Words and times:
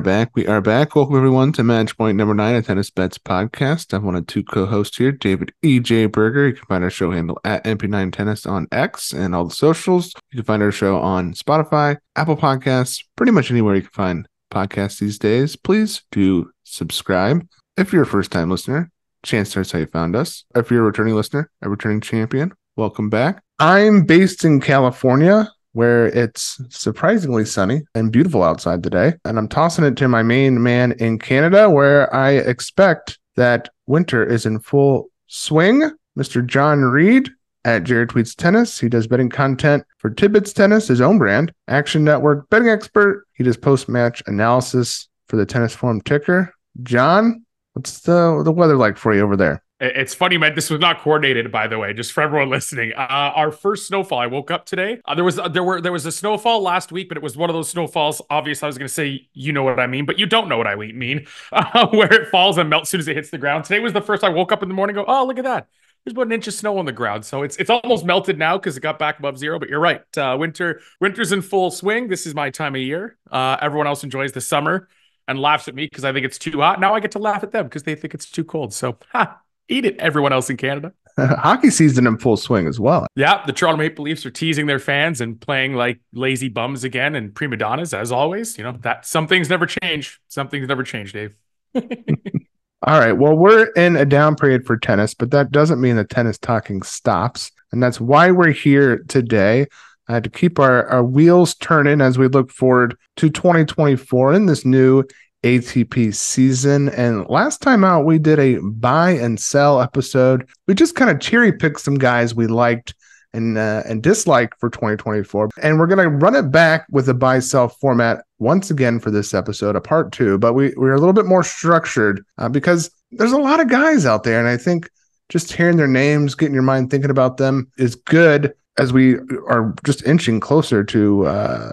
are 0.00 0.02
back. 0.02 0.30
We 0.34 0.46
are 0.46 0.62
back. 0.62 0.96
Welcome 0.96 1.16
everyone 1.16 1.52
to 1.52 1.62
Match 1.62 1.94
Point 1.98 2.16
number 2.16 2.32
nine, 2.32 2.54
a 2.54 2.62
tennis 2.62 2.88
bets 2.88 3.18
podcast. 3.18 3.92
I'm 3.92 4.02
one 4.02 4.16
of 4.16 4.26
two 4.26 4.42
co-hosts 4.42 4.96
here, 4.96 5.12
David 5.12 5.52
EJ 5.62 6.10
Berger. 6.10 6.46
You 6.46 6.54
can 6.54 6.64
find 6.64 6.82
our 6.82 6.88
show 6.88 7.10
handle 7.10 7.38
at 7.44 7.62
MP9 7.64 8.10
Tennis 8.10 8.46
on 8.46 8.66
X 8.72 9.12
and 9.12 9.34
all 9.34 9.44
the 9.44 9.54
socials. 9.54 10.14
You 10.32 10.38
can 10.38 10.46
find 10.46 10.62
our 10.62 10.72
show 10.72 10.98
on 10.98 11.34
Spotify, 11.34 11.98
Apple 12.16 12.38
Podcasts, 12.38 13.04
pretty 13.14 13.32
much 13.32 13.50
anywhere 13.50 13.74
you 13.74 13.82
can 13.82 13.90
find 13.90 14.28
podcasts 14.50 15.00
these 15.00 15.18
days. 15.18 15.54
Please 15.54 16.00
do 16.10 16.50
subscribe. 16.64 17.46
If 17.76 17.92
you're 17.92 18.04
a 18.04 18.06
first-time 18.06 18.50
listener, 18.50 18.90
chance 19.22 19.52
that's 19.52 19.72
how 19.72 19.80
you 19.80 19.86
found 19.86 20.16
us. 20.16 20.46
If 20.56 20.70
you're 20.70 20.80
a 20.80 20.86
returning 20.86 21.14
listener, 21.14 21.50
a 21.60 21.68
returning 21.68 22.00
champion, 22.00 22.54
welcome 22.74 23.10
back. 23.10 23.42
I'm 23.58 24.06
based 24.06 24.46
in 24.46 24.62
California 24.62 25.50
where 25.72 26.06
it's 26.06 26.60
surprisingly 26.68 27.44
sunny 27.44 27.82
and 27.94 28.12
beautiful 28.12 28.42
outside 28.42 28.82
today. 28.82 29.14
And 29.24 29.38
I'm 29.38 29.48
tossing 29.48 29.84
it 29.84 29.96
to 29.98 30.08
my 30.08 30.22
main 30.22 30.62
man 30.62 30.92
in 30.92 31.18
Canada, 31.18 31.70
where 31.70 32.12
I 32.14 32.32
expect 32.32 33.18
that 33.36 33.68
winter 33.86 34.24
is 34.24 34.46
in 34.46 34.60
full 34.60 35.10
swing. 35.26 35.90
Mr. 36.18 36.44
Jon 36.44 36.82
Reed 36.82 37.30
at 37.64 37.84
Jared 37.84 38.08
Tweets 38.08 38.34
Tennis. 38.34 38.80
He 38.80 38.88
does 38.88 39.06
betting 39.06 39.28
content 39.28 39.84
for 39.98 40.10
Tibbets 40.10 40.52
Tennis, 40.52 40.88
his 40.88 41.00
own 41.00 41.18
brand, 41.18 41.52
Action 41.68 42.04
Network 42.04 42.48
betting 42.50 42.68
expert. 42.68 43.26
He 43.34 43.44
does 43.44 43.56
post 43.56 43.88
match 43.88 44.22
analysis 44.26 45.08
for 45.28 45.36
the 45.36 45.46
Tennis 45.46 45.74
Forum 45.74 46.00
ticker. 46.00 46.52
Jon, 46.82 47.44
what's 47.74 48.00
the, 48.00 48.42
the 48.44 48.52
weather 48.52 48.76
like 48.76 48.96
for 48.96 49.14
you 49.14 49.22
over 49.22 49.36
there? 49.36 49.62
It's 49.82 50.12
funny, 50.12 50.36
man. 50.36 50.54
This 50.54 50.68
was 50.68 50.78
not 50.78 51.00
coordinated, 51.00 51.50
by 51.50 51.66
the 51.66 51.78
way. 51.78 51.94
Just 51.94 52.12
for 52.12 52.20
everyone 52.22 52.50
listening, 52.50 52.92
uh, 52.92 53.32
our 53.34 53.50
first 53.50 53.86
snowfall. 53.86 54.18
I 54.18 54.26
woke 54.26 54.50
up 54.50 54.66
today. 54.66 55.00
Uh, 55.06 55.14
there 55.14 55.24
was 55.24 55.38
uh, 55.38 55.48
there 55.48 55.64
were 55.64 55.80
there 55.80 55.90
was 55.90 56.04
a 56.04 56.12
snowfall 56.12 56.60
last 56.60 56.92
week, 56.92 57.08
but 57.08 57.16
it 57.16 57.22
was 57.22 57.34
one 57.34 57.48
of 57.48 57.54
those 57.54 57.70
snowfalls. 57.70 58.20
Obviously, 58.28 58.66
I 58.66 58.68
was 58.68 58.76
going 58.76 58.88
to 58.88 58.92
say 58.92 59.26
you 59.32 59.54
know 59.54 59.62
what 59.62 59.80
I 59.80 59.86
mean, 59.86 60.04
but 60.04 60.18
you 60.18 60.26
don't 60.26 60.50
know 60.50 60.58
what 60.58 60.66
I 60.66 60.74
mean. 60.74 61.26
Uh, 61.52 61.86
where 61.88 62.12
it 62.12 62.28
falls 62.28 62.58
and 62.58 62.70
melts 62.70 62.88
as 62.88 62.90
soon 62.90 63.00
as 63.00 63.08
it 63.08 63.16
hits 63.16 63.30
the 63.30 63.38
ground. 63.38 63.64
Today 63.64 63.80
was 63.80 63.92
the 63.92 64.00
first 64.00 64.24
I 64.24 64.28
woke 64.28 64.52
up 64.52 64.62
in 64.62 64.68
the 64.68 64.74
morning. 64.74 64.94
go, 64.94 65.04
oh 65.06 65.26
look 65.26 65.38
at 65.38 65.44
that. 65.44 65.68
There's 66.04 66.12
about 66.12 66.26
an 66.26 66.32
inch 66.32 66.46
of 66.46 66.54
snow 66.54 66.78
on 66.78 66.84
the 66.84 66.92
ground, 66.92 67.24
so 67.24 67.42
it's 67.42 67.56
it's 67.56 67.70
almost 67.70 68.04
melted 68.04 68.38
now 68.38 68.56
because 68.56 68.76
it 68.76 68.80
got 68.80 68.98
back 68.98 69.18
above 69.18 69.38
zero. 69.38 69.58
But 69.58 69.68
you're 69.68 69.80
right. 69.80 70.02
Uh, 70.16 70.36
winter 70.38 70.80
winter's 71.00 71.32
in 71.32 71.42
full 71.42 71.70
swing. 71.70 72.08
This 72.08 72.26
is 72.26 72.34
my 72.34 72.50
time 72.50 72.74
of 72.74 72.80
year. 72.80 73.18
Uh, 73.30 73.56
everyone 73.60 73.86
else 73.86 74.04
enjoys 74.04 74.32
the 74.32 74.40
summer 74.40 74.88
and 75.28 75.38
laughs 75.38 75.68
at 75.68 75.74
me 75.74 75.86
because 75.86 76.04
I 76.04 76.12
think 76.12 76.24
it's 76.26 76.38
too 76.38 76.60
hot. 76.60 76.80
Now 76.80 76.94
I 76.94 77.00
get 77.00 77.12
to 77.12 77.18
laugh 77.18 77.42
at 77.42 77.52
them 77.52 77.66
because 77.66 77.82
they 77.82 77.94
think 77.94 78.14
it's 78.14 78.30
too 78.30 78.44
cold. 78.44 78.72
So 78.72 78.98
ha 79.12 79.40
eat 79.70 79.84
it, 79.84 79.96
everyone 79.98 80.32
else 80.32 80.50
in 80.50 80.56
Canada. 80.56 80.92
Hockey 81.18 81.70
season 81.70 82.06
in 82.06 82.18
full 82.18 82.36
swing 82.36 82.66
as 82.66 82.78
well. 82.78 83.06
Yeah, 83.16 83.44
the 83.44 83.52
Toronto 83.52 83.78
Maple 83.78 84.04
Leafs 84.04 84.24
are 84.26 84.30
teasing 84.30 84.66
their 84.66 84.78
fans 84.78 85.20
and 85.20 85.40
playing 85.40 85.74
like 85.74 86.00
lazy 86.12 86.48
bums 86.48 86.84
again 86.84 87.14
and 87.14 87.34
prima 87.34 87.56
donnas 87.56 87.94
as 87.94 88.12
always. 88.12 88.56
You 88.58 88.64
know 88.64 88.76
that 88.80 89.06
some 89.06 89.26
things 89.26 89.48
never 89.48 89.66
change. 89.66 90.20
Some 90.28 90.48
things 90.48 90.68
never 90.68 90.82
change, 90.82 91.12
Dave. 91.12 91.34
All 91.74 92.98
right. 92.98 93.12
Well, 93.12 93.34
we're 93.34 93.66
in 93.76 93.96
a 93.96 94.06
down 94.06 94.36
period 94.36 94.66
for 94.66 94.76
tennis, 94.78 95.12
but 95.14 95.30
that 95.32 95.50
doesn't 95.50 95.80
mean 95.80 95.96
the 95.96 96.04
tennis 96.04 96.38
talking 96.38 96.82
stops, 96.82 97.50
and 97.72 97.82
that's 97.82 98.00
why 98.00 98.30
we're 98.30 98.52
here 98.52 99.04
today. 99.08 99.66
Uh, 100.08 100.18
to 100.18 100.28
keep 100.28 100.58
our, 100.58 100.86
our 100.86 101.04
wheels 101.04 101.54
turning 101.54 102.00
as 102.00 102.18
we 102.18 102.26
look 102.26 102.50
forward 102.50 102.96
to 103.14 103.30
2024 103.30 104.32
in 104.32 104.46
this 104.46 104.64
new 104.64 105.04
ATP 105.42 106.14
season. 106.14 106.88
And 106.90 107.26
last 107.28 107.62
time 107.62 107.84
out, 107.84 108.04
we 108.04 108.18
did 108.18 108.38
a 108.38 108.58
buy 108.58 109.10
and 109.10 109.40
sell 109.40 109.80
episode. 109.80 110.48
We 110.66 110.74
just 110.74 110.94
kind 110.94 111.10
of 111.10 111.20
cherry 111.20 111.52
picked 111.52 111.80
some 111.80 111.98
guys 111.98 112.34
we 112.34 112.46
liked 112.46 112.94
and 113.32 113.56
uh, 113.56 113.82
and 113.86 114.02
disliked 114.02 114.58
for 114.58 114.70
2024. 114.70 115.50
And 115.62 115.78
we're 115.78 115.86
going 115.86 116.04
to 116.04 116.08
run 116.08 116.34
it 116.34 116.50
back 116.50 116.86
with 116.90 117.08
a 117.08 117.14
buy 117.14 117.38
sell 117.38 117.68
format 117.68 118.24
once 118.38 118.70
again 118.70 119.00
for 119.00 119.10
this 119.10 119.34
episode, 119.34 119.76
a 119.76 119.80
part 119.80 120.12
two. 120.12 120.38
But 120.38 120.54
we 120.54 120.74
we're 120.76 120.94
a 120.94 120.98
little 120.98 121.12
bit 121.12 121.26
more 121.26 121.44
structured 121.44 122.24
uh, 122.38 122.48
because 122.48 122.90
there's 123.12 123.32
a 123.32 123.38
lot 123.38 123.60
of 123.60 123.68
guys 123.68 124.06
out 124.06 124.24
there, 124.24 124.38
and 124.38 124.48
I 124.48 124.56
think 124.56 124.90
just 125.28 125.52
hearing 125.52 125.76
their 125.76 125.86
names, 125.86 126.34
getting 126.34 126.54
your 126.54 126.62
mind 126.62 126.90
thinking 126.90 127.10
about 127.10 127.36
them 127.36 127.70
is 127.78 127.94
good 127.94 128.52
as 128.78 128.92
we 128.92 129.16
are 129.46 129.74
just 129.84 130.04
inching 130.06 130.40
closer 130.40 130.82
to 130.84 131.26
uh, 131.26 131.72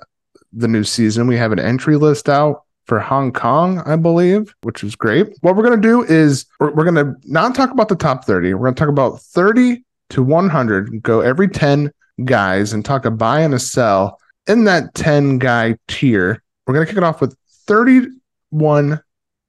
the 0.54 0.68
new 0.68 0.84
season. 0.84 1.28
We 1.28 1.38
have 1.38 1.52
an 1.52 1.60
entry 1.60 1.98
list 1.98 2.30
out 2.30 2.64
for 2.88 3.00
Hong 3.00 3.32
Kong, 3.34 3.82
I 3.86 3.98
believe, 3.98 4.56
which 4.62 4.84
is 4.84 4.96
great. 4.96 5.28
What 5.42 5.56
we're 5.56 5.64
going 5.64 5.80
to 5.80 5.88
do 5.88 6.04
is 6.04 6.46
we're, 6.60 6.72
we're 6.74 6.90
going 6.90 6.96
to 6.96 7.16
not 7.26 7.54
talk 7.54 7.72
about 7.72 7.90
the 7.90 7.96
top 7.96 8.26
30. 8.26 8.54
We're 8.54 8.62
going 8.62 8.76
to 8.76 8.80
talk 8.80 8.90
about 8.90 9.22
30 9.22 9.84
to 10.12 10.24
100, 10.24 11.04
go 11.04 11.20
every 11.20 11.50
10 11.50 11.92
guys 12.24 12.74
and 12.74 12.84
talk 12.84 13.06
a 13.06 13.12
buy 13.12 13.42
and 13.42 13.54
a 13.54 13.60
sell 13.60 14.20
in 14.48 14.64
that 14.64 14.94
10 14.96 15.38
guy 15.38 15.78
tier. 15.88 16.42
We're 16.66 16.74
going 16.74 16.86
to 16.86 16.90
kick 16.90 16.98
it 16.98 17.04
off 17.04 17.22
with 17.22 17.36
31 17.68 19.02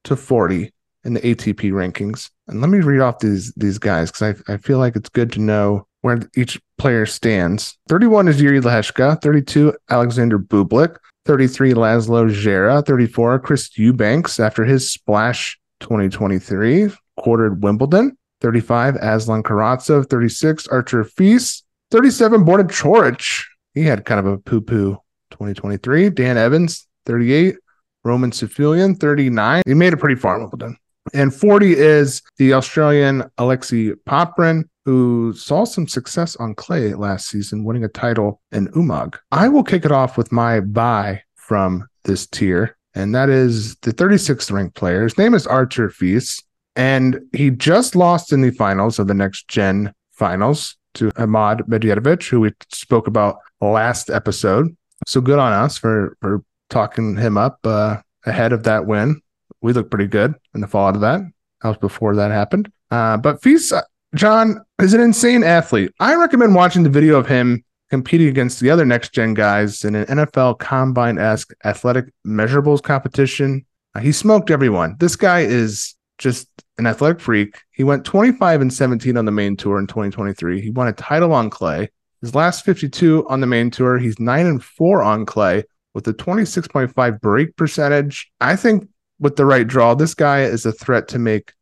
to 0.05 0.17
40 0.17 0.73
in 1.05 1.15
the 1.15 1.21
ATP 1.21 1.71
rankings. 1.73 2.31
And 2.49 2.61
let 2.61 2.71
me 2.71 2.81
read 2.81 3.01
off 3.01 3.21
these 3.21 3.53
these 3.57 3.79
guys 3.79 4.11
because 4.11 4.43
I, 4.49 4.55
I 4.55 4.57
feel 4.57 4.79
like 4.79 4.97
it's 4.97 5.09
good 5.09 5.33
to 5.33 5.41
know 5.41 5.87
where 6.01 6.21
each 6.37 6.61
player 6.77 7.07
stands. 7.07 7.77
31 7.89 8.29
is 8.29 8.41
Jiri 8.41 8.61
Lehecka, 8.61 9.21
32 9.21 9.75
Alexander 9.91 10.39
Bublik, 10.39 10.97
33 11.29 11.75
Laslo 11.75 12.31
Djere, 12.31 12.85
34 12.87 13.39
Chris 13.41 13.77
Eubanks 13.77 14.41
after 14.41 14.65
his 14.65 14.91
splash 14.91 15.61
2023 15.81 16.91
quartered 17.19 17.63
Wimbledon, 17.63 18.17
35 18.41 18.97
Aslan 18.97 19.43
Karatsev, 19.43 20.09
36 20.09 20.67
Arthur 20.69 21.05
Fils, 21.05 21.65
37 21.91 22.47
Borna 22.47 22.67
Coric. 22.67 23.45
He 23.75 23.85
had 23.85 24.07
kind 24.07 24.19
of 24.19 24.25
a 24.27 24.39
poo 24.39 24.63
poo 24.63 24.97
2023. 25.33 26.09
Dan 26.09 26.39
Evans, 26.39 26.87
38. 27.05 27.57
Roman 28.05 28.31
Safiullin, 28.31 28.99
39. 28.99 29.63
He 29.67 29.75
made 29.75 29.93
it 29.93 29.99
pretty 29.99 30.19
far 30.19 30.39
Wimbledon. 30.39 30.79
And 31.13 31.35
40 31.35 31.73
is 31.73 32.23
the 32.39 32.55
Australian 32.55 33.25
Alexei 33.37 33.91
Popyrin, 34.09 34.65
who 34.89 35.35
saw 35.35 35.65
some 35.65 35.87
success 35.87 36.35
on 36.37 36.55
clay 36.55 36.95
last 36.95 37.29
season, 37.29 37.63
winning 37.63 37.85
a 37.85 37.89
title 37.89 38.41
in 38.53 38.69
Umag. 38.69 39.19
I 39.31 39.47
will 39.47 39.63
kick 39.63 39.85
it 39.85 39.93
off 39.93 40.17
with 40.17 40.33
my 40.33 40.61
buy 40.61 41.23
from 41.37 41.87
this 42.05 42.27
tier, 42.27 42.75
and 42.95 43.15
that 43.15 43.29
is 43.29 43.77
the 43.81 43.93
36th 43.93 44.51
ranked 44.51 44.77
player. 44.77 45.03
His 45.03 45.19
name 45.19 45.35
is 45.35 45.47
Arthur 45.47 45.91
Fils, 45.91 46.43
and 46.75 47.21
he 47.35 47.51
just 47.51 47.97
lost 47.97 48.33
in 48.33 48.41
the 48.41 48.51
finals 48.51 48.99
of 48.99 49.09
the 49.09 49.13
next 49.13 49.47
gen 49.49 49.93
finals 50.13 50.75
to 50.95 51.11
Hamad 51.11 51.69
Medjedovic, 51.69 52.27
who 52.27 52.41
we 52.41 52.53
spoke 52.73 53.09
about 53.09 53.37
last 53.61 54.09
episode. 54.09 54.75
So 55.07 55.21
good 55.21 55.39
on 55.39 55.53
us 55.53 55.77
for 55.77 56.17
for 56.23 56.43
talking 56.71 57.15
him 57.15 57.37
up 57.37 57.59
uh, 57.65 57.99
ahead 58.25 58.55
of 58.55 58.63
that 58.63 58.87
win. 58.87 59.21
We 59.61 59.75
look 59.75 59.91
pretty 59.91 60.07
good 60.07 60.35
in 60.55 60.63
the 60.63 60.67
fallout 60.67 60.95
of 60.95 61.03
that. 61.03 61.21
That 61.61 61.69
was 61.69 61.77
before 61.77 62.17
that 62.17 62.31
happened. 62.31 62.73
Uh, 62.91 63.19
but 63.19 63.43
Fils, 63.43 63.71
Jon 64.15 64.65
is 64.81 64.95
an 64.95 65.01
insane 65.01 65.45
athlete. 65.45 65.93
I 66.01 66.15
recommend 66.15 66.55
watching 66.55 66.83
the 66.83 66.89
video 66.89 67.19
of 67.19 67.27
him 67.27 67.65
competing 67.91 68.29
against 68.29 68.61
the 68.61 68.71
other 68.71 68.87
next 68.87 69.13
gen 69.13 69.35
guys 69.35 69.85
in 69.85 69.95
an 69.95 70.07
NFL 70.07 70.59
combine 70.59 71.19
esque 71.19 71.53
athletic 71.65 72.07
measurables 72.27 72.83
competition. 72.83 73.67
Uh, 73.95 74.01
he 74.01 74.13
smoked 74.13 74.51
everyone. 74.51 74.97
This 74.99 75.15
guy 75.15 75.41
is 75.41 75.95
just 76.17 76.49
an 76.79 76.87
athletic 76.87 77.21
freak. 77.21 77.61
He 77.71 77.85
went 77.85 78.05
25 78.05 78.63
and 78.63 78.73
17 78.73 79.17
on 79.17 79.27
the 79.27 79.33
main 79.33 79.57
tour 79.57 79.79
in 79.79 79.87
2023. 79.87 80.61
He 80.61 80.71
won 80.71 80.89
a 80.89 80.93
title 80.93 81.33
on 81.35 81.51
clay. 81.51 81.91
His 82.23 82.35
last 82.35 82.65
52 82.65 83.27
on 83.29 83.41
the 83.41 83.47
main 83.47 83.71
tour, 83.71 83.99
he's 83.99 84.19
9 84.19 84.47
and 84.47 84.65
4 84.65 85.03
on 85.03 85.27
clay 85.27 85.65
with 85.95 86.09
a 86.09 86.15
26.5 86.15 87.21
break 87.21 87.57
percentage. 87.57 88.31
I 88.41 88.57
think 88.57 88.89
with 89.21 89.37
the 89.37 89.47
right 89.47 89.67
draw, 89.67 89.95
this 89.95 90.15
guy 90.15 90.43
is 90.43 90.65
a 90.65 90.73
threat 90.73 91.09
to 91.09 91.19
make 91.19 91.53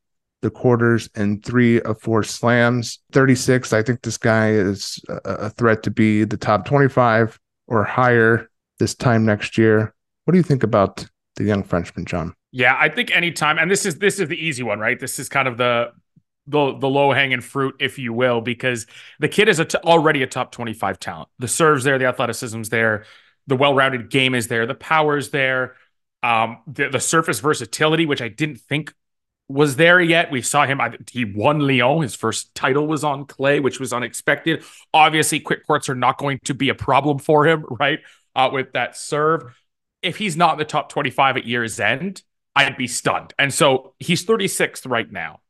the 0.46 0.50
quarters 0.50 1.10
and 1.16 1.44
three 1.44 1.80
of 1.80 2.00
four 2.00 2.22
slams. 2.22 3.00
36, 3.10 3.72
I 3.72 3.82
think 3.82 4.02
this 4.02 4.16
guy 4.16 4.50
is 4.50 5.00
a 5.08 5.50
threat 5.50 5.82
to 5.82 5.90
be 5.90 6.22
the 6.22 6.36
top 6.36 6.64
25 6.66 7.36
or 7.66 7.82
higher 7.82 8.48
this 8.78 8.94
time 8.94 9.24
next 9.24 9.58
year. 9.58 9.92
What 10.24 10.32
do 10.32 10.38
you 10.38 10.44
think 10.44 10.62
about 10.62 11.04
the 11.34 11.42
young 11.42 11.64
Frenchman, 11.64 12.04
Jon? 12.04 12.32
Yeah, 12.52 12.76
I 12.78 12.88
think 12.88 13.10
anytime, 13.10 13.58
and 13.58 13.68
this 13.68 13.84
is 13.84 13.98
this 13.98 14.20
is 14.20 14.28
the 14.28 14.36
easy 14.36 14.62
one, 14.62 14.78
right? 14.78 15.00
This 15.00 15.18
is 15.18 15.28
kind 15.28 15.48
of 15.48 15.56
the 15.56 15.90
the 16.46 16.78
the 16.78 16.88
low 16.88 17.10
hanging 17.10 17.40
fruit, 17.40 17.74
if 17.80 17.98
you 17.98 18.12
will, 18.12 18.40
because 18.40 18.86
the 19.18 19.28
kid 19.28 19.48
is 19.48 19.58
a 19.58 19.64
t- 19.64 19.78
already 19.78 20.22
a 20.22 20.28
top 20.28 20.52
25 20.52 21.00
talent. 21.00 21.28
The 21.40 21.48
serves 21.48 21.82
there, 21.82 21.98
the 21.98 22.06
athleticism's 22.06 22.68
there, 22.68 23.04
the 23.48 23.56
well 23.56 23.74
rounded 23.74 24.10
game 24.10 24.36
is 24.36 24.46
there, 24.46 24.64
the 24.64 24.76
power's 24.76 25.30
there. 25.30 25.74
Um, 26.22 26.58
the, 26.68 26.88
the 26.88 27.00
surface 27.00 27.40
versatility, 27.40 28.06
which 28.06 28.22
I 28.22 28.28
didn't 28.28 28.60
think 28.60 28.94
was 29.48 29.76
there 29.76 30.00
yet. 30.00 30.30
We 30.30 30.42
saw 30.42 30.66
him. 30.66 30.80
He 31.10 31.24
won 31.24 31.60
Lyon. 31.60 32.02
His 32.02 32.14
first 32.14 32.54
title 32.54 32.86
was 32.86 33.04
on 33.04 33.26
clay, 33.26 33.60
which 33.60 33.78
was 33.78 33.92
unexpected. 33.92 34.64
Obviously, 34.92 35.40
quick 35.40 35.66
courts 35.66 35.88
are 35.88 35.94
not 35.94 36.18
going 36.18 36.40
to 36.44 36.54
be 36.54 36.68
a 36.68 36.74
problem 36.74 37.18
for 37.18 37.46
him, 37.46 37.64
right? 37.70 38.00
Uh, 38.34 38.50
with 38.52 38.72
that 38.72 38.96
serve. 38.96 39.54
If 40.02 40.16
he's 40.16 40.36
not 40.36 40.54
in 40.54 40.58
the 40.58 40.64
top 40.64 40.90
25 40.90 41.38
at 41.38 41.46
year's 41.46 41.80
end, 41.80 42.22
I'd 42.54 42.76
be 42.76 42.86
stunned. 42.86 43.34
And 43.38 43.52
so 43.52 43.94
he's 43.98 44.24
36th 44.24 44.88
right 44.90 45.10
now. 45.10 45.40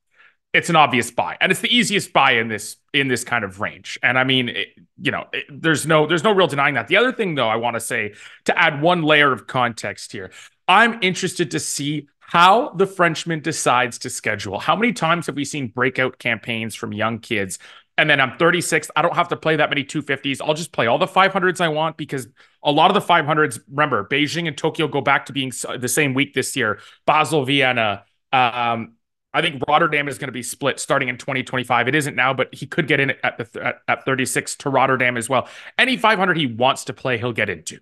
It's 0.52 0.70
an 0.70 0.76
obvious 0.76 1.10
buy, 1.10 1.37
and 1.40 1.52
it's 1.52 1.60
the 1.60 1.75
easiest 1.75 2.14
buy 2.14 2.32
in 2.32 2.49
this 2.49 2.76
in 2.94 3.08
this 3.08 3.25
kind 3.25 3.44
of 3.44 3.60
range. 3.60 3.99
And 4.02 4.19
I 4.19 4.25
mean, 4.25 4.49
it, 4.49 4.69
you 4.99 5.10
know, 5.10 5.26
it, 5.31 5.44
there's 5.50 5.87
no 5.87 6.06
there's 6.06 6.25
no 6.25 6.32
real 6.32 6.46
denying 6.46 6.75
that. 6.75 6.88
The 6.88 6.96
other 6.96 7.12
thing, 7.12 7.34
though, 7.34 7.49
I 7.49 7.56
want 7.56 7.75
to 7.75 7.81
say 7.81 8.14
to 8.46 8.58
add 8.58 8.81
one 8.81 9.02
layer 9.02 9.32
of 9.32 9.46
context 9.46 10.12
here. 10.12 10.31
I'm 10.66 11.02
interested 11.02 11.50
to 11.50 11.60
see 11.60 12.08
how 12.26 12.70
the 12.70 12.87
Frenchman 12.87 13.40
decides 13.40 13.99
to 13.99 14.11
schedule. 14.11 14.58
How 14.58 14.75
many 14.75 14.93
times 14.93 15.26
have 15.26 15.37
we 15.37 15.44
seen 15.44 15.69
breakout 15.69 16.19
campaigns 16.19 16.75
from 16.75 16.93
young 16.93 17.20
kids? 17.20 17.58
And 17.96 18.11
then 18.11 18.20
I'm 18.20 18.37
36. 18.37 18.90
I 18.96 19.02
don't 19.02 19.14
have 19.14 19.28
to 19.28 19.37
play 19.37 19.56
that 19.56 19.70
many 19.70 19.84
250s. 19.84 20.40
I'll 20.44 20.55
just 20.55 20.73
play 20.73 20.87
all 20.87 20.99
the 20.99 21.06
500s 21.06 21.61
I 21.61 21.69
want 21.69 21.96
because 21.96 22.26
a 22.62 22.73
lot 22.73 22.90
of 22.90 22.94
the 22.94 23.12
500s, 23.12 23.61
remember, 23.70 24.05
Beijing 24.05 24.49
and 24.49 24.58
Tokyo 24.58 24.88
go 24.88 25.00
back 25.00 25.26
to 25.26 25.32
being 25.32 25.52
the 25.78 25.88
same 25.88 26.14
week 26.14 26.34
this 26.34 26.56
year. 26.56 26.81
Basel, 27.06 27.44
Vienna. 27.44 28.05
Um, 28.32 28.94
I 29.32 29.40
think 29.40 29.62
Rotterdam 29.69 30.08
is 30.08 30.19
going 30.19 30.28
to 30.28 30.32
be 30.32 30.43
split 30.43 30.81
starting 30.81 31.08
in 31.08 31.19
2025. 31.19 31.88
It 31.88 31.94
isn't 31.94 32.17
now, 32.17 32.34
but 32.34 32.52
he 32.52 32.67
could 32.67 32.88
get 32.88 33.00
in 33.00 33.12
at 33.23 33.38
the 33.38 33.64
at, 33.64 33.76
at 33.87 34.05
36 34.05 34.56
to 34.56 34.70
Rotterdam 34.70 35.17
as 35.17 35.28
well. 35.28 35.49
Any 35.78 35.96
500 35.96 36.37
he 36.37 36.46
wants 36.46 36.84
to 36.87 36.93
play, 36.93 37.19
he'll 37.19 37.32
get 37.32 37.49
into. 37.49 37.78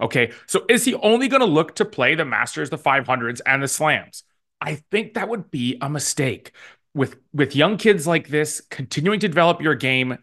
Okay. 0.00 0.32
So 0.46 0.64
is 0.68 0.84
he 0.84 0.94
only 0.94 1.28
going 1.28 1.40
to 1.40 1.46
look 1.46 1.76
to 1.76 1.84
play 1.84 2.14
the 2.14 2.24
Masters, 2.24 2.70
the 2.70 2.78
500s, 2.78 3.40
and 3.46 3.62
the 3.62 3.68
Slams? 3.68 4.24
I 4.60 4.76
think 4.90 5.14
that 5.14 5.28
would 5.28 5.50
be 5.50 5.78
a 5.80 5.88
mistake. 5.88 6.52
With 6.94 7.16
with 7.32 7.54
young 7.54 7.76
kids 7.76 8.06
like 8.06 8.28
this, 8.28 8.62
continuing 8.70 9.20
to 9.20 9.28
develop 9.28 9.60
your 9.60 9.74
game 9.74 10.18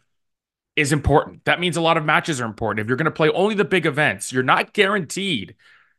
is 0.75 0.91
important. 0.91 1.45
That 1.45 1.59
means 1.59 1.77
a 1.77 1.81
lot 1.81 1.97
of 1.97 2.05
matches 2.05 2.41
are 2.41 2.45
important. 2.45 2.83
If 2.83 2.87
you're 2.87 2.97
going 2.97 3.05
to 3.05 3.11
play 3.11 3.29
only 3.29 3.55
the 3.55 3.65
big 3.65 3.85
events, 3.85 4.33
you're 4.33 4.41
not 4.41 4.73
guaranteed 4.73 5.55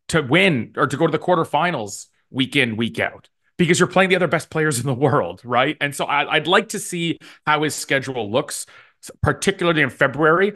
to 0.08 0.20
win 0.20 0.72
or 0.76 0.86
to 0.86 0.96
go 0.96 1.06
to 1.06 1.12
the 1.12 1.18
quarterfinals 1.18 2.06
week 2.30 2.56
in, 2.56 2.76
week 2.76 2.98
out 2.98 3.28
because 3.56 3.78
you're 3.78 3.88
playing 3.88 4.10
the 4.10 4.16
other 4.16 4.26
best 4.26 4.50
players 4.50 4.80
in 4.80 4.86
the 4.86 4.94
world, 4.94 5.40
right? 5.44 5.76
And 5.80 5.94
so 5.94 6.04
I, 6.04 6.38
would 6.38 6.48
like 6.48 6.70
to 6.70 6.78
see 6.78 7.18
how 7.46 7.62
his 7.62 7.74
schedule 7.74 8.30
looks, 8.30 8.66
particularly 9.22 9.82
in 9.82 9.90
February. 9.90 10.54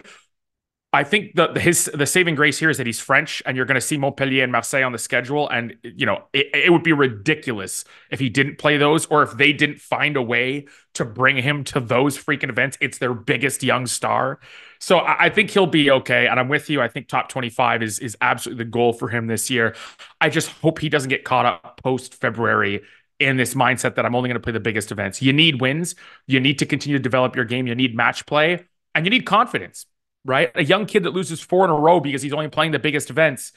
I 0.90 1.05
think 1.05 1.35
the, 1.35 1.49
the 1.49 1.61
his 1.61 1.90
the 1.93 2.06
saving 2.06 2.35
grace 2.35 2.58
here 2.58 2.70
is 2.70 2.79
that 2.79 2.87
he's 2.87 2.99
French, 2.99 3.43
and 3.44 3.56
you're 3.56 3.67
going 3.67 3.75
to 3.75 3.81
see 3.81 3.99
Montpellier 3.99 4.43
and 4.43 4.50
Marseille 4.50 4.85
on 4.85 4.93
the 4.93 4.99
schedule, 4.99 5.46
and 5.50 5.76
you 5.82 6.06
know 6.06 6.25
it, 6.32 6.46
it, 6.55 6.73
would 6.73 6.82
be 6.82 6.94
ridiculous 6.94 7.85
if 8.11 8.19
he 8.19 8.31
didn't 8.31 8.56
play 8.56 8.79
those, 8.79 9.05
or 9.06 9.23
if 9.23 9.32
they 9.32 9.52
didn't 9.52 9.81
find 9.81 10.17
a 10.17 10.23
way 10.23 10.67
to 10.94 11.05
bring 11.05 11.37
him 11.37 11.62
to 11.64 11.81
those 11.81 12.17
freaking 12.17 12.49
events. 12.49 12.79
It's 12.81 12.96
their 12.96 13.12
biggest 13.12 13.62
young 13.62 13.87
star, 13.87 14.40
so 14.79 15.00
I, 15.00 15.26
I 15.26 15.29
think 15.29 15.50
he'll 15.50 15.67
be 15.67 15.90
okay. 15.90 16.26
And 16.26 16.40
I'm 16.40 16.49
with 16.49 16.70
you. 16.70 16.81
I 16.81 16.88
think 16.88 17.08
top 17.08 17.29
25 17.29 17.82
is 17.82 17.99
is 17.99 18.17
absolutely 18.23 18.64
the 18.64 18.70
goal 18.70 18.94
for 18.94 19.08
him 19.08 19.26
this 19.26 19.50
year. 19.50 19.76
I 20.23 20.31
just 20.31 20.49
hope 20.49 20.79
he 20.79 20.88
doesn't 20.88 21.11
get 21.11 21.23
caught 21.23 21.44
up 21.44 21.81
post 21.82 22.14
February 22.14 22.81
in 23.20 23.37
this 23.37 23.52
mindset 23.52 23.96
that 23.96 24.06
I'm 24.06 24.14
only 24.14 24.29
going 24.29 24.41
to 24.41 24.43
play 24.43 24.52
the 24.55 24.61
biggest 24.61 24.91
events. 24.91 25.20
You 25.20 25.34
need 25.34 25.61
wins. 25.61 25.96
You 26.26 26.41
need 26.41 26.61
to 26.61 26.67
continue 26.67 26.96
to 26.96 27.02
develop 27.02 27.37
your 27.37 27.44
game. 27.44 27.67
You 27.67 27.75
need 27.75 27.94
match 27.94 28.25
play, 28.25 28.64
and 28.94 29.05
you 29.05 29.11
need 29.11 29.26
confidence 29.26 29.84
right? 30.25 30.50
A 30.55 30.65
young 30.65 30.87
kid 30.87 31.05
that 31.05 31.11
loses 31.11 31.41
four 31.41 31.65
in 31.65 31.70
a 31.70 31.75
row 31.75 32.00
because 32.00 32.23
he's 32.23 32.32
only 32.32 32.49
playing 32.49 32.73
the 32.73 32.79
biggest 32.79 33.11
events, 33.11 33.53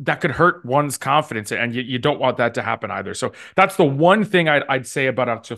that 0.00 0.20
could 0.20 0.30
hurt 0.30 0.64
one's 0.64 0.96
confidence. 0.96 1.50
And 1.52 1.74
you, 1.74 1.82
you 1.82 1.98
don't 1.98 2.20
want 2.20 2.36
that 2.36 2.54
to 2.54 2.62
happen 2.62 2.90
either. 2.90 3.14
So 3.14 3.32
that's 3.56 3.76
the 3.76 3.84
one 3.84 4.24
thing 4.24 4.48
I'd, 4.48 4.62
I'd 4.68 4.86
say 4.86 5.06
about 5.06 5.28
Arthur 5.28 5.56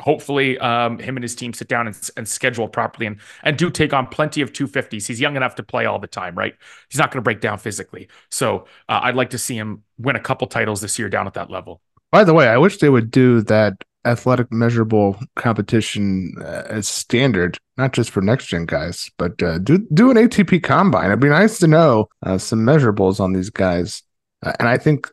Hopefully, 0.00 0.56
um, 0.58 1.00
him 1.00 1.16
and 1.16 1.24
his 1.24 1.34
team 1.34 1.52
sit 1.52 1.66
down 1.66 1.88
and, 1.88 2.10
and 2.16 2.28
schedule 2.28 2.68
properly 2.68 3.06
and, 3.06 3.16
and 3.42 3.58
do 3.58 3.68
take 3.68 3.92
on 3.92 4.06
plenty 4.06 4.40
of 4.40 4.52
250s. 4.52 5.08
He's 5.08 5.20
young 5.20 5.34
enough 5.34 5.56
to 5.56 5.64
play 5.64 5.86
all 5.86 5.98
the 5.98 6.06
time, 6.06 6.36
right? 6.36 6.54
He's 6.88 7.00
not 7.00 7.10
going 7.10 7.18
to 7.18 7.22
break 7.24 7.40
down 7.40 7.58
physically. 7.58 8.08
So 8.30 8.66
uh, 8.88 9.00
I'd 9.02 9.16
like 9.16 9.30
to 9.30 9.38
see 9.38 9.56
him 9.56 9.82
win 9.98 10.14
a 10.14 10.20
couple 10.20 10.46
titles 10.46 10.80
this 10.80 11.00
year 11.00 11.08
down 11.08 11.26
at 11.26 11.34
that 11.34 11.50
level. 11.50 11.80
By 12.12 12.22
the 12.22 12.32
way, 12.32 12.46
I 12.46 12.58
wish 12.58 12.78
they 12.78 12.88
would 12.88 13.10
do 13.10 13.42
that 13.42 13.82
athletic 14.08 14.50
measurable 14.52 15.18
competition 15.36 16.34
uh, 16.40 16.64
as 16.68 16.88
standard, 16.88 17.58
not 17.76 17.92
just 17.92 18.10
for 18.10 18.20
next 18.20 18.46
gen 18.46 18.66
guys, 18.66 19.10
but 19.18 19.42
uh, 19.42 19.58
do 19.58 19.86
do 19.92 20.10
an 20.10 20.16
ATP 20.16 20.62
combine. 20.62 21.06
It'd 21.06 21.20
be 21.20 21.28
nice 21.28 21.58
to 21.58 21.66
know 21.66 22.08
uh, 22.24 22.38
some 22.38 22.60
measurables 22.60 23.20
on 23.20 23.32
these 23.32 23.50
guys, 23.50 24.02
uh, 24.42 24.52
and 24.58 24.68
I 24.68 24.78
think 24.78 25.10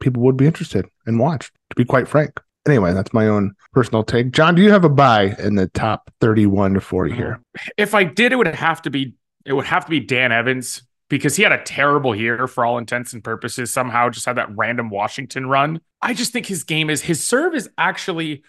people 0.00 0.22
would 0.22 0.36
be 0.36 0.46
interested 0.46 0.86
and 1.06 1.18
watch. 1.18 1.50
To 1.70 1.76
be 1.76 1.84
quite 1.84 2.08
frank. 2.08 2.40
Anyway, 2.66 2.92
that's 2.92 3.12
my 3.12 3.26
own 3.26 3.54
personal 3.72 4.04
take. 4.04 4.30
Jon, 4.30 4.54
do 4.54 4.62
you 4.62 4.70
have 4.70 4.84
a 4.84 4.88
buy 4.88 5.34
in 5.38 5.56
the 5.56 5.68
top 5.68 6.10
thirty-one 6.20 6.74
to 6.74 6.80
forty 6.80 7.14
here? 7.14 7.40
If 7.76 7.94
I 7.94 8.04
did, 8.04 8.32
it 8.32 8.36
would 8.36 8.46
have 8.46 8.82
to 8.82 8.90
be 8.90 9.14
it 9.44 9.52
would 9.52 9.66
have 9.66 9.84
to 9.84 9.90
be 9.90 10.00
Dan 10.00 10.32
Evans 10.32 10.82
because 11.08 11.36
he 11.36 11.42
had 11.42 11.52
a 11.52 11.62
terrible 11.62 12.14
year 12.14 12.46
for 12.46 12.64
all 12.64 12.78
intents 12.78 13.12
and 13.12 13.24
purposes. 13.24 13.72
Somehow 13.72 14.10
just 14.10 14.26
had 14.26 14.36
that 14.36 14.56
random 14.56 14.90
Washington 14.90 15.48
run. 15.48 15.80
I 16.02 16.14
just 16.14 16.32
think 16.32 16.46
his 16.46 16.64
game 16.64 16.90
is 16.90 17.02
his 17.02 17.22
serve 17.22 17.54
is 17.54 17.68
actually, 17.78 18.42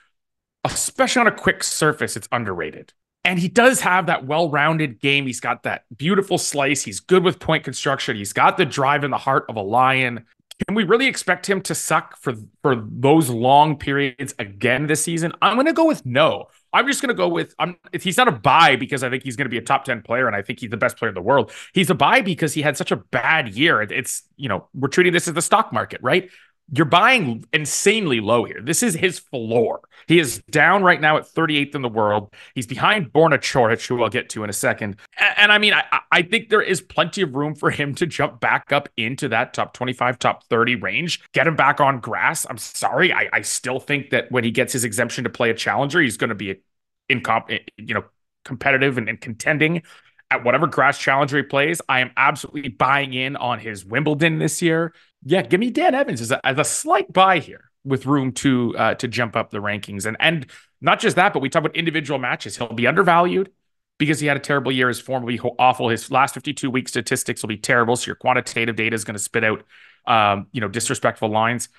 especially 0.63 1.21
on 1.21 1.27
a 1.27 1.31
quick 1.31 1.63
surface, 1.63 2.17
it's 2.17 2.27
underrated. 2.31 2.93
And 3.25 3.37
he 3.37 3.49
does 3.49 3.81
have 3.81 4.05
that 4.05 4.25
well-rounded 4.25 4.99
game. 5.01 5.25
He's 5.25 5.41
got 5.41 5.63
that 5.63 5.83
beautiful 5.95 6.37
slice. 6.37 6.83
He's 6.83 7.01
good 7.01 7.23
with 7.23 7.39
point 7.39 7.63
construction. 7.65 8.15
He's 8.15 8.33
got 8.33 8.57
the 8.57 8.65
drive 8.65 9.03
in 9.03 9.11
the 9.11 9.17
heart 9.17 9.45
of 9.49 9.57
a 9.57 9.61
lion. 9.61 10.25
Can 10.67 10.75
we 10.75 10.83
really 10.83 11.07
expect 11.07 11.49
him 11.49 11.61
to 11.61 11.75
suck 11.75 12.17
for 12.17 12.33
for 12.61 12.75
those 12.75 13.29
long 13.29 13.77
periods 13.77 14.35
again 14.39 14.87
this 14.87 15.03
season? 15.03 15.31
I'm 15.41 15.55
going 15.55 15.67
to 15.67 15.73
go 15.73 15.85
with 15.85 16.05
no. 16.05 16.47
I'm 16.73 16.85
just 16.85 17.01
going 17.01 17.09
to 17.09 17.15
go 17.15 17.27
with 17.27 17.55
I'm 17.57 17.77
if 17.93 18.03
he's 18.03 18.17
not 18.17 18.27
a 18.27 18.31
buy 18.31 18.75
because 18.75 19.03
I 19.03 19.09
think 19.09 19.23
he's 19.23 19.35
going 19.35 19.45
to 19.45 19.49
be 19.49 19.57
a 19.57 19.61
top 19.61 19.85
10 19.85 20.01
player 20.01 20.27
and 20.27 20.35
I 20.35 20.41
think 20.41 20.59
he's 20.59 20.69
the 20.69 20.77
best 20.77 20.97
player 20.97 21.09
in 21.09 21.15
the 21.15 21.21
world. 21.21 21.51
He's 21.73 21.89
a 21.89 21.95
buy 21.95 22.21
because 22.21 22.53
he 22.53 22.61
had 22.61 22.77
such 22.77 22.91
a 22.91 22.97
bad 22.97 23.55
year. 23.55 23.81
It's, 23.81 24.23
you 24.35 24.49
know, 24.49 24.67
we're 24.73 24.89
treating 24.89 25.13
this 25.13 25.27
as 25.27 25.33
the 25.33 25.41
stock 25.41 25.71
market, 25.71 26.01
right? 26.03 26.29
You're 26.71 26.85
buying 26.85 27.45
insanely 27.51 28.19
low 28.19 28.43
here. 28.43 28.61
This 28.61 28.83
is 28.83 28.93
his 28.93 29.19
floor. 29.19 29.81
He 30.07 30.19
is 30.19 30.41
down 30.49 30.83
right 30.83 30.99
now 30.99 31.17
at 31.17 31.23
38th 31.23 31.75
in 31.75 31.81
the 31.81 31.89
world. 31.89 32.33
He's 32.55 32.67
behind 32.67 33.11
Borna 33.11 33.39
who 33.87 34.03
I'll 34.03 34.09
get 34.09 34.29
to 34.29 34.43
in 34.43 34.49
a 34.49 34.53
second. 34.53 34.97
And, 35.17 35.37
and 35.37 35.51
I 35.51 35.57
mean, 35.57 35.73
I, 35.73 35.83
I 36.11 36.21
think 36.21 36.49
there 36.49 36.61
is 36.61 36.81
plenty 36.81 37.21
of 37.21 37.35
room 37.35 37.55
for 37.55 37.69
him 37.69 37.95
to 37.95 38.05
jump 38.05 38.39
back 38.39 38.71
up 38.71 38.89
into 38.97 39.29
that 39.29 39.53
top 39.53 39.73
25, 39.73 40.19
top 40.19 40.45
30 40.45 40.75
range, 40.75 41.21
get 41.33 41.47
him 41.47 41.55
back 41.55 41.79
on 41.79 41.99
grass. 41.99 42.45
I'm 42.49 42.57
sorry. 42.57 43.13
I, 43.13 43.29
I 43.33 43.41
still 43.41 43.79
think 43.79 44.11
that 44.11 44.31
when 44.31 44.43
he 44.43 44.51
gets 44.51 44.73
his 44.73 44.83
exemption 44.83 45.23
to 45.23 45.29
play 45.29 45.49
a 45.49 45.55
challenger, 45.55 46.01
he's 46.01 46.17
going 46.17 46.29
to 46.29 46.35
be 46.35 46.61
in 47.07 47.21
comp, 47.21 47.49
eh, 47.49 47.59
you 47.77 47.93
know, 47.93 48.03
competitive 48.45 48.97
and, 48.97 49.09
and 49.09 49.19
contending 49.19 49.83
at 50.31 50.43
whatever 50.43 50.67
grass 50.67 50.97
challenger 50.97 51.37
he 51.37 51.43
plays. 51.43 51.81
I 51.89 52.01
am 52.01 52.11
absolutely 52.15 52.69
buying 52.69 53.13
in 53.13 53.35
on 53.35 53.59
his 53.59 53.85
Wimbledon 53.85 54.37
this 54.37 54.61
year 54.61 54.93
yeah, 55.23 55.41
give 55.41 55.59
me 55.59 55.69
Dan 55.69 55.95
Evans 55.95 56.21
as 56.21 56.31
a, 56.31 56.45
as 56.45 56.57
a 56.57 56.63
slight 56.63 57.11
buy 57.11 57.39
here 57.39 57.69
with 57.83 58.05
room 58.05 58.31
to 58.33 58.75
uh, 58.77 58.95
to 58.95 59.07
jump 59.07 59.35
up 59.35 59.51
the 59.51 59.59
rankings 59.59 60.05
and 60.05 60.17
and 60.19 60.45
not 60.81 60.99
just 60.99 61.15
that, 61.17 61.33
but 61.33 61.41
we 61.41 61.49
talk 61.49 61.61
about 61.61 61.75
individual 61.75 62.19
matches. 62.19 62.57
He'll 62.57 62.73
be 62.73 62.87
undervalued 62.87 63.51
because 63.97 64.19
he 64.19 64.27
had 64.27 64.37
a 64.37 64.39
terrible 64.39 64.71
year. 64.71 64.87
His 64.87 64.99
form 64.99 65.23
will 65.23 65.33
be 65.33 65.39
awful. 65.59 65.89
His 65.89 66.09
last 66.09 66.33
52 66.33 66.71
week 66.71 66.87
statistics 66.87 67.43
will 67.43 67.49
be 67.49 67.57
terrible. 67.57 67.95
So 67.95 68.07
your 68.07 68.15
quantitative 68.15 68.75
data 68.75 68.95
is 68.95 69.03
going 69.03 69.17
to 69.17 69.23
spit 69.23 69.43
out, 69.43 69.63
um, 70.07 70.47
you 70.51 70.61
know, 70.61 70.69
disrespectful 70.69 71.29
lines. 71.29 71.69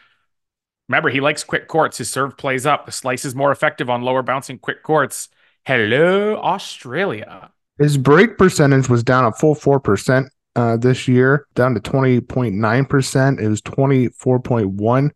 Remember, 0.89 1.09
he 1.09 1.21
likes 1.21 1.45
quick 1.45 1.67
courts. 1.67 1.99
His 1.99 2.11
serve 2.11 2.37
plays 2.37 2.67
up. 2.67 2.85
The 2.85 2.93
slice 2.93 3.25
is 3.25 3.35
more 3.35 3.53
effective 3.53 3.89
on 3.89 4.03
lower 4.03 4.23
bouncing 4.23 4.59
quick 4.59 4.83
courts. 4.83 5.29
Hello, 5.65 6.37
Australia. 6.37 7.51
His 7.79 7.97
break 7.97 8.37
percentage 8.37 8.89
was 8.89 9.03
down 9.03 9.25
a 9.25 9.33
full 9.33 9.55
four 9.55 9.81
percent 9.81 10.31
uh, 10.57 10.77
this 10.77 11.09
year, 11.09 11.47
down 11.55 11.75
to 11.75 11.81
20.9%. 11.81 13.41
It 13.41 13.49
was 13.49 13.63
24.1 13.63 15.11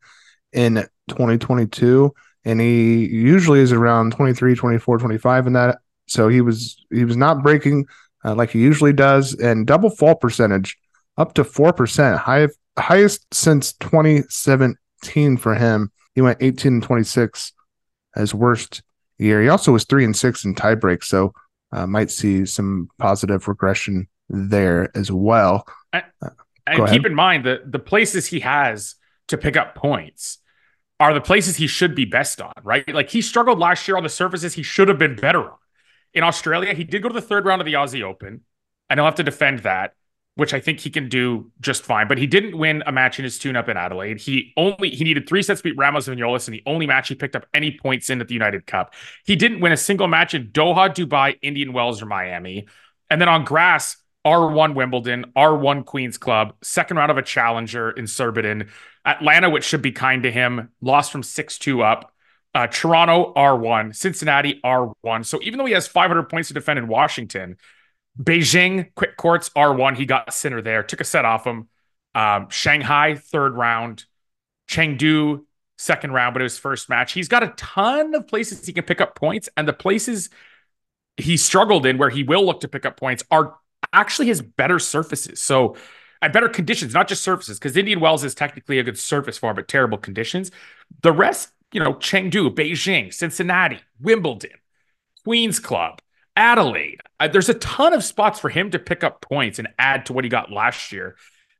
in 0.52 0.74
2022. 1.08 2.14
And 2.46 2.60
he 2.60 3.06
usually 3.06 3.60
is 3.60 3.72
around 3.72 4.12
23, 4.12 4.54
24, 4.54 4.98
25 4.98 5.46
in 5.46 5.52
that. 5.54 5.78
So 6.06 6.28
he 6.28 6.40
was 6.40 6.84
he 6.90 7.04
was 7.04 7.16
not 7.16 7.42
breaking 7.42 7.86
uh, 8.24 8.34
like 8.34 8.50
he 8.50 8.60
usually 8.60 8.92
does, 8.92 9.34
and 9.34 9.66
double 9.66 9.90
fall 9.90 10.14
percentage 10.14 10.76
up 11.16 11.34
to 11.34 11.44
four 11.44 11.72
percent, 11.72 12.18
high 12.18 12.48
highest 12.78 13.32
since 13.32 13.72
2017 13.74 15.36
for 15.36 15.54
him. 15.54 15.90
He 16.14 16.20
went 16.20 16.38
18 16.40 16.74
and 16.74 16.82
26 16.82 17.52
as 18.16 18.34
worst 18.34 18.82
year. 19.18 19.42
He 19.42 19.48
also 19.48 19.72
was 19.72 19.84
three 19.84 20.04
and 20.04 20.16
six 20.16 20.44
in 20.44 20.54
tiebreak, 20.54 21.04
so 21.04 21.32
uh, 21.72 21.86
might 21.86 22.10
see 22.10 22.46
some 22.46 22.88
positive 22.98 23.48
regression 23.48 24.08
there 24.28 24.90
as 24.96 25.10
well. 25.10 25.66
And, 25.92 26.04
uh, 26.22 26.30
and 26.66 26.88
keep 26.88 27.04
in 27.04 27.14
mind 27.14 27.44
that 27.44 27.70
the 27.70 27.78
places 27.78 28.26
he 28.26 28.40
has 28.40 28.94
to 29.28 29.38
pick 29.38 29.56
up 29.56 29.74
points 29.74 30.38
are 31.00 31.12
the 31.12 31.20
places 31.20 31.56
he 31.56 31.66
should 31.66 31.94
be 31.94 32.04
best 32.04 32.40
on, 32.40 32.52
right? 32.62 32.88
Like 32.94 33.10
he 33.10 33.20
struggled 33.20 33.58
last 33.58 33.86
year 33.88 33.96
on 33.96 34.02
the 34.02 34.08
surfaces 34.08 34.54
he 34.54 34.62
should 34.62 34.88
have 34.88 34.98
been 34.98 35.16
better 35.16 35.42
on. 35.42 35.56
In 36.14 36.22
Australia, 36.22 36.72
he 36.74 36.84
did 36.84 37.02
go 37.02 37.08
to 37.08 37.14
the 37.14 37.20
third 37.20 37.44
round 37.44 37.60
of 37.60 37.66
the 37.66 37.72
Aussie 37.74 38.02
Open, 38.02 38.42
and 38.88 38.98
he'll 38.98 39.04
have 39.04 39.16
to 39.16 39.24
defend 39.24 39.60
that, 39.60 39.94
which 40.36 40.54
I 40.54 40.60
think 40.60 40.78
he 40.78 40.90
can 40.90 41.08
do 41.08 41.50
just 41.60 41.82
fine. 41.82 42.06
But 42.06 42.18
he 42.18 42.26
didn't 42.28 42.56
win 42.56 42.84
a 42.86 42.92
match 42.92 43.18
in 43.18 43.24
his 43.24 43.38
tune-up 43.38 43.68
in 43.68 43.76
Adelaide. 43.76 44.20
He 44.20 44.52
only 44.56 44.90
he 44.90 45.02
needed 45.02 45.28
three 45.28 45.42
sets 45.42 45.60
to 45.60 45.64
beat 45.64 45.76
Ramos 45.76 46.06
Vinolas, 46.06 46.46
and 46.46 46.54
the 46.54 46.62
only 46.66 46.86
match 46.86 47.08
he 47.08 47.16
picked 47.16 47.34
up 47.34 47.46
any 47.52 47.76
points 47.76 48.08
in 48.08 48.20
at 48.20 48.28
the 48.28 48.34
United 48.34 48.64
Cup. 48.66 48.94
He 49.26 49.34
didn't 49.34 49.60
win 49.60 49.72
a 49.72 49.76
single 49.76 50.06
match 50.06 50.34
in 50.34 50.48
Doha, 50.48 50.94
Dubai, 50.94 51.36
Indian 51.42 51.72
Wells, 51.72 52.00
or 52.00 52.06
Miami. 52.06 52.68
And 53.10 53.20
then 53.20 53.28
on 53.28 53.44
grass, 53.44 53.96
R1 54.24 54.74
Wimbledon, 54.74 55.26
R1 55.36 55.84
Queens 55.84 56.18
Club, 56.18 56.54
second 56.62 56.96
round 56.96 57.10
of 57.10 57.18
a 57.18 57.22
challenger 57.22 57.90
in 57.90 58.06
Surbiton. 58.06 58.70
Atlanta, 59.04 59.50
which 59.50 59.64
should 59.64 59.82
be 59.82 59.92
kind 59.92 60.22
to 60.22 60.30
him, 60.30 60.70
lost 60.80 61.12
from 61.12 61.22
6 61.22 61.58
2 61.58 61.82
up. 61.82 62.12
Uh, 62.54 62.66
Toronto, 62.68 63.32
R1. 63.34 63.94
Cincinnati, 63.94 64.60
R1. 64.64 65.26
So 65.26 65.40
even 65.42 65.58
though 65.58 65.66
he 65.66 65.72
has 65.72 65.86
500 65.86 66.24
points 66.28 66.48
to 66.48 66.54
defend 66.54 66.78
in 66.78 66.88
Washington, 66.88 67.56
Beijing, 68.20 68.94
quick 68.94 69.16
courts, 69.16 69.50
R1. 69.50 69.96
He 69.96 70.06
got 70.06 70.32
Sinner 70.32 70.62
there, 70.62 70.82
took 70.82 71.00
a 71.00 71.04
set 71.04 71.24
off 71.24 71.46
him. 71.46 71.68
Um, 72.14 72.48
Shanghai, 72.48 73.16
third 73.16 73.54
round. 73.54 74.04
Chengdu, 74.68 75.44
second 75.76 76.12
round, 76.12 76.34
but 76.34 76.40
it 76.40 76.44
was 76.44 76.58
first 76.58 76.88
match. 76.88 77.12
He's 77.12 77.28
got 77.28 77.42
a 77.42 77.48
ton 77.56 78.14
of 78.14 78.26
places 78.26 78.64
he 78.64 78.72
can 78.72 78.84
pick 78.84 79.00
up 79.00 79.14
points, 79.14 79.48
and 79.56 79.68
the 79.68 79.72
places 79.72 80.30
he 81.16 81.36
struggled 81.36 81.86
in 81.86 81.98
where 81.98 82.10
he 82.10 82.22
will 82.22 82.44
look 82.44 82.60
to 82.60 82.68
pick 82.68 82.86
up 82.86 82.96
points 82.96 83.24
are 83.30 83.56
actually 83.94 84.28
has 84.28 84.42
better 84.42 84.78
surfaces. 84.78 85.40
So, 85.40 85.76
at 86.20 86.32
better 86.32 86.48
conditions, 86.48 86.94
not 86.94 87.06
just 87.06 87.22
surfaces, 87.22 87.58
because 87.58 87.76
Indian 87.76 88.00
Wells 88.00 88.24
is 88.24 88.34
technically 88.34 88.78
a 88.78 88.82
good 88.82 88.98
surface 88.98 89.36
for 89.36 89.52
but 89.52 89.68
terrible 89.68 89.98
conditions. 89.98 90.50
The 91.02 91.12
rest, 91.12 91.50
you 91.70 91.80
know, 91.80 91.94
Chengdu, 91.94 92.54
Beijing, 92.54 93.12
Cincinnati, 93.12 93.80
Wimbledon, 94.00 94.52
Queens 95.24 95.60
Club, 95.60 96.00
Adelaide. 96.34 97.00
Uh, 97.20 97.28
there's 97.28 97.50
a 97.50 97.54
ton 97.54 97.92
of 97.92 98.02
spots 98.02 98.40
for 98.40 98.48
him 98.48 98.70
to 98.70 98.78
pick 98.78 99.04
up 99.04 99.20
points 99.20 99.58
and 99.58 99.68
add 99.78 100.06
to 100.06 100.14
what 100.14 100.24
he 100.24 100.30
got 100.30 100.50
last 100.50 100.92
year. 100.92 101.16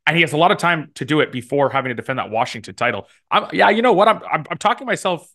And 0.07 0.15
he 0.15 0.21
has 0.21 0.33
a 0.33 0.37
lot 0.37 0.51
of 0.51 0.57
time 0.57 0.91
to 0.95 1.05
do 1.05 1.19
it 1.19 1.31
before 1.31 1.69
having 1.69 1.89
to 1.89 1.95
defend 1.95 2.19
that 2.19 2.29
Washington 2.29 2.75
title. 2.75 3.07
I'm, 3.29 3.47
yeah, 3.53 3.69
you 3.69 3.81
know 3.81 3.93
what? 3.93 4.07
I'm, 4.07 4.21
I'm, 4.31 4.45
I'm 4.49 4.57
talking 4.57 4.85
myself 4.87 5.27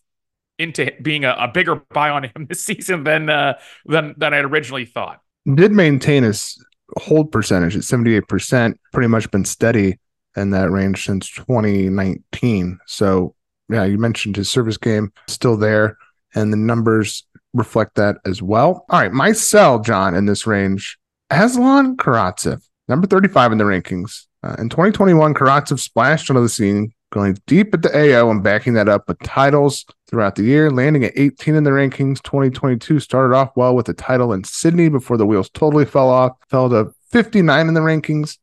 into 0.57 0.91
being 1.01 1.25
a, 1.25 1.35
a, 1.37 1.47
bigger 1.47 1.75
buy 1.75 2.09
on 2.09 2.23
him 2.23 2.45
this 2.49 2.63
season 2.63 3.03
than 3.03 3.29
uh, 3.29 3.57
than 3.85 4.13
than 4.17 4.33
I 4.33 4.37
originally 4.37 4.85
thought. 4.85 5.21
Did 5.51 5.71
maintain 5.71 6.23
his 6.23 6.63
hold 6.97 7.31
percentage 7.31 7.75
at 7.75 7.83
78%, 7.83 8.75
pretty 8.93 9.07
much 9.07 9.29
been 9.31 9.45
steady 9.45 9.99
in 10.35 10.51
that 10.51 10.71
range 10.71 11.05
since 11.05 11.29
2019. 11.29 12.79
So, 12.87 13.35
yeah, 13.69 13.83
you 13.83 13.97
mentioned 13.97 14.35
his 14.35 14.49
service 14.49 14.77
game 14.77 15.11
still 15.27 15.57
there, 15.57 15.97
and 16.35 16.51
the 16.51 16.57
numbers 16.57 17.25
reflect 17.53 17.95
that 17.95 18.17
as 18.25 18.41
well. 18.41 18.85
All 18.89 18.99
right, 18.99 19.11
my 19.11 19.31
sell, 19.31 19.79
Jon, 19.79 20.15
in 20.15 20.25
this 20.25 20.47
range, 20.47 20.97
Aslan 21.29 21.97
Karatsev, 21.97 22.61
number 22.87 23.07
35 23.07 23.53
in 23.53 23.57
the 23.57 23.63
rankings. 23.63 24.25
Uh, 24.43 24.55
in 24.57 24.69
2021, 24.69 25.33
Karatsev 25.33 25.79
splashed 25.79 26.29
onto 26.29 26.41
the 26.41 26.49
scene, 26.49 26.93
going 27.11 27.37
deep 27.45 27.73
at 27.73 27.81
the 27.81 27.95
AO 27.95 28.31
and 28.31 28.43
backing 28.43 28.73
that 28.73 28.89
up 28.89 29.07
with 29.07 29.19
titles 29.19 29.85
throughout 30.07 30.35
the 30.35 30.43
year, 30.43 30.71
landing 30.71 31.03
at 31.03 31.13
18 31.15 31.55
in 31.55 31.63
the 31.63 31.69
rankings. 31.69 32.21
2022 32.23 32.99
started 32.99 33.35
off 33.35 33.51
well 33.55 33.75
with 33.75 33.87
a 33.89 33.93
title 33.93 34.33
in 34.33 34.43
Sydney 34.43 34.89
before 34.89 35.17
the 35.17 35.25
wheels 35.25 35.49
totally 35.49 35.85
fell 35.85 36.09
off, 36.09 36.31
fell 36.49 36.69
to 36.69 36.93
59 37.11 37.67
in 37.67 37.73
the 37.73 37.81
rankings. 37.81 38.37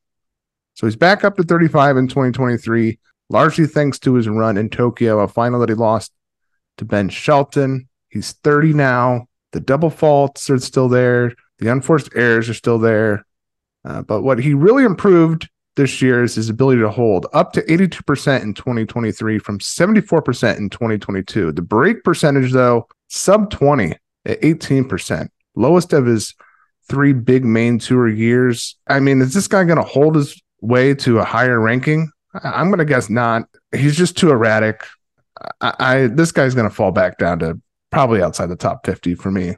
So 0.75 0.87
he's 0.87 0.97
back 0.97 1.25
up 1.25 1.37
to 1.37 1.43
35 1.43 1.97
in 1.97 2.09
2023, 2.09 2.99
largely 3.31 3.67
thanks 3.67 3.99
to 4.01 4.15
his 4.15 4.29
run 4.29 4.57
in 4.57 4.69
Tokyo, 4.71 5.21
a 5.21 5.29
final 5.29 5.61
that 5.61 5.71
he 5.71 5.75
lost 5.75 6.13
to 6.77 6.85
Ben 6.85 7.09
Shelton. 7.09 7.89
He's 8.11 8.33
30 8.33 8.75
now. 8.75 9.27
The 9.53 9.61
double 9.61 9.91
faults 9.91 10.49
are 10.51 10.59
still 10.59 10.89
there. 10.89 11.35
The 11.59 11.73
unforced 11.73 12.11
errors 12.15 12.49
are 12.49 12.55
still 12.55 12.79
there. 12.79 13.27
Uh, 13.85 14.03
but 14.03 14.23
what 14.23 14.39
he 14.39 14.55
really 14.55 14.85
improved 14.85 15.49
this 15.79 16.03
year 16.03 16.25
is 16.25 16.35
his 16.35 16.51
ability 16.51 16.81
to 16.81 16.91
hold 16.91 17.27
up 17.33 17.53
to 17.53 17.63
82% 17.63 18.43
in 18.43 18.53
2023 18.53 19.39
from 19.39 19.61
74% 19.61 20.59
in 20.59 20.69
2022. 20.69 21.53
The 21.53 21.63
break 21.63 22.03
percentage, 22.03 22.53
though, 22.53 22.89
sub 23.07 23.49
20 23.51 23.95
at 24.27 24.41
18%, 24.41 25.29
lowest 25.55 25.93
of 25.93 26.05
his 26.05 26.35
three 26.89 27.13
big 27.13 27.45
main 27.45 27.79
tour 27.79 28.09
years. 28.09 28.77
I 28.89 28.99
mean, 28.99 29.23
is 29.23 29.33
this 29.33 29.47
guy 29.47 29.63
going 29.63 29.79
to 29.79 29.85
hold 29.85 30.17
his 30.17 30.43
way 30.61 30.95
to 30.97 31.21
a 31.21 31.25
higher 31.25 31.61
ranking? 31.61 32.11
I'm 32.43 32.71
going 32.71 32.79
to 32.79 32.85
guess 32.85 33.09
not. 33.09 33.45
He's 33.71 33.97
just 33.97 34.19
too 34.19 34.31
erratic. 34.31 34.85
I, 35.61 35.75
I 35.79 36.07
this 36.09 36.33
guy's 36.33 36.57
going 36.57 36.69
to 36.69 36.75
fall 36.75 36.91
back 36.91 37.19
down 37.19 37.39
to 37.39 37.61
probably 37.91 38.21
outside 38.21 38.47
the 38.47 38.57
top 38.57 38.85
50 38.85 39.15
for 39.15 39.31
me, 39.31 39.55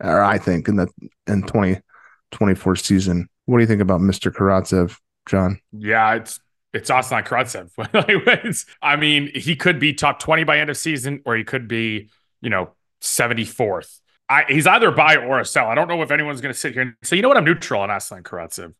or 0.00 0.22
I 0.22 0.36
think 0.36 0.68
in 0.68 0.76
the 0.76 0.88
in 1.26 1.42
2024 1.42 2.76
season. 2.76 3.28
What 3.46 3.56
do 3.56 3.62
you 3.62 3.66
think 3.66 3.80
about 3.80 4.02
Mr. 4.02 4.30
Karatsev? 4.30 4.98
Jon? 5.26 5.60
Yeah, 5.72 6.14
it's 6.14 6.40
it's 6.72 6.90
Aslan 6.90 7.24
Karatsev. 7.24 8.64
I 8.82 8.96
mean, 8.96 9.30
he 9.34 9.56
could 9.56 9.78
be 9.78 9.92
top 9.92 10.18
20 10.18 10.44
by 10.44 10.58
end 10.58 10.70
of 10.70 10.76
season, 10.76 11.22
or 11.24 11.36
he 11.36 11.44
could 11.44 11.68
be, 11.68 12.10
you 12.40 12.50
know, 12.50 12.70
74th. 13.00 14.00
I, 14.28 14.44
he's 14.48 14.66
either 14.66 14.90
buy 14.90 15.16
or 15.16 15.40
a 15.40 15.44
sell. 15.44 15.68
I 15.68 15.74
don't 15.74 15.88
know 15.88 16.00
if 16.02 16.10
anyone's 16.10 16.40
going 16.40 16.54
to 16.54 16.58
sit 16.58 16.72
here 16.72 16.82
and 16.82 16.94
say, 17.02 17.16
you 17.16 17.22
know 17.22 17.28
what, 17.28 17.36
I'm 17.36 17.44
neutral 17.44 17.82
on 17.82 17.90
Aslan 17.90 18.22
Karatsev. 18.22 18.72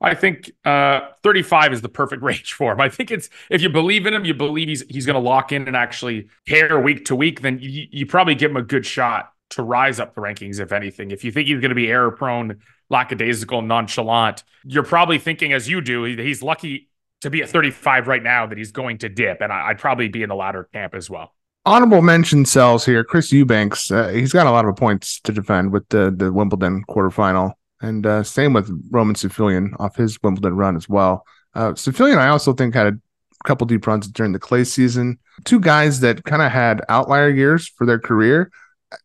I 0.00 0.14
think 0.14 0.50
uh, 0.64 1.00
35 1.22 1.72
is 1.72 1.80
the 1.82 1.88
perfect 1.88 2.22
range 2.22 2.52
for 2.52 2.72
him. 2.72 2.80
I 2.80 2.88
think 2.88 3.10
it's 3.10 3.28
if 3.50 3.62
you 3.62 3.68
believe 3.68 4.06
in 4.06 4.14
him, 4.14 4.24
you 4.24 4.34
believe 4.34 4.68
he's 4.68 4.82
he's 4.88 5.06
going 5.06 5.14
to 5.14 5.20
lock 5.20 5.52
in 5.52 5.66
and 5.66 5.76
actually 5.76 6.28
care 6.46 6.78
week 6.80 7.06
to 7.06 7.16
week, 7.16 7.40
then 7.40 7.58
you, 7.60 7.86
you 7.90 8.06
probably 8.06 8.34
give 8.34 8.50
him 8.50 8.56
a 8.56 8.62
good 8.62 8.86
shot 8.86 9.32
to 9.50 9.62
rise 9.62 10.00
up 10.00 10.14
the 10.14 10.20
rankings, 10.20 10.60
if 10.60 10.72
anything. 10.72 11.10
If 11.10 11.24
you 11.24 11.32
think 11.32 11.48
he's 11.48 11.60
going 11.60 11.70
to 11.70 11.76
be 11.76 11.90
error 11.90 12.10
prone, 12.10 12.60
lackadaisical, 12.90 13.62
nonchalant, 13.62 14.44
you're 14.64 14.82
probably 14.82 15.18
thinking, 15.18 15.52
as 15.52 15.68
you 15.68 15.80
do, 15.80 16.04
he's 16.04 16.42
lucky 16.42 16.88
to 17.20 17.30
be 17.30 17.42
at 17.42 17.48
35 17.48 18.08
right 18.08 18.22
now 18.22 18.46
that 18.46 18.58
he's 18.58 18.72
going 18.72 18.98
to 18.98 19.08
dip. 19.08 19.40
And 19.40 19.52
I, 19.52 19.68
would 19.68 19.78
probably 19.78 20.08
be 20.08 20.22
in 20.22 20.28
the 20.28 20.34
latter 20.34 20.68
camp 20.72 20.94
as 20.94 21.08
well. 21.08 21.32
Honorable 21.64 22.02
mention 22.02 22.44
sells 22.44 22.84
here. 22.84 23.02
Chris 23.02 23.32
Eubanks, 23.32 23.90
uh, 23.90 24.08
he's 24.08 24.32
got 24.32 24.46
a 24.46 24.50
lot 24.50 24.66
of 24.66 24.76
points 24.76 25.20
to 25.20 25.32
defend 25.32 25.72
with 25.72 25.88
the, 25.88 26.14
the 26.16 26.32
Wimbledon 26.32 26.84
quarterfinal. 26.88 27.52
And 27.80 28.06
uh, 28.06 28.22
same 28.22 28.52
with 28.52 28.70
Roman 28.90 29.16
Safiullin 29.16 29.78
off 29.78 29.96
his 29.96 30.18
Wimbledon 30.22 30.56
run 30.56 30.76
as 30.76 30.88
well. 30.88 31.24
Uh, 31.54 31.72
Safiullin, 31.72 32.18
I 32.18 32.28
also 32.28 32.52
think, 32.52 32.74
had 32.74 32.86
a 32.86 32.98
couple 33.44 33.66
deep 33.66 33.86
runs 33.86 34.06
during 34.08 34.32
the 34.32 34.38
clay 34.38 34.64
season. 34.64 35.18
Two 35.44 35.60
guys 35.60 36.00
that 36.00 36.24
kind 36.24 36.42
of 36.42 36.52
had 36.52 36.82
outlier 36.88 37.30
years 37.30 37.66
for 37.68 37.84
their 37.84 37.98
career. 37.98 38.50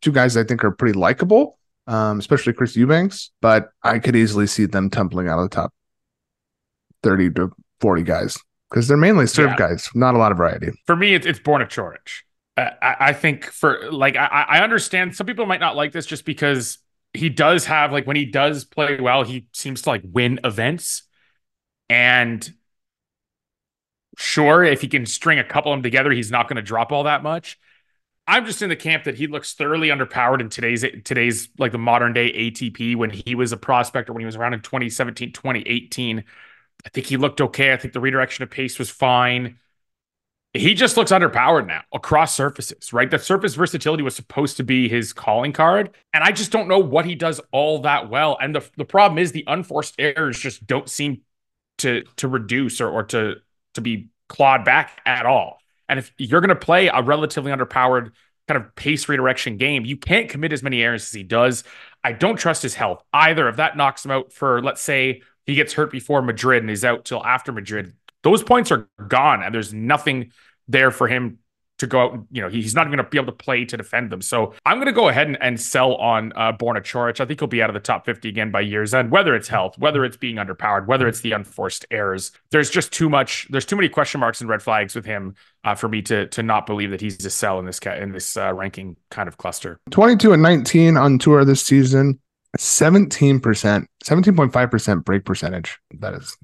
Two 0.00 0.12
guys 0.12 0.36
I 0.36 0.44
think 0.44 0.64
are 0.64 0.70
pretty 0.70 0.96
likable 0.96 1.58
um, 1.86 2.18
especially 2.18 2.52
Chris 2.52 2.76
Eubanks, 2.76 3.30
but 3.40 3.70
I 3.82 3.98
could 3.98 4.16
easily 4.16 4.46
see 4.46 4.66
them 4.66 4.90
tumbling 4.90 5.28
out 5.28 5.38
of 5.38 5.50
the 5.50 5.54
top 5.54 5.72
30 7.02 7.30
to 7.32 7.52
40 7.80 8.02
guys 8.02 8.38
because 8.70 8.88
they're 8.88 8.96
mainly 8.96 9.26
serve 9.26 9.50
yeah. 9.50 9.56
guys, 9.56 9.90
not 9.94 10.14
a 10.14 10.18
lot 10.18 10.32
of 10.32 10.38
variety. 10.38 10.70
For 10.86 10.96
me, 10.96 11.14
it's, 11.14 11.26
it's 11.26 11.38
Borna 11.38 11.68
Coric. 11.68 12.22
Uh, 12.56 12.70
I, 12.82 12.96
I, 13.08 13.12
think 13.12 13.46
for 13.46 13.90
like, 13.90 14.16
I, 14.16 14.26
I 14.26 14.62
understand 14.62 15.16
some 15.16 15.26
people 15.26 15.46
might 15.46 15.60
not 15.60 15.76
like 15.76 15.92
this 15.92 16.06
just 16.06 16.24
because 16.24 16.78
he 17.12 17.28
does 17.28 17.66
have, 17.66 17.92
like, 17.92 18.06
when 18.06 18.16
he 18.16 18.26
does 18.26 18.64
play 18.64 18.98
well, 19.00 19.24
he 19.24 19.46
seems 19.52 19.82
to 19.82 19.90
like 19.90 20.02
win 20.04 20.40
events. 20.44 21.02
And 21.88 22.50
sure, 24.16 24.64
if 24.64 24.80
he 24.80 24.88
can 24.88 25.06
string 25.06 25.38
a 25.38 25.44
couple 25.44 25.72
of 25.72 25.76
them 25.76 25.82
together, 25.82 26.10
he's 26.10 26.30
not 26.30 26.48
going 26.48 26.56
to 26.56 26.62
drop 26.62 26.92
all 26.92 27.04
that 27.04 27.22
much. 27.22 27.58
I'm 28.26 28.46
just 28.46 28.62
in 28.62 28.68
the 28.68 28.76
camp 28.76 29.04
that 29.04 29.16
he 29.16 29.26
looks 29.26 29.52
thoroughly 29.54 29.88
underpowered 29.88 30.40
in 30.40 30.48
today's 30.48 30.84
today's 31.04 31.48
like 31.58 31.72
the 31.72 31.78
modern 31.78 32.12
day 32.12 32.32
ATP 32.32 32.94
when 32.94 33.10
he 33.10 33.34
was 33.34 33.52
a 33.52 33.56
prospect 33.56 34.08
or 34.08 34.12
when 34.12 34.20
he 34.20 34.26
was 34.26 34.36
around 34.36 34.54
in 34.54 34.60
2017, 34.60 35.32
2018. 35.32 36.24
I 36.84 36.88
think 36.88 37.06
he 37.06 37.16
looked 37.16 37.40
okay. 37.40 37.72
I 37.72 37.76
think 37.76 37.94
the 37.94 38.00
redirection 38.00 38.42
of 38.44 38.50
pace 38.50 38.78
was 38.78 38.90
fine. 38.90 39.58
He 40.54 40.74
just 40.74 40.98
looks 40.98 41.12
underpowered 41.12 41.66
now 41.66 41.82
across 41.94 42.36
surfaces, 42.36 42.92
right? 42.92 43.10
That 43.10 43.22
surface 43.22 43.54
versatility 43.54 44.02
was 44.02 44.14
supposed 44.14 44.58
to 44.58 44.64
be 44.64 44.86
his 44.88 45.14
calling 45.14 45.52
card. 45.52 45.90
And 46.12 46.22
I 46.22 46.30
just 46.30 46.52
don't 46.52 46.68
know 46.68 46.78
what 46.78 47.06
he 47.06 47.14
does 47.14 47.40
all 47.52 47.80
that 47.82 48.10
well. 48.10 48.36
And 48.40 48.54
the, 48.54 48.68
the 48.76 48.84
problem 48.84 49.18
is 49.18 49.32
the 49.32 49.44
unforced 49.46 49.94
errors 49.98 50.38
just 50.38 50.66
don't 50.66 50.90
seem 50.90 51.22
to 51.78 52.04
to 52.16 52.28
reduce 52.28 52.80
or, 52.80 52.90
or 52.90 53.04
to 53.04 53.36
to 53.74 53.80
be 53.80 54.10
clawed 54.28 54.64
back 54.64 55.00
at 55.06 55.26
all. 55.26 55.61
And 55.92 55.98
if 55.98 56.10
you're 56.16 56.40
going 56.40 56.48
to 56.48 56.56
play 56.56 56.86
a 56.88 57.02
relatively 57.02 57.52
underpowered 57.52 58.12
kind 58.48 58.58
of 58.58 58.74
pace 58.76 59.10
redirection 59.10 59.58
game, 59.58 59.84
you 59.84 59.98
can't 59.98 60.26
commit 60.26 60.50
as 60.50 60.62
many 60.62 60.82
errors 60.82 61.02
as 61.02 61.12
he 61.12 61.22
does. 61.22 61.64
I 62.02 62.12
don't 62.12 62.36
trust 62.36 62.62
his 62.62 62.72
health 62.72 63.04
either. 63.12 63.46
If 63.46 63.56
that 63.56 63.76
knocks 63.76 64.02
him 64.02 64.10
out 64.10 64.32
for, 64.32 64.62
let's 64.62 64.80
say, 64.80 65.20
he 65.44 65.54
gets 65.54 65.74
hurt 65.74 65.92
before 65.92 66.22
Madrid 66.22 66.62
and 66.62 66.70
he's 66.70 66.82
out 66.82 67.04
till 67.04 67.22
after 67.22 67.52
Madrid, 67.52 67.92
those 68.22 68.42
points 68.42 68.72
are 68.72 68.88
gone 69.06 69.42
and 69.42 69.54
there's 69.54 69.74
nothing 69.74 70.32
there 70.66 70.90
for 70.90 71.08
him 71.08 71.40
to 71.82 71.86
go 71.86 72.00
out. 72.00 72.24
You 72.30 72.40
know, 72.40 72.48
he's 72.48 72.74
not 72.74 72.86
even 72.86 72.96
going 72.96 73.04
to 73.04 73.10
be 73.10 73.18
able 73.18 73.32
to 73.32 73.32
play 73.32 73.64
to 73.64 73.76
defend 73.76 74.10
them. 74.10 74.22
So 74.22 74.54
I'm 74.64 74.76
going 74.76 74.86
to 74.86 74.92
go 74.92 75.08
ahead 75.08 75.26
and, 75.26 75.36
and 75.42 75.60
sell 75.60 75.94
on 75.96 76.32
uh, 76.34 76.52
Borna 76.52 76.80
Coric. 76.80 77.20
I 77.20 77.26
think 77.26 77.40
he'll 77.40 77.48
be 77.48 77.62
out 77.62 77.70
of 77.70 77.74
the 77.74 77.80
top 77.80 78.06
50 78.06 78.28
again 78.28 78.50
by 78.50 78.60
year's 78.60 78.94
end, 78.94 79.10
whether 79.10 79.34
it's 79.34 79.48
health, 79.48 79.76
whether 79.78 80.04
it's 80.04 80.16
being 80.16 80.36
underpowered, 80.36 80.86
whether 80.86 81.06
it's 81.06 81.20
the 81.20 81.32
unforced 81.32 81.84
errors. 81.90 82.32
There's 82.50 82.70
just 82.70 82.92
too 82.92 83.10
much. 83.10 83.46
There's 83.50 83.66
too 83.66 83.76
many 83.76 83.88
question 83.88 84.20
marks 84.20 84.40
and 84.40 84.48
red 84.48 84.62
flags 84.62 84.94
with 84.94 85.04
him 85.04 85.34
uh, 85.64 85.74
for 85.74 85.88
me 85.88 86.02
to 86.02 86.28
to 86.28 86.42
not 86.42 86.66
believe 86.66 86.90
that 86.90 87.00
he's 87.00 87.24
a 87.24 87.30
sell 87.30 87.58
in 87.58 87.66
this 87.66 87.80
ca- 87.80 87.96
in 87.96 88.12
this 88.12 88.36
uh, 88.36 88.52
ranking 88.54 88.96
kind 89.10 89.28
of 89.28 89.36
cluster. 89.36 89.78
22 89.90 90.32
and 90.32 90.42
19 90.42 90.96
on 90.96 91.18
tour 91.18 91.44
this 91.44 91.62
season. 91.62 92.18
17%, 92.58 93.40
17.5% 93.40 95.04
break 95.04 95.24
percentage. 95.24 95.78
That 96.00 96.12
is 96.12 96.36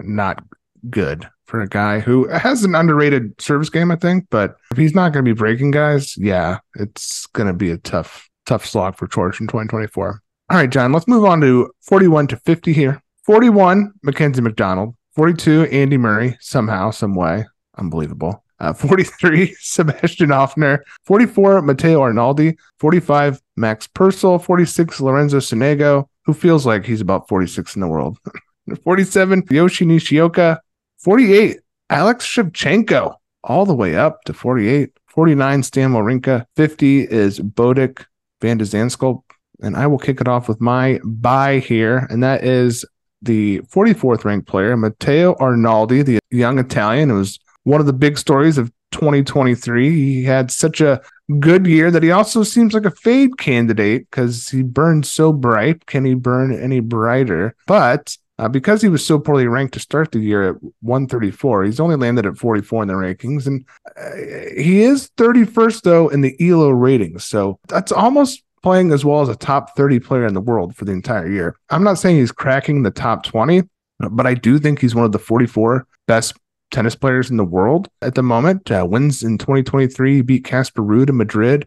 not 0.00 0.42
good 0.90 1.28
for 1.52 1.60
a 1.60 1.68
guy 1.68 2.00
who 2.00 2.26
has 2.28 2.64
an 2.64 2.74
underrated 2.74 3.38
service 3.38 3.68
game, 3.68 3.90
I 3.90 3.96
think. 3.96 4.26
But 4.30 4.56
if 4.70 4.78
he's 4.78 4.94
not 4.94 5.12
going 5.12 5.22
to 5.22 5.34
be 5.34 5.38
breaking 5.38 5.70
guys, 5.70 6.16
yeah, 6.16 6.60
it's 6.76 7.26
going 7.26 7.46
to 7.46 7.52
be 7.52 7.70
a 7.70 7.76
tough, 7.76 8.30
tough 8.46 8.64
slog 8.64 8.96
for 8.96 9.06
George 9.06 9.38
in 9.38 9.46
2024. 9.48 10.22
All 10.48 10.56
right, 10.56 10.70
Jon, 10.70 10.92
let's 10.92 11.06
move 11.06 11.26
on 11.26 11.42
to 11.42 11.70
41 11.82 12.28
to 12.28 12.38
50 12.38 12.72
here. 12.72 13.02
41, 13.26 13.92
Mackenzie 14.02 14.40
McDonald. 14.40 14.96
42, 15.14 15.64
Andy 15.64 15.98
Murray, 15.98 16.38
somehow, 16.40 16.90
some 16.90 17.14
way. 17.14 17.44
Unbelievable. 17.76 18.42
Uh, 18.58 18.72
43, 18.72 19.54
Sebastian 19.58 20.30
Ofner. 20.30 20.78
44, 21.04 21.60
Matteo 21.60 22.00
Arnaldi. 22.00 22.56
45, 22.78 23.42
Max 23.58 23.86
Purcell. 23.88 24.38
46, 24.38 25.02
Lorenzo 25.02 25.36
Sonego, 25.36 26.06
who 26.24 26.32
feels 26.32 26.64
like 26.64 26.86
he's 26.86 27.02
about 27.02 27.28
46 27.28 27.74
in 27.74 27.82
the 27.82 27.88
world. 27.88 28.16
47, 28.84 29.42
Yoshi 29.50 29.84
Nishioka. 29.84 30.61
48, 31.02 31.60
Alex 31.90 32.26
Shevchenko, 32.26 33.16
all 33.44 33.66
the 33.66 33.74
way 33.74 33.96
up 33.96 34.22
to 34.24 34.32
48. 34.32 34.90
49, 35.08 35.62
Stan 35.62 35.90
Wawrinka. 35.90 36.46
50 36.56 37.02
is 37.02 37.38
Botic 37.38 38.06
Van 38.40 38.56
de 38.56 38.64
Zandschulp. 38.64 39.22
And 39.60 39.76
I 39.76 39.86
will 39.86 39.98
kick 39.98 40.20
it 40.20 40.28
off 40.28 40.48
with 40.48 40.60
my 40.60 41.00
buy 41.04 41.58
here, 41.58 42.06
and 42.10 42.22
that 42.22 42.42
is 42.42 42.84
the 43.20 43.60
44th 43.60 44.24
ranked 44.24 44.48
player, 44.48 44.76
Matteo 44.76 45.34
Arnaldi, 45.34 46.04
the 46.04 46.18
young 46.30 46.58
Italian. 46.58 47.10
It 47.10 47.14
was 47.14 47.38
one 47.64 47.80
of 47.80 47.86
the 47.86 47.92
big 47.92 48.18
stories 48.18 48.58
of 48.58 48.72
2023. 48.92 49.90
He 49.90 50.24
had 50.24 50.50
such 50.50 50.80
a 50.80 51.00
good 51.38 51.66
year 51.66 51.90
that 51.90 52.02
he 52.02 52.10
also 52.10 52.42
seems 52.42 52.74
like 52.74 52.84
a 52.84 52.90
fade 52.90 53.38
candidate 53.38 54.08
because 54.10 54.48
he 54.48 54.62
burned 54.62 55.06
so 55.06 55.32
bright. 55.32 55.86
Can 55.86 56.04
he 56.04 56.14
burn 56.14 56.52
any 56.52 56.80
brighter? 56.80 57.54
But 57.66 58.16
uh, 58.42 58.48
because 58.48 58.82
he 58.82 58.88
was 58.88 59.06
so 59.06 59.20
poorly 59.20 59.46
ranked 59.46 59.72
to 59.72 59.78
start 59.78 60.10
the 60.10 60.18
year 60.18 60.50
at 60.50 60.56
134, 60.80 61.62
he's 61.62 61.78
only 61.78 61.94
landed 61.94 62.26
at 62.26 62.36
44 62.36 62.82
in 62.82 62.88
the 62.88 62.94
rankings. 62.94 63.46
And 63.46 63.64
uh, 63.96 64.60
he 64.60 64.82
is 64.82 65.10
31st, 65.16 65.82
though, 65.82 66.08
in 66.08 66.22
the 66.22 66.34
ELO 66.40 66.70
ratings. 66.70 67.22
So 67.22 67.60
that's 67.68 67.92
almost 67.92 68.42
playing 68.64 68.90
as 68.90 69.04
well 69.04 69.20
as 69.20 69.28
a 69.28 69.36
top 69.36 69.76
30 69.76 70.00
player 70.00 70.26
in 70.26 70.34
the 70.34 70.40
world 70.40 70.74
for 70.74 70.84
the 70.84 70.90
entire 70.90 71.30
year. 71.30 71.54
I'm 71.70 71.84
not 71.84 71.98
saying 71.98 72.16
he's 72.16 72.32
cracking 72.32 72.82
the 72.82 72.90
top 72.90 73.22
20, 73.22 73.62
but 74.10 74.26
I 74.26 74.34
do 74.34 74.58
think 74.58 74.80
he's 74.80 74.96
one 74.96 75.04
of 75.04 75.12
the 75.12 75.20
44 75.20 75.86
best 76.08 76.34
tennis 76.72 76.96
players 76.96 77.30
in 77.30 77.36
the 77.36 77.44
world 77.44 77.88
at 78.00 78.16
the 78.16 78.24
moment. 78.24 78.72
Uh, 78.72 78.84
wins 78.88 79.22
in 79.22 79.38
2023, 79.38 80.20
beat 80.22 80.44
Casper 80.44 80.82
Ruud 80.82 81.10
in 81.10 81.16
Madrid, 81.16 81.64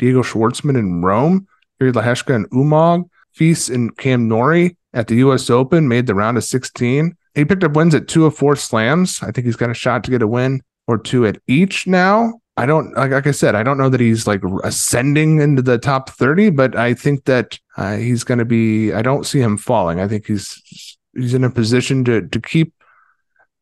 Diego 0.00 0.24
Schwartzman 0.24 0.76
in 0.76 1.02
Rome, 1.02 1.46
Jiri 1.80 1.92
Lehecka 1.92 2.34
and 2.34 2.50
Umag, 2.50 3.08
Fils 3.32 3.68
and 3.68 3.96
Cam 3.96 4.26
Norrie 4.26 4.76
at 4.96 5.08
the 5.08 5.16
U.S. 5.16 5.50
Open, 5.50 5.86
made 5.86 6.06
the 6.06 6.14
round 6.14 6.38
of 6.38 6.44
16. 6.44 7.14
He 7.34 7.44
picked 7.44 7.62
up 7.62 7.76
wins 7.76 7.94
at 7.94 8.08
two 8.08 8.24
of 8.24 8.34
four 8.34 8.56
slams. 8.56 9.22
I 9.22 9.30
think 9.30 9.44
he's 9.44 9.56
got 9.56 9.70
a 9.70 9.74
shot 9.74 10.02
to 10.04 10.10
get 10.10 10.22
a 10.22 10.26
win 10.26 10.62
or 10.88 10.96
two 10.96 11.26
at 11.26 11.38
each 11.46 11.86
now. 11.86 12.40
I 12.56 12.64
don't 12.64 12.94
like, 12.96 13.10
like 13.10 13.26
I 13.26 13.32
said, 13.32 13.54
I 13.54 13.62
don't 13.62 13.76
know 13.76 13.90
that 13.90 14.00
he's 14.00 14.26
like 14.26 14.42
ascending 14.64 15.42
into 15.42 15.60
the 15.60 15.76
top 15.76 16.08
30, 16.08 16.50
but 16.50 16.74
I 16.74 16.94
think 16.94 17.26
that 17.26 17.58
uh, 17.76 17.96
he's 17.96 18.24
going 18.24 18.38
to 18.38 18.46
be. 18.46 18.94
I 18.94 19.02
don't 19.02 19.26
see 19.26 19.40
him 19.40 19.58
falling. 19.58 20.00
I 20.00 20.08
think 20.08 20.26
he's 20.26 20.96
he's 21.14 21.34
in 21.34 21.44
a 21.44 21.50
position 21.50 22.02
to 22.06 22.26
to 22.26 22.40
keep 22.40 22.72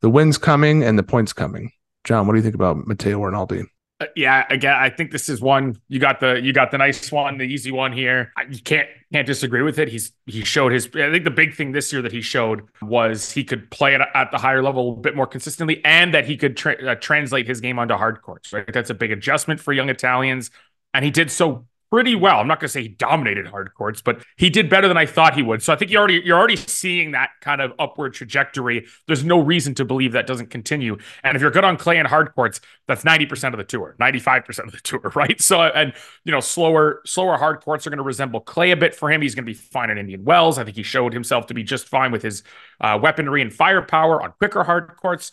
the 0.00 0.10
wins 0.10 0.38
coming 0.38 0.84
and 0.84 0.96
the 0.96 1.02
points 1.02 1.32
coming. 1.32 1.72
Jon, 2.04 2.26
what 2.26 2.34
do 2.34 2.38
you 2.38 2.42
think 2.44 2.54
about 2.54 2.86
Matteo 2.86 3.18
Arnaldi? 3.18 3.66
Uh, 4.04 4.08
yeah, 4.16 4.44
again, 4.50 4.74
I 4.74 4.90
think 4.90 5.10
this 5.10 5.28
is 5.28 5.40
one 5.40 5.76
you 5.88 5.98
got 5.98 6.20
the 6.20 6.40
you 6.40 6.52
got 6.52 6.70
the 6.70 6.78
nice 6.78 7.10
one, 7.10 7.38
the 7.38 7.44
easy 7.44 7.70
one 7.70 7.92
here. 7.92 8.32
You 8.50 8.60
can't 8.60 8.88
can't 9.12 9.26
disagree 9.26 9.62
with 9.62 9.78
it. 9.78 9.88
He's 9.88 10.12
he 10.26 10.44
showed 10.44 10.72
his. 10.72 10.86
I 10.86 11.10
think 11.10 11.24
the 11.24 11.30
big 11.30 11.54
thing 11.54 11.72
this 11.72 11.92
year 11.92 12.02
that 12.02 12.12
he 12.12 12.20
showed 12.20 12.62
was 12.82 13.30
he 13.30 13.44
could 13.44 13.70
play 13.70 13.94
at, 13.94 14.02
at 14.14 14.30
the 14.30 14.38
higher 14.38 14.62
level 14.62 14.94
a 14.94 14.96
bit 14.96 15.16
more 15.16 15.26
consistently, 15.26 15.84
and 15.84 16.12
that 16.14 16.26
he 16.26 16.36
could 16.36 16.56
tra- 16.56 16.82
uh, 16.84 16.94
translate 16.96 17.46
his 17.46 17.60
game 17.60 17.78
onto 17.78 17.94
hard 17.94 18.20
courts. 18.22 18.52
Right, 18.52 18.70
that's 18.72 18.90
a 18.90 18.94
big 18.94 19.12
adjustment 19.12 19.60
for 19.60 19.72
young 19.72 19.88
Italians, 19.88 20.50
and 20.92 21.04
he 21.04 21.10
did 21.10 21.30
so 21.30 21.66
pretty 21.94 22.16
well. 22.16 22.40
I'm 22.40 22.48
not 22.48 22.58
going 22.58 22.66
to 22.66 22.72
say 22.72 22.82
he 22.82 22.88
dominated 22.88 23.46
hard 23.46 23.72
courts, 23.74 24.02
but 24.02 24.20
he 24.36 24.50
did 24.50 24.68
better 24.68 24.88
than 24.88 24.96
I 24.96 25.06
thought 25.06 25.36
he 25.36 25.42
would. 25.42 25.62
So 25.62 25.72
I 25.72 25.76
think 25.76 25.92
you 25.92 25.98
already 25.98 26.20
you're 26.24 26.36
already 26.36 26.56
seeing 26.56 27.12
that 27.12 27.30
kind 27.40 27.60
of 27.60 27.72
upward 27.78 28.14
trajectory. 28.14 28.86
There's 29.06 29.22
no 29.22 29.38
reason 29.38 29.76
to 29.76 29.84
believe 29.84 30.10
that 30.10 30.26
doesn't 30.26 30.50
continue. 30.50 30.98
And 31.22 31.36
if 31.36 31.40
you're 31.40 31.52
good 31.52 31.62
on 31.62 31.76
clay 31.76 31.98
and 31.98 32.08
hard 32.08 32.34
courts, 32.34 32.60
that's 32.88 33.04
90% 33.04 33.52
of 33.52 33.58
the 33.58 33.64
tour, 33.64 33.94
95% 34.00 34.58
of 34.64 34.72
the 34.72 34.78
tour, 34.82 35.12
right? 35.14 35.40
So 35.40 35.60
and 35.60 35.92
you 36.24 36.32
know, 36.32 36.40
slower 36.40 37.00
slower 37.06 37.36
hard 37.36 37.60
courts 37.60 37.86
are 37.86 37.90
going 37.90 37.98
to 37.98 38.02
resemble 38.02 38.40
clay 38.40 38.72
a 38.72 38.76
bit 38.76 38.96
for 38.96 39.08
him. 39.08 39.22
He's 39.22 39.36
going 39.36 39.46
to 39.46 39.52
be 39.52 39.54
fine 39.54 39.88
in 39.88 39.96
Indian 39.96 40.24
Wells. 40.24 40.58
I 40.58 40.64
think 40.64 40.76
he 40.76 40.82
showed 40.82 41.12
himself 41.12 41.46
to 41.46 41.54
be 41.54 41.62
just 41.62 41.86
fine 41.86 42.10
with 42.10 42.22
his 42.22 42.42
uh, 42.80 42.98
weaponry 43.00 43.40
and 43.40 43.54
firepower 43.54 44.20
on 44.20 44.32
quicker 44.40 44.64
hard 44.64 44.96
courts. 44.96 45.30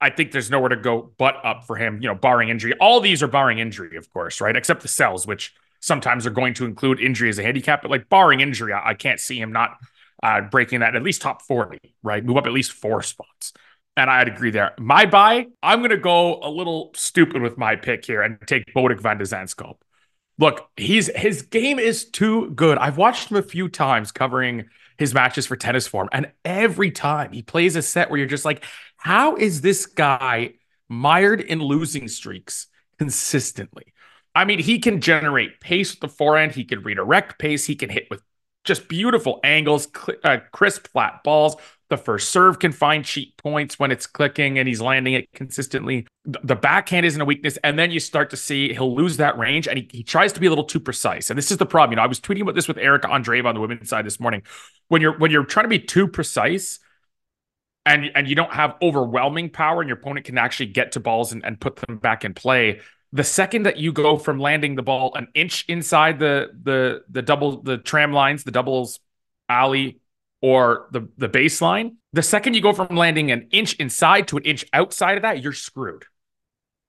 I 0.00 0.10
think 0.10 0.32
there's 0.32 0.50
nowhere 0.50 0.70
to 0.70 0.76
go 0.76 1.12
but 1.16 1.36
up 1.44 1.64
for 1.64 1.76
him, 1.76 2.02
you 2.02 2.08
know, 2.08 2.16
barring 2.16 2.48
injury. 2.48 2.74
All 2.80 3.00
these 3.00 3.22
are 3.22 3.28
barring 3.28 3.60
injury, 3.60 3.96
of 3.96 4.12
course, 4.12 4.40
right? 4.40 4.56
Except 4.56 4.82
the 4.82 4.88
cells, 4.88 5.28
which 5.28 5.54
sometimes 5.82 6.26
are 6.26 6.30
going 6.30 6.54
to 6.54 6.64
include 6.64 7.00
injury 7.00 7.28
as 7.28 7.38
a 7.38 7.42
handicap. 7.42 7.82
But 7.82 7.90
like 7.90 8.08
barring 8.08 8.40
injury, 8.40 8.72
I, 8.72 8.90
I 8.90 8.94
can't 8.94 9.20
see 9.20 9.38
him 9.38 9.52
not 9.52 9.76
uh, 10.22 10.40
breaking 10.40 10.80
that 10.80 10.94
at 10.96 11.02
least 11.02 11.20
top 11.20 11.42
40, 11.42 11.78
right? 12.02 12.24
Move 12.24 12.38
up 12.38 12.46
at 12.46 12.52
least 12.52 12.72
four 12.72 13.02
spots. 13.02 13.52
And 13.96 14.08
I'd 14.08 14.28
agree 14.28 14.50
there. 14.50 14.72
My 14.78 15.04
buy, 15.04 15.48
I'm 15.62 15.80
going 15.80 15.90
to 15.90 15.98
go 15.98 16.40
a 16.40 16.48
little 16.48 16.92
stupid 16.94 17.42
with 17.42 17.58
my 17.58 17.76
pick 17.76 18.06
here 18.06 18.22
and 18.22 18.38
take 18.46 18.72
Botic 18.74 19.02
van 19.02 19.18
de 19.18 19.24
Zandschulp. 19.24 19.76
Look, 20.38 20.70
he's 20.78 21.08
his 21.14 21.42
game 21.42 21.78
is 21.78 22.08
too 22.08 22.50
good. 22.52 22.78
I've 22.78 22.96
watched 22.96 23.30
him 23.30 23.36
a 23.36 23.42
few 23.42 23.68
times 23.68 24.12
covering 24.12 24.64
his 24.96 25.12
matches 25.12 25.46
for 25.46 25.56
tennis 25.56 25.86
form, 25.86 26.08
and 26.10 26.32
every 26.42 26.90
time 26.90 27.32
he 27.32 27.42
plays 27.42 27.76
a 27.76 27.82
set 27.82 28.08
where 28.08 28.18
you're 28.18 28.26
just 28.26 28.46
like, 28.46 28.64
how 28.96 29.36
is 29.36 29.60
this 29.60 29.84
guy 29.84 30.54
mired 30.88 31.42
in 31.42 31.60
losing 31.60 32.08
streaks 32.08 32.68
consistently? 32.98 33.91
I 34.34 34.44
mean, 34.44 34.58
he 34.58 34.78
can 34.78 35.00
generate 35.00 35.60
pace 35.60 35.92
with 35.92 36.00
the 36.00 36.08
forehand. 36.08 36.52
He 36.52 36.64
can 36.64 36.82
redirect 36.82 37.38
pace. 37.38 37.66
He 37.66 37.76
can 37.76 37.90
hit 37.90 38.08
with 38.10 38.22
just 38.64 38.88
beautiful 38.88 39.40
angles, 39.42 39.88
cl- 39.94 40.18
uh, 40.24 40.38
crisp, 40.52 40.88
flat 40.88 41.22
balls. 41.24 41.56
The 41.90 41.96
first 41.98 42.30
serve 42.30 42.58
can 42.58 42.72
find 42.72 43.04
cheap 43.04 43.36
points 43.36 43.78
when 43.78 43.90
it's 43.90 44.06
clicking 44.06 44.58
and 44.58 44.66
he's 44.66 44.80
landing 44.80 45.12
it 45.12 45.28
consistently. 45.34 46.06
The 46.24 46.56
backhand 46.56 47.04
isn't 47.04 47.20
a 47.20 47.24
weakness. 47.24 47.58
And 47.62 47.78
then 47.78 47.90
you 47.90 48.00
start 48.00 48.30
to 48.30 48.36
see 48.36 48.72
he'll 48.72 48.94
lose 48.94 49.18
that 49.18 49.36
range 49.36 49.68
and 49.68 49.78
he, 49.78 49.88
he 49.92 50.02
tries 50.02 50.32
to 50.32 50.40
be 50.40 50.46
a 50.46 50.48
little 50.48 50.64
too 50.64 50.80
precise. 50.80 51.28
And 51.28 51.36
this 51.36 51.50
is 51.50 51.58
the 51.58 51.66
problem. 51.66 51.92
You 51.92 51.96
know, 51.96 52.02
I 52.02 52.06
was 52.06 52.20
tweeting 52.20 52.42
about 52.42 52.54
this 52.54 52.68
with 52.68 52.78
Erika 52.78 53.08
Andreeva 53.08 53.46
on 53.46 53.54
the 53.54 53.60
women's 53.60 53.90
side 53.90 54.06
this 54.06 54.18
morning. 54.18 54.42
When 54.88 55.02
you're 55.02 55.18
when 55.18 55.30
you're 55.30 55.44
trying 55.44 55.64
to 55.64 55.68
be 55.68 55.80
too 55.80 56.08
precise, 56.08 56.78
and 57.84 58.10
and 58.14 58.28
you 58.28 58.36
don't 58.36 58.52
have 58.52 58.76
overwhelming 58.80 59.50
power 59.50 59.80
and 59.80 59.88
your 59.88 59.98
opponent 59.98 60.24
can 60.24 60.38
actually 60.38 60.66
get 60.66 60.92
to 60.92 61.00
balls 61.00 61.32
and, 61.32 61.44
and 61.44 61.60
put 61.60 61.76
them 61.76 61.98
back 61.98 62.24
in 62.24 62.32
play 62.32 62.80
the 63.12 63.24
second 63.24 63.64
that 63.64 63.76
you 63.76 63.92
go 63.92 64.16
from 64.16 64.40
landing 64.40 64.74
the 64.74 64.82
ball 64.82 65.14
an 65.14 65.28
inch 65.34 65.64
inside 65.68 66.18
the 66.18 66.50
the 66.62 67.04
the 67.10 67.22
double 67.22 67.62
the 67.62 67.78
tram 67.78 68.12
lines, 68.12 68.44
the 68.44 68.50
doubles 68.50 69.00
alley 69.48 70.00
or 70.40 70.88
the 70.92 71.08
the 71.18 71.28
baseline, 71.28 71.96
the 72.12 72.22
second 72.22 72.54
you 72.54 72.62
go 72.62 72.72
from 72.72 72.96
landing 72.96 73.30
an 73.30 73.48
inch 73.52 73.74
inside 73.74 74.28
to 74.28 74.38
an 74.38 74.44
inch 74.44 74.64
outside 74.72 75.16
of 75.16 75.22
that, 75.22 75.42
you're 75.42 75.52
screwed. 75.52 76.04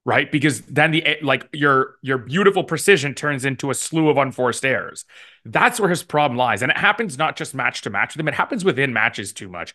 Right? 0.06 0.30
Because 0.30 0.62
then 0.62 0.92
the 0.92 1.18
like 1.22 1.48
your 1.54 1.96
your 2.02 2.18
beautiful 2.18 2.64
precision 2.66 3.14
turns 3.14 3.46
into 3.46 3.70
a 3.70 3.74
slew 3.74 4.10
of 4.10 4.18
unforced 4.18 4.66
errors. 4.66 5.06
That's 5.46 5.80
where 5.80 5.90
his 5.90 6.04
problem 6.04 6.38
lies. 6.38 6.62
And 6.62 6.72
it 6.72 6.78
happens 6.78 7.18
not 7.18 7.38
just 7.38 7.54
match 7.56 7.82
to 7.84 7.90
match 7.90 8.14
with 8.14 8.20
him, 8.20 8.28
it 8.28 8.34
happens 8.34 8.66
within 8.66 8.92
matches 8.92 9.32
too 9.32 9.48
much. 9.48 9.74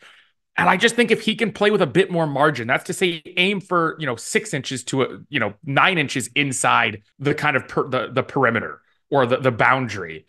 And 0.59 0.69
I 0.69 0.77
just 0.77 0.97
think 0.97 1.13
if 1.13 1.23
he 1.23 1.37
can 1.37 1.53
play 1.53 1.71
with 1.71 1.81
a 1.81 1.87
bit 1.87 2.11
more 2.11 2.27
margin, 2.27 2.67
that's 2.67 2.85
to 2.85 2.93
say, 2.93 3.23
aim 3.37 3.61
for 3.61 3.97
you 4.01 4.07
know 4.07 4.17
six 4.17 4.53
inches 4.53 4.83
to 4.85 5.03
a 5.03 5.19
you 5.29 5.39
know 5.39 5.55
nine 5.65 5.99
inches 5.99 6.29
inside 6.35 7.05
the 7.21 7.33
kind 7.33 7.57
of 7.57 7.69
per, 7.69 7.89
the 7.89 8.09
the 8.13 8.25
perimeter 8.25 8.83
or 9.09 9.25
the 9.25 9.37
the 9.37 9.53
boundary. 9.53 10.27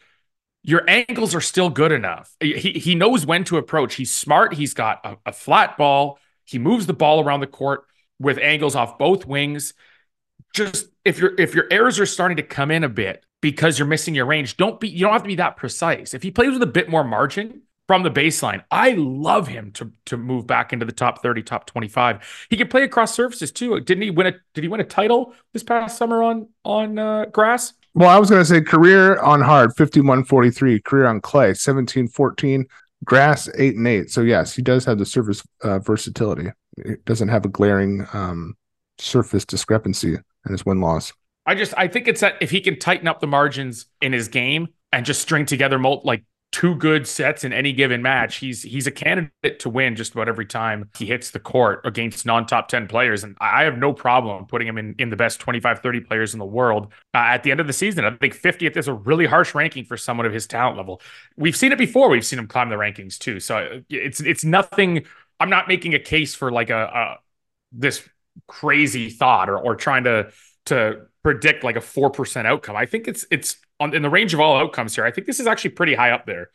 Your 0.62 0.88
angles 0.88 1.34
are 1.34 1.42
still 1.42 1.70
good 1.70 1.92
enough. 1.92 2.32
He 2.40 2.54
he 2.54 2.94
knows 2.94 3.26
when 3.26 3.44
to 3.46 3.58
approach. 3.58 3.96
He's 3.96 4.14
smart. 4.14 4.54
He's 4.54 4.76
got 4.76 5.04
a, 5.04 5.18
a 5.26 5.34
flat 5.34 5.78
ball. 5.78 6.20
He 6.46 6.60
moves 6.60 6.86
the 6.86 6.94
ball 6.94 7.22
around 7.22 7.40
the 7.40 7.48
court 7.48 7.86
with 8.20 8.38
angles 8.38 8.76
off 8.76 9.00
both 9.00 9.26
wings. 9.26 9.74
Just 10.54 10.90
if 11.04 11.18
your 11.18 11.34
if 11.40 11.56
your 11.56 11.66
errors 11.72 12.00
are 12.00 12.06
starting 12.06 12.38
to 12.38 12.44
come 12.44 12.70
in 12.70 12.84
a 12.84 12.90
bit 12.90 13.26
because 13.42 13.80
you're 13.80 13.88
missing 13.88 14.14
your 14.14 14.28
range, 14.28 14.58
don't 14.58 14.80
be 14.80 14.90
you 14.90 15.00
don't 15.00 15.14
have 15.14 15.24
to 15.24 15.28
be 15.28 15.36
that 15.36 15.58
precise. 15.58 16.14
If 16.14 16.22
he 16.22 16.30
plays 16.30 16.52
with 16.52 16.62
a 16.62 16.68
bit 16.68 16.88
more 16.88 17.04
margin, 17.04 17.64
from 17.90 18.04
the 18.04 18.12
baseline. 18.12 18.64
I 18.70 18.92
love 18.92 19.48
him 19.48 19.72
to 19.72 19.92
to 20.06 20.16
move 20.16 20.46
back 20.46 20.74
into 20.74 20.86
the 20.86 20.92
top 20.92 21.24
30, 21.24 21.42
top 21.42 21.66
25. 21.66 22.48
He 22.52 22.56
can 22.56 22.68
play 22.68 22.84
across 22.84 23.16
surfaces 23.16 23.52
too. 23.52 23.80
Didn't 23.80 24.04
he 24.04 24.12
win 24.12 24.28
a 24.28 24.34
did 24.54 24.64
he 24.64 24.68
win 24.68 24.80
a 24.80 24.84
title 24.84 25.34
this 25.54 25.64
past 25.64 25.98
summer 25.98 26.22
on 26.22 26.50
on 26.64 27.00
uh, 27.00 27.26
grass? 27.26 27.74
Well, 27.96 28.10
I 28.10 28.20
was 28.20 28.30
going 28.30 28.44
to 28.44 28.46
say 28.46 28.62
career 28.62 29.18
on 29.22 29.42
hard 29.42 29.72
51-43, 29.72 30.84
career 30.84 31.08
on 31.08 31.20
clay 31.20 31.54
17-14, 31.54 32.66
grass 33.04 33.50
8 33.58 33.76
and 33.76 33.88
8. 33.88 34.12
So 34.12 34.22
yes, 34.22 34.56
he 34.56 34.62
does 34.62 34.86
have 34.86 35.00
the 35.00 35.06
surface 35.08 35.42
uh, 35.64 35.80
versatility. 35.80 36.52
It 36.78 37.04
doesn't 37.06 37.30
have 37.30 37.44
a 37.46 37.50
glaring 37.50 38.06
um, 38.14 38.56
surface 39.00 39.46
discrepancy 39.46 40.14
in 40.14 40.52
his 40.52 40.64
win 40.64 40.80
loss. 40.80 41.12
I 41.48 41.56
just 41.56 41.74
I 41.76 41.88
think 41.88 42.08
it's 42.08 42.22
that 42.22 42.36
if 42.40 42.52
he 42.52 42.62
can 42.62 42.78
tighten 42.78 43.08
up 43.08 43.20
the 43.20 43.26
margins 43.26 43.88
in 44.00 44.14
his 44.14 44.28
game 44.28 44.68
and 44.92 45.08
just 45.08 45.24
string 45.24 45.48
together 45.48 45.80
mul- 45.80 46.04
like 46.06 46.24
two 46.52 46.76
good 46.76 47.08
sets 47.08 47.44
in 47.44 47.54
any 47.54 47.74
given 47.74 48.02
match, 48.02 48.38
he's 48.38 48.64
he's 48.64 48.88
a 48.88 48.92
candidate 48.92 49.60
to 49.60 49.70
win 49.70 49.96
just 49.96 50.14
about 50.14 50.28
every 50.28 50.46
time 50.46 50.90
he 50.98 51.06
hits 51.06 51.32
the 51.32 51.40
court 51.40 51.82
against 51.86 52.26
non-top 52.26 52.68
10 52.68 52.88
players. 52.88 53.24
And 53.24 53.38
I 53.40 53.64
have 53.64 53.78
no 53.78 53.94
problem 53.94 54.46
putting 54.48 54.68
him 54.68 54.78
in, 54.78 54.96
in 54.98 55.10
the 55.10 55.16
best 55.16 55.40
25, 55.40 55.80
30 55.80 56.00
players 56.02 56.34
in 56.34 56.40
the 56.40 56.46
world 56.46 56.92
uh, 57.14 57.18
at 57.18 57.44
the 57.44 57.52
end 57.52 57.60
of 57.60 57.68
the 57.68 57.74
season. 57.74 58.04
I 58.04 58.12
think 58.12 58.36
50th 58.36 58.78
is 58.78 58.88
a 58.88 58.94
really 58.94 59.26
harsh 59.26 59.54
ranking 59.54 59.86
for 59.86 59.96
someone 59.96 60.26
of 60.26 60.34
his 60.34 60.48
talent 60.48 60.78
level. 60.78 61.02
We've 61.38 61.56
seen 61.56 61.72
it 61.72 61.78
before. 61.78 62.10
We've 62.10 62.26
seen 62.26 62.40
him 62.40 62.48
climb 62.48 62.70
the 62.70 62.76
rankings 62.76 63.18
too. 63.18 63.40
So 63.40 63.58
uh, 63.58 63.80
it's 63.90 64.20
it's 64.20 64.44
nothing. 64.44 65.06
I'm 65.40 65.50
not 65.50 65.68
making 65.68 65.94
a 65.94 66.00
case 66.00 66.34
for 66.34 66.52
like 66.52 66.72
a, 66.72 66.84
a 66.84 67.20
this 67.72 68.08
crazy 68.48 69.10
thought 69.12 69.50
or 69.50 69.58
or 69.58 69.76
trying 69.76 70.06
to 70.06 70.32
to 70.66 71.02
predict 71.24 71.64
like 71.64 71.76
a 71.76 71.82
4% 71.82 72.46
outcome. 72.46 72.76
I 72.76 72.86
think 72.86 73.08
it's 73.08 73.26
it's 73.30 73.58
on 73.80 73.94
in 73.94 74.02
the 74.02 74.10
range 74.10 74.34
of 74.34 74.40
all 74.40 74.58
outcomes 74.58 74.96
here. 74.96 75.06
I 75.06 75.12
think 75.12 75.28
this 75.28 75.40
is 75.40 75.48
actually 75.48 75.72
pretty 75.72 75.96
high 75.96 76.12
up 76.12 76.26
there 76.26 76.50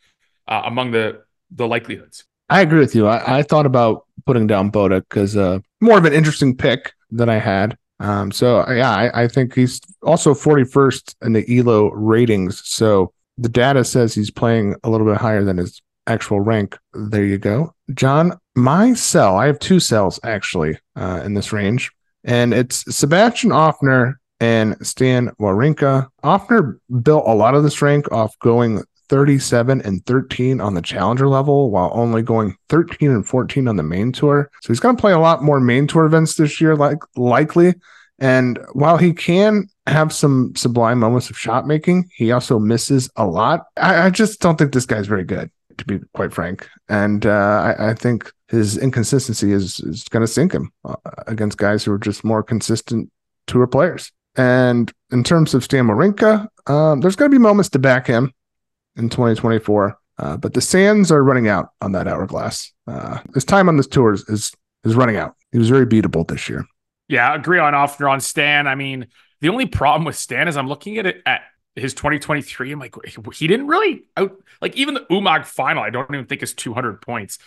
uh, 0.49 0.63
among 0.65 0.91
the 0.91 1.23
the 1.51 1.67
likelihoods. 1.67 2.25
I 2.51 2.61
agree 2.61 2.81
with 2.81 2.95
you. 2.95 3.07
I, 3.07 3.39
I 3.39 3.43
thought 3.43 3.67
about 3.67 4.07
putting 4.27 4.47
down 4.47 4.71
Boda 4.71 5.01
because 5.01 5.37
uh, 5.37 5.61
more 5.81 5.99
of 5.99 6.05
an 6.05 6.13
interesting 6.13 6.57
pick 6.57 6.93
than 7.11 7.29
I 7.29 7.37
had. 7.37 7.77
Um, 8.01 8.33
so 8.33 8.69
yeah, 8.71 8.91
I, 8.91 9.25
I 9.25 9.29
think 9.29 9.55
he's 9.55 9.81
also 10.03 10.35
41st 10.35 11.15
in 11.23 11.33
the 11.33 11.59
Elo 11.59 11.91
ratings. 11.91 12.61
So 12.69 13.13
the 13.39 13.49
data 13.49 13.85
says 13.85 14.15
he's 14.15 14.31
playing 14.31 14.75
a 14.85 14.91
little 14.91 15.07
bit 15.07 15.17
higher 15.17 15.45
than 15.45 15.59
his 15.59 15.81
actual 16.07 16.41
rank. 16.41 16.77
There 16.93 17.25
you 17.25 17.39
go, 17.39 17.75
Jon. 17.95 18.39
My 18.57 18.95
cell, 18.95 19.37
I 19.37 19.47
have 19.47 19.59
two 19.59 19.81
cells 19.81 20.21
actually 20.23 20.79
uh, 20.97 21.23
in 21.25 21.35
this 21.35 21.53
range, 21.53 21.91
and 22.25 22.55
it's 22.55 22.85
Sebastian 22.95 23.51
Ofner 23.51 24.15
and 24.45 24.87
Stan 24.87 25.31
Wawrinka. 25.41 26.07
Ofner 26.23 26.79
built 27.03 27.25
a 27.27 27.35
lot 27.35 27.55
of 27.55 27.63
this 27.63 27.81
rank 27.81 28.13
off 28.13 28.39
going 28.41 28.83
37 29.09 29.81
and 29.81 30.05
13 30.05 30.61
on 30.61 30.75
the 30.75 30.83
challenger 30.83 31.29
level 31.29 31.71
while 31.71 31.91
only 31.95 32.21
going 32.21 32.55
13 32.69 33.11
and 33.11 33.27
14 33.27 33.69
on 33.69 33.77
the 33.77 33.83
main 33.83 34.13
tour. 34.13 34.51
So 34.61 34.69
he's 34.69 34.81
going 34.81 34.97
to 34.97 35.01
play 35.01 35.13
a 35.13 35.19
lot 35.19 35.43
more 35.43 35.61
main 35.61 35.87
tour 35.87 36.05
events 36.05 36.35
this 36.35 36.61
year, 36.61 36.77
like 36.77 36.99
likely. 37.17 37.75
And 38.19 38.59
while 38.75 38.99
he 38.99 39.15
can 39.15 39.69
have 39.87 40.13
some 40.13 40.53
sublime 40.57 40.99
moments 40.99 41.31
of 41.31 41.39
shot 41.39 41.67
making, 41.67 42.11
he 42.15 42.31
also 42.31 42.59
misses 42.59 43.11
a 43.17 43.27
lot. 43.27 43.65
I, 43.79 44.07
I 44.07 44.11
just 44.11 44.41
don't 44.41 44.57
think 44.59 44.73
this 44.73 44.87
guy's 44.87 45.07
very 45.07 45.25
good, 45.25 45.51
to 45.79 45.85
be 45.87 46.01
quite 46.13 46.35
frank. 46.35 46.69
And 46.91 47.25
uh, 47.25 47.75
I, 47.79 47.91
I, 47.91 47.95
think 47.95 48.31
his 48.49 48.77
inconsistency 48.77 49.53
is, 49.53 49.81
is 49.81 50.05
going 50.05 50.21
to 50.21 50.33
sink 50.33 50.53
him 50.53 50.71
uh, 50.85 50.97
against 51.27 51.59
guys 51.59 51.83
who 51.83 51.93
are 51.93 51.99
just 51.99 52.25
more 52.25 52.43
consistent 52.43 53.11
tour 53.47 53.67
players. 53.67 54.13
And 54.37 54.93
in 55.11 55.25
terms 55.25 55.55
of 55.55 55.65
Stan 55.65 55.87
Wawrinka, 55.87 56.49
um, 56.67 57.01
there's 57.01 57.17
going 57.17 57.31
to 57.31 57.35
be 57.35 57.41
moments 57.41 57.71
to 57.71 57.79
back 57.79 58.07
him 58.07 58.33
in 58.97 59.09
2024. 59.09 59.99
Uh, 60.17 60.37
but 60.37 60.55
the 60.55 60.61
sands 60.61 61.11
are 61.11 61.23
running 61.23 61.49
out 61.49 61.71
on 61.81 61.93
that 61.93 62.07
hourglass. 62.07 62.73
Uh, 62.87 63.19
his 63.35 63.45
time 63.45 63.69
on 63.69 63.77
this 63.77 63.87
tour 63.87 64.13
is, 64.13 64.29
is, 64.29 64.53
is 64.85 64.95
running 64.95 65.17
out. 65.17 65.35
He 65.53 65.59
was 65.59 65.71
very 65.71 65.87
beatable 65.87 66.27
this 66.27 66.49
year. 66.49 66.65
Yeah, 67.09 67.35
agree 67.35 67.59
on 67.59 67.75
Ofner 67.75 68.11
on 68.11 68.21
Stan. 68.21 68.67
I 68.67 68.75
mean, 68.77 69.09
the 69.41 69.49
only 69.49 69.67
problem 69.67 70.05
with 70.05 70.17
Stan 70.17 70.49
is 70.49 70.57
I'm 70.57 70.69
looking 70.69 70.99
at 70.99 71.07
it 71.07 71.23
at 71.27 71.43
his 71.75 71.95
2023. 71.95 72.73
I'm 72.73 72.79
like, 72.79 72.95
he 73.35 73.47
didn't 73.47 73.67
really 73.67 74.05
out 74.17 74.37
like 74.61 74.77
even 74.77 74.95
the 74.95 75.01
Umag 75.11 75.45
final. 75.45 75.83
I 75.83 75.91
don't 75.91 76.13
even 76.13 76.27
think 76.27 76.43
is 76.43 76.55
200 76.55 77.03
points. 77.03 77.39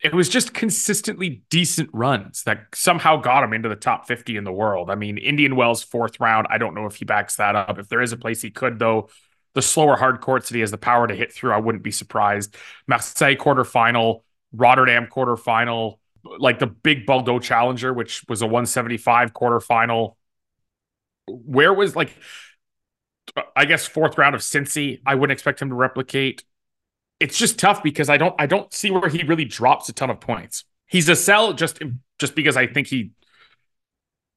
It 0.00 0.14
was 0.14 0.28
just 0.28 0.54
consistently 0.54 1.42
decent 1.50 1.90
runs 1.92 2.44
that 2.44 2.66
somehow 2.72 3.16
got 3.16 3.42
him 3.42 3.52
into 3.52 3.68
the 3.68 3.76
top 3.76 4.06
50 4.06 4.36
in 4.36 4.44
the 4.44 4.52
world. 4.52 4.90
I 4.90 4.94
mean, 4.94 5.18
Indian 5.18 5.56
Wells 5.56 5.82
fourth 5.82 6.20
round. 6.20 6.46
I 6.50 6.58
don't 6.58 6.74
know 6.74 6.86
if 6.86 6.96
he 6.96 7.04
backs 7.04 7.36
that 7.36 7.56
up. 7.56 7.78
If 7.78 7.88
there 7.88 8.00
is 8.00 8.12
a 8.12 8.16
place 8.16 8.40
he 8.40 8.50
could, 8.50 8.78
though, 8.78 9.08
the 9.54 9.62
slower 9.62 9.96
hard 9.96 10.20
courts 10.20 10.48
that 10.48 10.54
he 10.54 10.60
has 10.60 10.70
the 10.70 10.78
power 10.78 11.08
to 11.08 11.16
hit 11.16 11.32
through, 11.32 11.52
I 11.52 11.58
wouldn't 11.58 11.82
be 11.82 11.90
surprised. 11.90 12.56
Marseille 12.86 13.34
quarterfinal, 13.34 14.22
Rotterdam 14.52 15.08
quarterfinal, 15.10 15.98
like 16.38 16.60
the 16.60 16.68
big 16.68 17.04
Bordeaux 17.04 17.40
Challenger, 17.40 17.92
which 17.92 18.24
was 18.28 18.40
a 18.40 18.46
175 18.46 19.32
quarterfinal. 19.32 20.14
Where 21.26 21.74
was 21.74 21.96
like, 21.96 22.12
I 23.56 23.64
guess 23.64 23.86
fourth 23.86 24.16
round 24.16 24.34
of 24.34 24.42
Cincy, 24.42 25.00
I 25.04 25.16
wouldn't 25.16 25.32
expect 25.32 25.60
him 25.60 25.70
to 25.70 25.74
replicate. 25.74 26.44
It's 27.20 27.36
just 27.36 27.58
tough 27.58 27.82
because 27.82 28.08
I 28.08 28.16
don't 28.16 28.34
I 28.38 28.46
don't 28.46 28.72
see 28.72 28.90
where 28.90 29.08
he 29.08 29.22
really 29.24 29.44
drops 29.44 29.88
a 29.88 29.92
ton 29.92 30.10
of 30.10 30.20
points. 30.20 30.64
He's 30.86 31.08
a 31.08 31.16
sell 31.16 31.52
just 31.52 31.80
just 32.18 32.34
because 32.34 32.56
I 32.56 32.66
think 32.66 32.86
he 32.86 33.10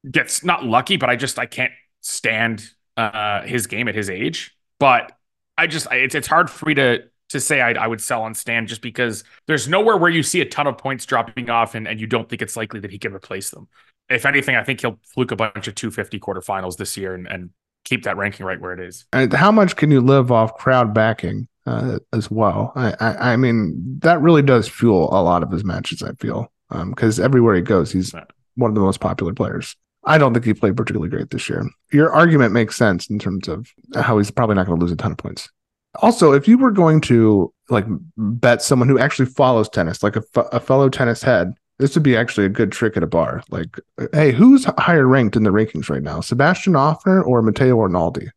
gets 0.10 0.44
not 0.44 0.66
lucky, 0.66 0.98
but 0.98 1.10
I 1.10 1.16
just 1.16 1.38
I 1.38 1.46
can't 1.46 1.74
stand 2.02 2.68
uh 2.98 3.44
his 3.44 3.68
game 3.68 3.88
at 3.88 3.96
his 3.96 4.10
age. 4.10 4.56
But 4.80 5.12
I 5.58 5.68
just 5.68 5.88
it's 5.92 6.16
it's 6.16 6.28
hard 6.28 6.50
for 6.50 6.66
me 6.66 6.74
to 6.76 7.04
to 7.32 7.40
say 7.40 7.62
I, 7.62 7.72
I 7.72 7.88
would 7.88 8.02
sell 8.02 8.24
on 8.24 8.34
Stan 8.34 8.68
just 8.68 8.82
because 8.82 9.24
there's 9.48 9.68
nowhere 9.68 9.98
where 9.98 10.10
you 10.10 10.22
see 10.24 10.42
a 10.42 10.46
ton 10.46 10.68
of 10.68 10.78
points 10.78 11.06
dropping 11.06 11.50
off 11.50 11.76
and, 11.76 11.88
and 11.88 12.00
you 12.00 12.08
don't 12.08 12.28
think 12.28 12.42
it's 12.42 12.58
likely 12.58 12.80
that 12.82 12.92
he 12.92 13.00
can 13.00 13.14
replace 13.14 13.52
them. 13.52 13.68
If 14.10 14.26
anything, 14.26 14.58
I 14.58 14.64
think 14.64 14.82
he'll 14.82 15.00
fluke 15.06 15.32
a 15.32 15.38
bunch 15.38 15.68
of 15.68 15.76
250 15.76 16.20
quarterfinals 16.20 16.76
this 16.76 16.98
year 16.98 17.14
and, 17.14 17.28
and 17.28 17.52
keep 17.86 18.04
that 18.04 18.18
ranking 18.18 18.46
right 18.46 18.60
where 18.60 18.74
it 18.74 18.82
is. 18.82 19.06
And 19.14 19.32
how 19.32 19.52
much 19.52 19.78
can 19.78 19.92
you 19.92 20.02
live 20.02 20.32
off 20.32 20.58
crowd 20.58 20.94
backing 20.94 21.48
uh, 21.66 22.00
as 22.14 22.32
well? 22.32 22.72
I, 22.76 22.96
I, 23.00 23.34
I, 23.34 23.36
mean, 23.38 24.00
that 24.00 24.22
really 24.22 24.42
does 24.42 24.68
fuel 24.68 25.10
a 25.12 25.22
lot 25.22 25.44
of 25.44 25.52
his 25.52 25.64
matches, 25.64 26.02
I 26.02 26.14
feel, 26.14 26.52
because 26.70 27.20
um, 27.20 27.26
everywhere 27.26 27.56
he 27.56 27.62
goes, 27.62 27.92
he's 27.92 28.14
one 28.56 28.72
of 28.72 28.76
the 28.76 28.82
most 28.82 29.00
popular 29.00 29.34
players. 29.34 29.76
I 30.06 30.18
don't 30.18 30.34
think 30.34 30.46
he 30.46 30.54
played 30.54 30.76
particularly 30.76 31.10
great 31.10 31.30
this 31.30 31.48
year. 31.48 31.64
Your 31.92 32.12
argument 32.12 32.54
makes 32.54 32.76
sense 32.76 33.10
in 33.10 33.20
terms 33.20 33.48
of 33.48 33.72
how 33.96 34.18
he's 34.18 34.32
probably 34.32 34.56
not 34.56 34.66
going 34.66 34.80
to 34.80 34.84
lose 34.84 34.92
a 34.92 34.96
ton 34.96 35.12
of 35.12 35.18
points. 35.18 35.50
Also, 35.96 36.32
if 36.32 36.48
you 36.48 36.58
were 36.58 36.72
going 36.72 37.02
to 37.02 37.54
like 37.70 37.86
bet 38.18 38.62
someone 38.62 38.90
who 38.90 38.98
actually 38.98 39.26
follows 39.26 39.70
tennis, 39.70 40.02
like 40.02 40.16
a, 40.16 40.24
a 40.52 40.60
fellow 40.60 40.90
tennis 40.90 41.22
head, 41.22 41.54
this 41.78 41.96
would 41.96 42.04
be 42.04 42.16
actually 42.16 42.46
a 42.46 42.50
good 42.50 42.72
trick 42.72 42.96
at 42.96 43.04
a 43.04 43.08
bar. 43.08 43.44
Like, 43.50 43.80
hey, 44.14 44.32
who's 44.32 44.66
higher 44.78 45.08
ranked 45.08 45.36
in 45.36 45.44
the 45.44 45.50
rankings 45.50 45.90
right 45.90 46.02
now, 46.02 46.22
Sebastian 46.22 46.74
Ofner 46.74 47.26
or 47.26 47.42
Matteo 47.42 47.78
Arnaldi? 47.78 48.30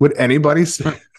Would 0.00 0.16
anybody 0.16 0.64
say, 0.64 0.92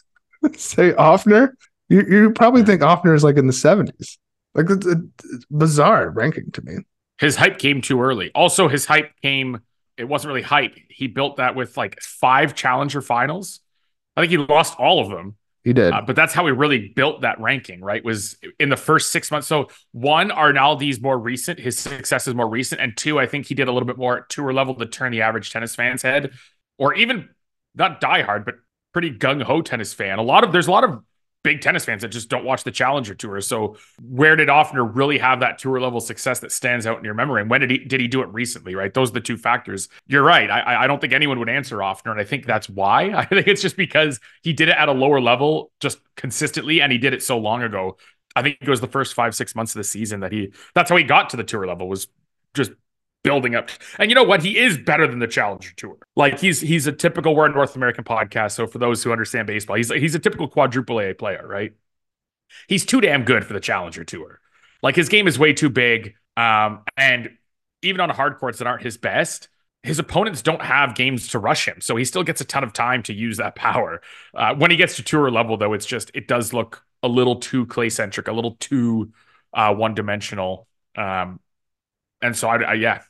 say 0.57 0.93
Ofner, 0.93 1.53
You, 1.89 2.05
you 2.09 2.31
probably 2.31 2.63
think 2.63 2.81
Ofner 2.81 3.15
is 3.15 3.23
like 3.23 3.37
in 3.37 3.47
the 3.47 3.53
70s. 3.53 4.17
Like, 4.55 4.69
it's, 4.69 4.85
it's 4.85 5.45
bizarre 5.49 6.09
ranking 6.09 6.51
to 6.51 6.61
me. 6.61 6.77
His 7.19 7.35
hype 7.35 7.57
came 7.57 7.81
too 7.81 8.01
early. 8.01 8.31
Also, 8.35 8.67
his 8.67 8.85
hype 8.85 9.11
came 9.21 9.61
it 9.97 10.05
wasn't 10.05 10.29
really 10.29 10.41
hype. 10.41 10.77
He 10.89 11.07
built 11.07 11.37
that 11.37 11.55
with 11.55 11.77
like 11.77 11.99
five 12.01 12.55
challenger 12.55 13.01
finals. 13.01 13.59
I 14.15 14.21
think 14.21 14.31
he 14.31 14.37
lost 14.37 14.79
all 14.79 14.99
of 14.99 15.09
them. 15.09 15.35
He 15.63 15.71
did. 15.71 15.93
Uh, 15.93 16.01
but 16.01 16.15
that's 16.15 16.33
how 16.33 16.45
he 16.45 16.51
really 16.51 16.89
built 16.89 17.21
that 17.21 17.39
ranking, 17.39 17.79
right? 17.79 18.03
Was 18.03 18.37
in 18.59 18.69
the 18.69 18.77
first 18.77 19.11
six 19.11 19.31
months. 19.31 19.47
So 19.47 19.69
one, 19.91 20.29
Arnaldi's 20.29 21.01
more 21.01 21.17
recent. 21.17 21.59
His 21.59 21.79
success 21.79 22.27
is 22.27 22.35
more 22.35 22.49
recent. 22.49 22.81
And 22.81 22.97
two, 22.97 23.17
I 23.17 23.27
think 23.27 23.45
he 23.45 23.55
did 23.55 23.67
a 23.67 23.71
little 23.71 23.87
bit 23.87 23.97
more 23.97 24.19
at 24.19 24.29
tour 24.29 24.51
level 24.51 24.75
to 24.75 24.85
turn 24.85 25.11
the 25.11 25.21
average 25.21 25.51
tennis 25.51 25.73
fan's 25.73 26.01
head, 26.01 26.31
or 26.77 26.93
even 26.95 27.29
not 27.75 28.01
diehard, 28.01 28.43
but 28.43 28.55
pretty 28.93 29.11
gung 29.11 29.41
ho 29.41 29.61
tennis 29.61 29.93
fan. 29.93 30.19
A 30.19 30.23
lot 30.23 30.43
of 30.43 30.51
there's 30.51 30.67
a 30.67 30.71
lot 30.71 30.83
of 30.83 31.03
big 31.43 31.59
tennis 31.59 31.83
fans 31.83 32.01
that 32.01 32.07
just 32.07 32.29
don't 32.29 32.45
watch 32.45 32.63
the 32.63 32.71
Challenger 32.71 33.13
Tour. 33.13 33.41
So 33.41 33.75
where 34.01 34.35
did 34.35 34.47
Ofner 34.47 34.89
really 34.95 35.17
have 35.17 35.41
that 35.41 35.57
tour 35.57 35.79
level 35.81 35.99
success 35.99 36.39
that 36.39 36.51
stands 36.53 36.87
out 36.87 36.97
in 36.97 37.03
your 37.03 37.13
memory? 37.13 37.41
And 37.41 37.49
when 37.49 37.59
did 37.61 37.69
he 37.69 37.79
did 37.79 37.99
he 37.99 38.07
do 38.07 38.21
it 38.21 38.27
recently? 38.29 38.75
Right, 38.75 38.93
those 38.93 39.09
are 39.09 39.13
the 39.13 39.21
two 39.21 39.37
factors. 39.37 39.89
You're 40.07 40.23
right. 40.23 40.49
I 40.49 40.83
I 40.83 40.87
don't 40.87 41.01
think 41.01 41.13
anyone 41.13 41.39
would 41.39 41.49
answer 41.49 41.77
Ofner, 41.77 42.11
and 42.11 42.19
I 42.19 42.23
think 42.23 42.45
that's 42.45 42.69
why. 42.69 43.11
I 43.15 43.25
think 43.25 43.47
it's 43.47 43.61
just 43.61 43.77
because 43.77 44.19
he 44.41 44.53
did 44.53 44.69
it 44.69 44.77
at 44.77 44.87
a 44.89 44.93
lower 44.93 45.19
level, 45.19 45.71
just 45.79 45.99
consistently, 46.15 46.81
and 46.81 46.91
he 46.91 46.97
did 46.97 47.13
it 47.13 47.21
so 47.23 47.37
long 47.37 47.63
ago. 47.63 47.97
I 48.35 48.41
think 48.41 48.57
it 48.61 48.69
was 48.69 48.81
the 48.81 48.87
first 48.87 49.13
five 49.13 49.35
six 49.35 49.53
months 49.55 49.75
of 49.75 49.79
the 49.79 49.83
season 49.83 50.21
that 50.21 50.31
he. 50.31 50.53
That's 50.75 50.89
how 50.89 50.97
he 50.97 51.03
got 51.03 51.31
to 51.31 51.37
the 51.37 51.43
tour 51.43 51.67
level 51.67 51.89
was 51.89 52.07
just 52.53 52.71
building 53.23 53.55
up. 53.55 53.69
And 53.97 54.11
you 54.11 54.15
know 54.15 54.23
what? 54.23 54.43
He 54.43 54.57
is 54.57 54.77
better 54.77 55.07
than 55.07 55.19
the 55.19 55.27
Challenger 55.27 55.71
Tour. 55.75 55.97
Like 56.15 56.39
he's 56.39 56.61
he's 56.61 56.87
a 56.87 56.91
typical 56.91 57.35
we're 57.35 57.45
a 57.47 57.51
North 57.51 57.75
American 57.75 58.03
podcast, 58.03 58.51
so 58.51 58.67
for 58.67 58.77
those 58.77 59.03
who 59.03 59.11
understand 59.11 59.47
baseball, 59.47 59.77
he's 59.77 59.89
he's 59.89 60.15
a 60.15 60.19
typical 60.19 60.47
quadruple 60.47 60.99
A 61.01 61.13
player, 61.13 61.45
right? 61.47 61.73
He's 62.67 62.85
too 62.85 63.01
damn 63.01 63.23
good 63.23 63.45
for 63.45 63.53
the 63.53 63.59
Challenger 63.59 64.03
Tour. 64.03 64.39
Like 64.81 64.95
his 64.95 65.09
game 65.09 65.27
is 65.27 65.39
way 65.39 65.53
too 65.53 65.69
big. 65.69 66.15
Um, 66.37 66.83
and 66.97 67.31
even 67.81 68.01
on 68.01 68.09
hard 68.09 68.37
courts 68.37 68.59
that 68.59 68.67
aren't 68.67 68.83
his 68.83 68.97
best, 68.97 69.49
his 69.81 69.99
opponents 69.99 70.41
don't 70.41 70.61
have 70.61 70.95
games 70.95 71.29
to 71.29 71.39
rush 71.39 71.67
him, 71.67 71.81
so 71.81 71.95
he 71.95 72.05
still 72.05 72.23
gets 72.23 72.41
a 72.41 72.45
ton 72.45 72.63
of 72.63 72.73
time 72.73 73.03
to 73.03 73.13
use 73.13 73.37
that 73.37 73.55
power. 73.55 74.01
Uh, 74.33 74.53
when 74.55 74.71
he 74.71 74.77
gets 74.77 74.97
to 74.97 75.03
tour 75.03 75.29
level, 75.31 75.57
though, 75.57 75.73
it's 75.73 75.85
just 75.85 76.11
it 76.13 76.27
does 76.27 76.53
look 76.53 76.83
a 77.01 77.07
little 77.07 77.37
too 77.37 77.65
clay 77.65 77.89
centric, 77.89 78.27
a 78.27 78.31
little 78.31 78.55
too 78.59 79.11
uh, 79.53 79.73
one 79.73 79.93
dimensional. 79.93 80.67
Um, 80.95 81.39
and 82.21 82.35
so 82.35 82.47
I, 82.47 82.61
I, 82.61 82.73
yeah, 82.75 83.01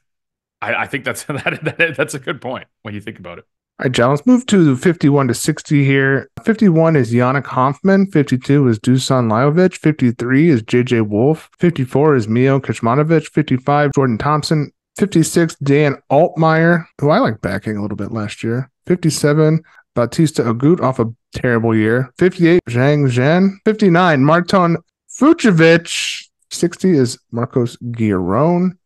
I, 0.64 0.84
I 0.84 0.88
think 0.88 1.04
that's 1.04 1.24
that, 1.28 1.76
that, 1.78 1.96
that's 1.98 2.14
a 2.14 2.20
good 2.20 2.42
point 2.42 2.68
when 2.84 2.94
you 2.94 3.02
think 3.02 3.20
about 3.20 3.40
it. 3.40 3.46
All 3.80 3.86
right, 3.86 3.92
Jon, 3.92 4.12
let's 4.12 4.26
move 4.26 4.46
to 4.48 4.78
51 4.78 5.30
to 5.30 5.34
60 5.34 5.84
here. 5.84 6.30
51 6.44 6.96
is 6.96 7.12
Yannick 7.12 7.46
Hanfmann. 7.46 8.12
52 8.14 8.68
is 8.68 8.80
Dusan 8.80 9.30
Lajovic. 9.30 9.76
53 9.76 10.50
is 10.50 10.62
JJ 10.62 11.08
Wolf. 11.08 11.50
54 11.58 12.16
is 12.16 12.28
Mio 12.28 12.60
Kecmanovic. 12.60 13.28
55, 13.28 13.92
Jordan 13.94 14.18
Thompson. 14.18 14.72
56, 14.98 15.56
Dan 15.56 15.98
Altmaier, 16.12 16.86
who 17.02 17.10
I 17.10 17.18
like 17.18 17.42
backing 17.42 17.78
a 17.78 17.82
little 17.82 17.98
bit 17.98 18.12
last 18.12 18.44
year. 18.44 18.70
57, 18.86 19.64
Bautista 19.96 20.44
Agut 20.44 20.80
off 20.82 21.00
a 21.00 21.12
terrible 21.34 21.76
year. 21.76 22.14
58, 22.20 22.62
Zhang 22.70 23.10
Zhen. 23.10 23.56
59, 23.66 24.24
Marton 24.24 24.78
Fucsovics. 25.20 26.28
60 26.52 26.92
is 26.92 27.18
Marcos 27.32 27.76
Giron. 27.78 28.78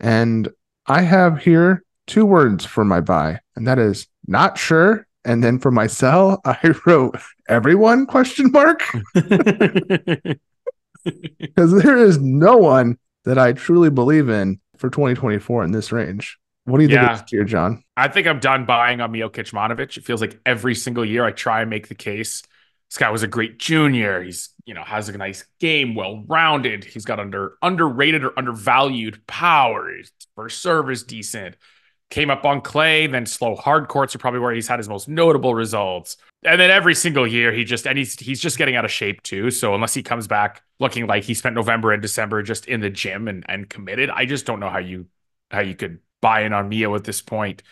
And 0.00 0.48
I 0.88 1.02
have 1.02 1.38
here 1.38 1.82
two 2.06 2.24
words 2.24 2.64
for 2.64 2.84
my 2.84 3.00
buy, 3.00 3.40
and 3.56 3.66
that 3.66 3.78
is 3.78 4.06
not 4.26 4.58
sure. 4.58 5.06
And 5.24 5.42
then 5.42 5.58
for 5.58 5.70
my 5.70 5.88
sell, 5.88 6.40
I 6.44 6.74
wrote 6.84 7.18
everyone 7.48 8.06
question 8.06 8.50
mark. 8.52 8.82
Because 11.38 11.72
there 11.82 11.96
is 11.96 12.18
no 12.18 12.56
one 12.56 12.98
that 13.24 13.38
I 13.38 13.52
truly 13.52 13.90
believe 13.90 14.28
in 14.28 14.60
for 14.76 14.90
2024 14.90 15.62
in 15.62 15.70
this 15.70 15.92
range. 15.92 16.36
What 16.64 16.78
do 16.78 16.84
you 16.84 16.90
yeah. 16.90 17.16
think 17.16 17.28
here, 17.28 17.44
Jon? 17.44 17.84
I 17.96 18.08
think 18.08 18.26
I'm 18.26 18.40
done 18.40 18.66
buying 18.66 19.00
on 19.00 19.12
Mio 19.12 19.28
Kecmanovic. 19.28 19.96
It 19.96 20.04
feels 20.04 20.20
like 20.20 20.40
every 20.44 20.74
single 20.74 21.04
year 21.04 21.24
I 21.24 21.30
try 21.30 21.60
and 21.60 21.70
make 21.70 21.86
the 21.86 21.94
case 21.94 22.42
this 22.90 22.98
guy 22.98 23.10
was 23.10 23.22
a 23.22 23.28
great 23.28 23.58
junior. 23.58 24.22
He's, 24.22 24.50
you 24.64 24.74
know, 24.74 24.84
has 24.84 25.08
a 25.08 25.16
nice 25.18 25.44
game, 25.58 25.94
well 25.94 26.24
rounded. 26.26 26.84
He's 26.84 27.04
got 27.04 27.18
under 27.18 27.56
underrated 27.62 28.24
or 28.24 28.38
undervalued 28.38 29.26
power. 29.26 29.90
His 29.96 30.12
first 30.36 30.62
serve 30.62 30.90
is 30.90 31.02
decent. 31.02 31.56
Came 32.08 32.30
up 32.30 32.44
on 32.44 32.60
clay, 32.60 33.08
then 33.08 33.26
slow 33.26 33.56
hard 33.56 33.88
courts 33.88 34.14
are 34.14 34.18
probably 34.18 34.38
where 34.38 34.54
he's 34.54 34.68
had 34.68 34.78
his 34.78 34.88
most 34.88 35.08
notable 35.08 35.54
results. 35.54 36.16
And 36.44 36.60
then 36.60 36.70
every 36.70 36.94
single 36.94 37.26
year, 37.26 37.52
he 37.52 37.64
just 37.64 37.86
and 37.86 37.98
he's 37.98 38.16
he's 38.18 38.40
just 38.40 38.58
getting 38.58 38.76
out 38.76 38.84
of 38.84 38.92
shape 38.92 39.22
too. 39.22 39.50
So 39.50 39.74
unless 39.74 39.92
he 39.92 40.04
comes 40.04 40.28
back 40.28 40.62
looking 40.78 41.08
like 41.08 41.24
he 41.24 41.34
spent 41.34 41.56
November 41.56 41.92
and 41.92 42.00
December 42.00 42.42
just 42.44 42.66
in 42.66 42.80
the 42.80 42.90
gym 42.90 43.26
and 43.26 43.44
and 43.48 43.68
committed, 43.68 44.10
I 44.10 44.26
just 44.26 44.46
don't 44.46 44.60
know 44.60 44.70
how 44.70 44.78
you 44.78 45.06
how 45.50 45.60
you 45.60 45.74
could 45.74 45.98
buy 46.20 46.42
in 46.42 46.52
on 46.52 46.68
Mio 46.68 46.94
at 46.94 47.02
this 47.02 47.20
point. 47.22 47.64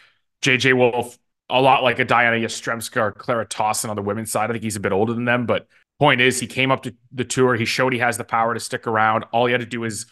JJ 0.42 0.76
Wolf 0.76 1.16
a 1.50 1.60
lot 1.60 1.82
like 1.82 1.98
a 1.98 2.04
Diana 2.04 2.36
Yastremska 2.36 2.96
or 2.96 3.12
Clara 3.12 3.46
Tauson 3.46 3.90
on 3.90 3.96
the 3.96 4.02
women's 4.02 4.32
side. 4.32 4.50
I 4.50 4.54
think 4.54 4.64
he's 4.64 4.76
a 4.76 4.80
bit 4.80 4.92
older 4.92 5.12
than 5.12 5.24
them, 5.24 5.46
but 5.46 5.66
point 5.98 6.20
is 6.20 6.40
he 6.40 6.46
came 6.46 6.70
up 6.70 6.82
to 6.84 6.94
the 7.12 7.24
tour. 7.24 7.54
He 7.54 7.64
showed 7.64 7.92
he 7.92 7.98
has 7.98 8.16
the 8.16 8.24
power 8.24 8.54
to 8.54 8.60
stick 8.60 8.86
around. 8.86 9.24
All 9.32 9.46
he 9.46 9.52
had 9.52 9.60
to 9.60 9.66
do 9.66 9.84
is, 9.84 10.06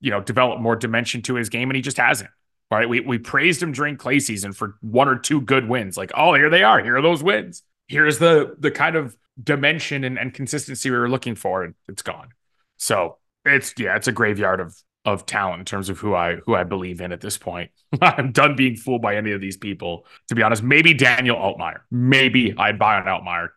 you 0.00 0.10
know, 0.10 0.20
develop 0.20 0.60
more 0.60 0.76
dimension 0.76 1.22
to 1.22 1.34
his 1.34 1.48
game, 1.48 1.70
and 1.70 1.76
he 1.76 1.82
just 1.82 1.96
hasn't. 1.96 2.30
Right. 2.70 2.88
We 2.88 2.98
we 2.98 3.18
praised 3.18 3.62
him 3.62 3.70
during 3.70 3.96
clay 3.96 4.18
season 4.18 4.52
for 4.52 4.76
one 4.80 5.08
or 5.08 5.16
two 5.16 5.40
good 5.40 5.68
wins. 5.68 5.96
Like, 5.96 6.10
oh, 6.16 6.34
here 6.34 6.50
they 6.50 6.64
are. 6.64 6.82
Here 6.82 6.96
are 6.96 7.02
those 7.02 7.22
wins. 7.22 7.62
Here's 7.86 8.18
the 8.18 8.56
the 8.58 8.72
kind 8.72 8.96
of 8.96 9.16
dimension 9.40 10.02
and, 10.02 10.18
and 10.18 10.34
consistency 10.34 10.90
we 10.90 10.96
were 10.96 11.08
looking 11.08 11.36
for, 11.36 11.62
and 11.62 11.74
it's 11.88 12.02
gone. 12.02 12.30
So 12.76 13.18
it's 13.44 13.72
yeah, 13.78 13.94
it's 13.94 14.08
a 14.08 14.12
graveyard 14.12 14.58
of 14.58 14.76
of 15.06 15.24
talent 15.24 15.60
in 15.60 15.64
terms 15.64 15.88
of 15.88 15.98
who 15.98 16.14
I 16.14 16.36
who 16.44 16.54
I 16.54 16.64
believe 16.64 17.00
in 17.00 17.12
at 17.12 17.20
this 17.20 17.38
point. 17.38 17.70
I'm 18.02 18.32
done 18.32 18.56
being 18.56 18.76
fooled 18.76 19.00
by 19.00 19.16
any 19.16 19.30
of 19.30 19.40
these 19.40 19.56
people. 19.56 20.04
To 20.28 20.34
be 20.34 20.42
honest, 20.42 20.62
maybe 20.62 20.92
Daniel 20.92 21.36
Altmaier. 21.36 21.80
Maybe 21.90 22.54
I'd 22.58 22.78
buy 22.78 22.96
on 22.96 23.04
Altmaier. 23.04 23.50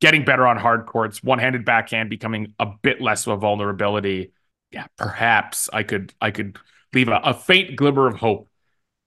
Getting 0.00 0.24
better 0.24 0.46
on 0.46 0.58
hard 0.58 0.86
courts, 0.86 1.22
one-handed 1.22 1.64
backhand 1.64 2.10
becoming 2.10 2.54
a 2.58 2.66
bit 2.82 3.00
less 3.00 3.26
of 3.26 3.34
a 3.34 3.36
vulnerability. 3.36 4.32
Yeah, 4.72 4.86
perhaps 4.96 5.68
I 5.72 5.82
could 5.82 6.14
I 6.20 6.30
could 6.30 6.58
leave 6.94 7.08
a, 7.08 7.20
a 7.22 7.34
faint 7.34 7.76
glimmer 7.76 8.06
of 8.06 8.16
hope 8.16 8.48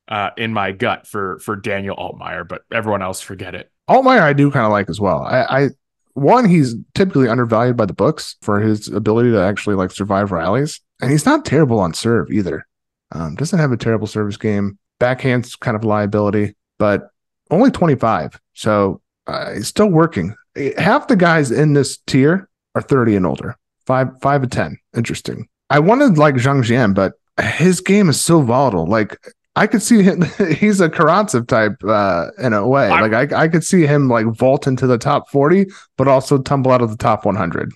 uh, 0.07 0.29
in 0.37 0.53
my 0.53 0.71
gut 0.71 1.07
for 1.07 1.39
for 1.39 1.55
Daniel 1.55 1.95
Altmaier, 1.95 2.47
but 2.47 2.61
everyone 2.71 3.01
else 3.01 3.19
forget 3.19 3.55
it. 3.55 3.71
Altmaier, 3.89 4.21
I 4.21 4.33
do 4.33 4.51
kind 4.51 4.65
of 4.65 4.71
like 4.71 4.89
as 4.89 5.01
well. 5.01 5.23
I, 5.23 5.65
I 5.65 5.69
one, 6.13 6.47
he's 6.47 6.75
typically 6.93 7.29
undervalued 7.29 7.77
by 7.77 7.85
the 7.85 7.93
books 7.93 8.35
for 8.41 8.59
his 8.59 8.89
ability 8.89 9.31
to 9.31 9.41
actually 9.41 9.75
like 9.75 9.89
survive 9.89 10.31
rallies 10.31 10.81
and 11.01 11.11
he's 11.11 11.25
not 11.25 11.45
terrible 11.45 11.79
on 11.79 11.93
serve 11.93 12.31
either. 12.31 12.65
Um, 13.11 13.35
doesn't 13.35 13.59
have 13.59 13.71
a 13.71 13.77
terrible 13.77 14.07
service 14.07 14.37
game. 14.37 14.77
Backhand's 14.99 15.55
kind 15.55 15.75
of 15.75 15.83
liability, 15.83 16.55
but 16.77 17.09
only 17.49 17.71
25. 17.71 18.39
So 18.53 19.01
uh, 19.27 19.53
he's 19.53 19.67
still 19.67 19.89
working. 19.89 20.35
Half 20.77 21.07
the 21.07 21.15
guys 21.15 21.51
in 21.51 21.73
this 21.73 21.97
tier 22.05 22.49
are 22.75 22.81
30 22.81 23.15
and 23.15 23.25
older. 23.25 23.55
Five, 23.85 24.09
five 24.21 24.41
to 24.41 24.47
10. 24.47 24.77
Interesting. 24.95 25.47
I 25.69 25.79
wanted 25.79 26.17
like 26.17 26.35
Zhang 26.35 26.63
Jian, 26.63 26.93
but 26.93 27.13
his 27.41 27.81
game 27.81 28.09
is 28.09 28.19
so 28.19 28.41
volatile. 28.41 28.85
Like 28.85 29.17
I 29.55 29.67
could 29.67 29.81
see 29.81 30.03
him. 30.03 30.21
He's 30.57 30.81
a 30.81 30.89
Karatsev 30.89 31.47
type 31.47 31.75
uh, 31.87 32.27
in 32.37 32.53
a 32.53 32.67
way. 32.67 32.89
I, 32.89 33.01
like 33.01 33.33
I, 33.33 33.43
I 33.43 33.47
could 33.47 33.63
see 33.63 33.85
him 33.85 34.07
like 34.07 34.25
vault 34.27 34.67
into 34.67 34.87
the 34.87 34.97
top 34.97 35.29
40, 35.29 35.67
but 35.97 36.07
also 36.07 36.37
tumble 36.37 36.71
out 36.71 36.81
of 36.81 36.91
the 36.91 36.97
top 36.97 37.25
100. 37.25 37.71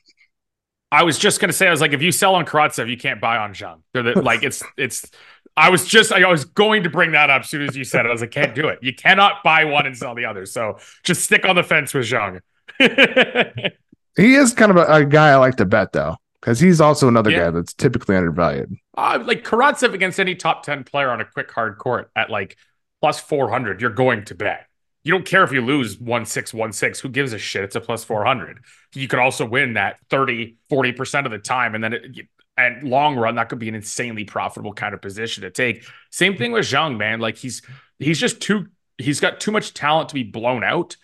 I 0.93 1.01
was 1.01 1.17
just 1.17 1.41
gonna 1.41 1.53
say, 1.53 1.67
I 1.67 1.71
was 1.71 1.81
like, 1.81 1.93
if 1.93 2.03
you 2.03 2.11
sell 2.11 2.35
on 2.35 2.45
Karatsev, 2.45 2.87
you 2.87 2.97
can't 2.97 3.19
buy 3.19 3.37
on 3.37 3.55
Zhang. 3.55 3.79
The, 3.93 4.21
like, 4.21 4.43
it's 4.43 4.61
it's. 4.77 5.09
I 5.57 5.69
was 5.69 5.87
just, 5.87 6.11
I 6.11 6.29
was 6.29 6.45
going 6.45 6.83
to 6.83 6.89
bring 6.89 7.11
that 7.13 7.29
up 7.29 7.41
as 7.41 7.49
soon 7.49 7.67
as 7.67 7.75
you 7.75 7.83
said 7.83 8.05
it. 8.05 8.09
I 8.09 8.11
was 8.11 8.21
like, 8.21 8.31
can't 8.31 8.55
do 8.55 8.67
it. 8.67 8.79
You 8.81 8.93
cannot 8.93 9.43
buy 9.43 9.65
one 9.65 9.85
and 9.85 9.95
sell 9.95 10.15
the 10.15 10.25
other. 10.25 10.47
So 10.47 10.79
just 11.03 11.23
stick 11.23 11.45
on 11.45 11.55
the 11.55 11.63
fence 11.63 11.93
with 11.93 12.05
Zhang. 12.05 12.41
he 14.17 14.35
is 14.35 14.53
kind 14.53 14.71
of 14.71 14.77
a, 14.77 14.85
a, 14.85 15.05
guy 15.05 15.29
I 15.29 15.35
like 15.35 15.57
to 15.57 15.65
bet 15.65 15.93
though, 15.93 16.15
because 16.41 16.59
he's 16.59 16.81
also 16.81 17.07
another 17.07 17.29
yeah. 17.29 17.45
guy 17.45 17.49
that's 17.51 17.73
typically 17.73 18.15
undervalued. 18.15 18.75
Uh, 18.95 19.19
like 19.23 19.43
Karatsev 19.43 19.93
against 19.93 20.19
any 20.19 20.33
top 20.33 20.63
ten 20.63 20.83
player 20.83 21.09
on 21.09 21.21
a 21.21 21.25
quick 21.25 21.51
hard 21.51 21.77
court 21.77 22.09
at 22.15 22.29
like 22.29 22.57
plus 23.01 23.19
four 23.19 23.49
hundred, 23.49 23.81
you're 23.81 23.91
going 23.91 24.25
to 24.25 24.35
bet 24.35 24.67
you 25.03 25.11
don't 25.11 25.25
care 25.25 25.43
if 25.43 25.51
you 25.51 25.61
lose 25.61 25.99
1 25.99 26.25
6 26.25 26.53
1 26.53 26.73
6 26.73 26.99
who 26.99 27.09
gives 27.09 27.33
a 27.33 27.37
shit? 27.37 27.63
It's 27.63 27.75
a 27.75 27.81
plus 27.81 28.03
400 28.03 28.59
you 28.93 29.07
could 29.07 29.19
also 29.19 29.45
win 29.45 29.73
that 29.73 29.99
30 30.09 30.57
40% 30.71 31.25
of 31.25 31.31
the 31.31 31.39
time 31.39 31.75
and 31.75 31.83
then 31.83 31.93
it, 31.93 32.27
and 32.57 32.87
long 32.87 33.15
run 33.15 33.35
that 33.35 33.49
could 33.49 33.59
be 33.59 33.69
an 33.69 33.75
insanely 33.75 34.23
profitable 34.23 34.73
kind 34.73 34.93
of 34.93 35.01
position 35.01 35.43
to 35.43 35.49
take. 35.49 35.85
Same 36.11 36.37
thing 36.37 36.51
with 36.51 36.65
Zhang 36.65 36.97
man. 36.97 37.19
Like 37.19 37.37
he's 37.37 37.61
he's 37.99 38.19
just 38.19 38.41
too 38.41 38.67
he's 38.97 39.19
got 39.19 39.39
too 39.39 39.51
much 39.51 39.73
talent 39.73 40.09
to 40.09 40.15
be 40.15 40.23
blown 40.23 40.63
out. 40.63 40.95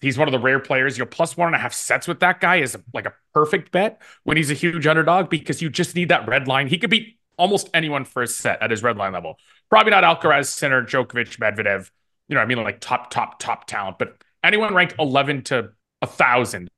He's 0.00 0.18
one 0.18 0.28
of 0.28 0.32
the 0.32 0.38
rare 0.38 0.60
players. 0.60 0.98
You 0.98 1.04
know 1.04 1.08
plus 1.10 1.36
one 1.36 1.48
and 1.48 1.56
a 1.56 1.58
half 1.58 1.72
sets 1.72 2.06
with 2.06 2.20
that 2.20 2.40
guy 2.40 2.56
is 2.56 2.76
like 2.92 3.06
a 3.06 3.14
perfect 3.34 3.72
bet 3.72 4.00
when 4.24 4.36
he's 4.36 4.50
a 4.50 4.54
huge 4.54 4.86
underdog 4.86 5.30
because 5.30 5.62
you 5.62 5.70
just 5.70 5.94
need 5.94 6.10
that 6.10 6.28
red 6.28 6.46
line. 6.46 6.68
He 6.68 6.78
could 6.78 6.90
beat 6.90 7.18
almost 7.38 7.70
anyone 7.72 8.04
for 8.04 8.22
a 8.22 8.26
set 8.26 8.60
at 8.60 8.70
his 8.70 8.82
red 8.82 8.96
line 8.96 9.12
level. 9.12 9.38
Probably 9.70 9.90
not 9.90 10.04
Alcaraz 10.04 10.46
Sinner 10.46 10.82
Djokovic 10.82 11.38
Medvedev 11.38 11.90
you 12.28 12.34
know, 12.34 12.40
I 12.40 12.46
mean, 12.46 12.62
like 12.62 12.80
top, 12.80 13.10
top, 13.10 13.38
top 13.38 13.66
talent, 13.66 13.98
but 13.98 14.22
anyone 14.44 14.74
ranked 14.74 14.94
11 14.98 15.42
to 15.44 15.70
a 16.02 16.06
thousand, 16.06 16.70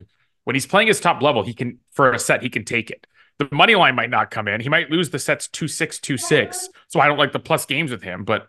when 0.44 0.56
he's 0.56 0.66
playing 0.66 0.88
his 0.88 1.00
top 1.00 1.22
level, 1.22 1.44
he 1.44 1.54
can, 1.54 1.78
for 1.92 2.12
a 2.12 2.18
set, 2.18 2.42
he 2.42 2.48
can 2.48 2.64
take 2.64 2.90
it. 2.90 3.06
The 3.38 3.48
money 3.52 3.74
line 3.74 3.94
might 3.94 4.10
not 4.10 4.30
come 4.30 4.48
in. 4.48 4.60
He 4.60 4.68
might 4.68 4.90
lose 4.90 5.10
the 5.10 5.18
sets 5.18 5.48
2 5.48 5.66
6, 5.66 5.98
2 6.00 6.16
6. 6.16 6.68
So 6.88 7.00
I 7.00 7.06
don't 7.06 7.18
like 7.18 7.32
the 7.32 7.38
plus 7.38 7.64
games 7.64 7.90
with 7.90 8.02
him, 8.02 8.24
but 8.24 8.48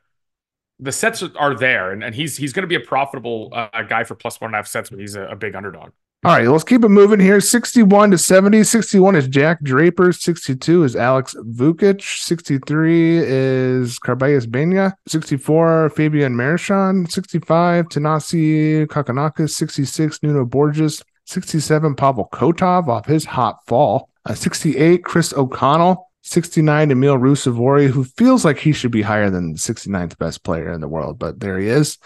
the 0.80 0.92
sets 0.92 1.24
are 1.24 1.56
there. 1.56 1.92
And, 1.92 2.04
and 2.04 2.14
he's 2.14 2.36
he's 2.36 2.52
going 2.52 2.64
to 2.64 2.68
be 2.68 2.76
a 2.76 2.86
profitable 2.86 3.50
uh, 3.54 3.84
guy 3.84 4.04
for 4.04 4.16
plus 4.16 4.42
one 4.42 4.50
and 4.50 4.56
a 4.56 4.58
half 4.58 4.68
sets, 4.68 4.90
but 4.90 5.00
he's 5.00 5.16
a, 5.16 5.24
a 5.28 5.36
big 5.36 5.56
underdog. 5.56 5.92
All 6.24 6.38
right, 6.38 6.48
let's 6.48 6.64
keep 6.64 6.84
it 6.84 6.90
moving 6.90 7.20
here. 7.20 7.42
61 7.42 8.12
to 8.12 8.18
70. 8.20 8.64
61 8.64 9.16
is 9.16 9.28
Jack 9.28 9.60
Draper. 9.64 10.12
62 10.14 10.84
is 10.84 10.96
Alex 10.96 11.34
Vukic. 11.34 12.04
63 12.04 13.18
is 13.18 13.98
Carballes 13.98 14.48
Baena. 14.48 14.96
64, 15.08 15.90
Fabian 15.90 16.36
Marozsan. 16.36 17.12
65, 17.12 17.88
Thanasi 17.88 18.86
Kokkinakis. 18.86 19.50
66, 19.50 20.22
Nuno 20.22 20.46
Borges. 20.46 21.04
67, 21.26 21.96
Pavel 21.96 22.30
Kotov 22.32 22.88
off 22.88 23.08
his 23.08 23.26
hot 23.26 23.58
fall. 23.66 24.08
Uh, 24.24 24.36
68, 24.36 25.04
Chris 25.04 25.34
O'Connell. 25.34 26.08
69, 26.22 26.92
Emil 26.92 27.18
Ruusuvuori, 27.18 27.88
who 27.88 28.04
feels 28.04 28.46
like 28.46 28.60
he 28.60 28.74
should 28.74 28.92
be 28.92 29.02
higher 29.02 29.32
than 29.32 29.54
the 29.54 29.58
69th 29.58 30.20
best 30.20 30.44
player 30.44 30.72
in 30.72 30.82
the 30.82 30.88
world, 30.88 31.18
but 31.18 31.40
there 31.40 31.58
he 31.58 31.68
is. 31.68 31.98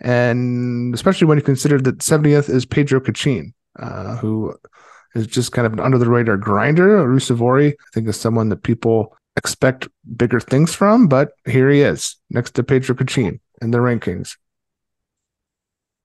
And 0.00 0.94
especially 0.94 1.26
when 1.26 1.38
you 1.38 1.42
consider 1.42 1.80
that 1.80 1.98
70th 1.98 2.48
is 2.48 2.64
Pedro 2.64 3.00
Cachin 3.00 3.52
uh, 3.78 4.16
who 4.16 4.54
is 5.14 5.26
just 5.26 5.52
kind 5.52 5.66
of 5.66 5.72
an 5.72 5.80
under 5.80 5.98
the 5.98 6.08
radar 6.08 6.36
grinder. 6.36 7.06
Ruusuvuori, 7.06 7.72
I 7.72 7.90
think, 7.92 8.08
is 8.08 8.18
someone 8.18 8.48
that 8.48 8.62
people 8.62 9.16
expect 9.36 9.88
bigger 10.16 10.40
things 10.40 10.74
from, 10.74 11.08
but 11.08 11.32
here 11.46 11.70
he 11.70 11.80
is 11.80 12.16
next 12.30 12.52
to 12.52 12.62
Pedro 12.62 12.94
Cachin 12.94 13.40
in 13.60 13.70
the 13.70 13.78
rankings. 13.78 14.36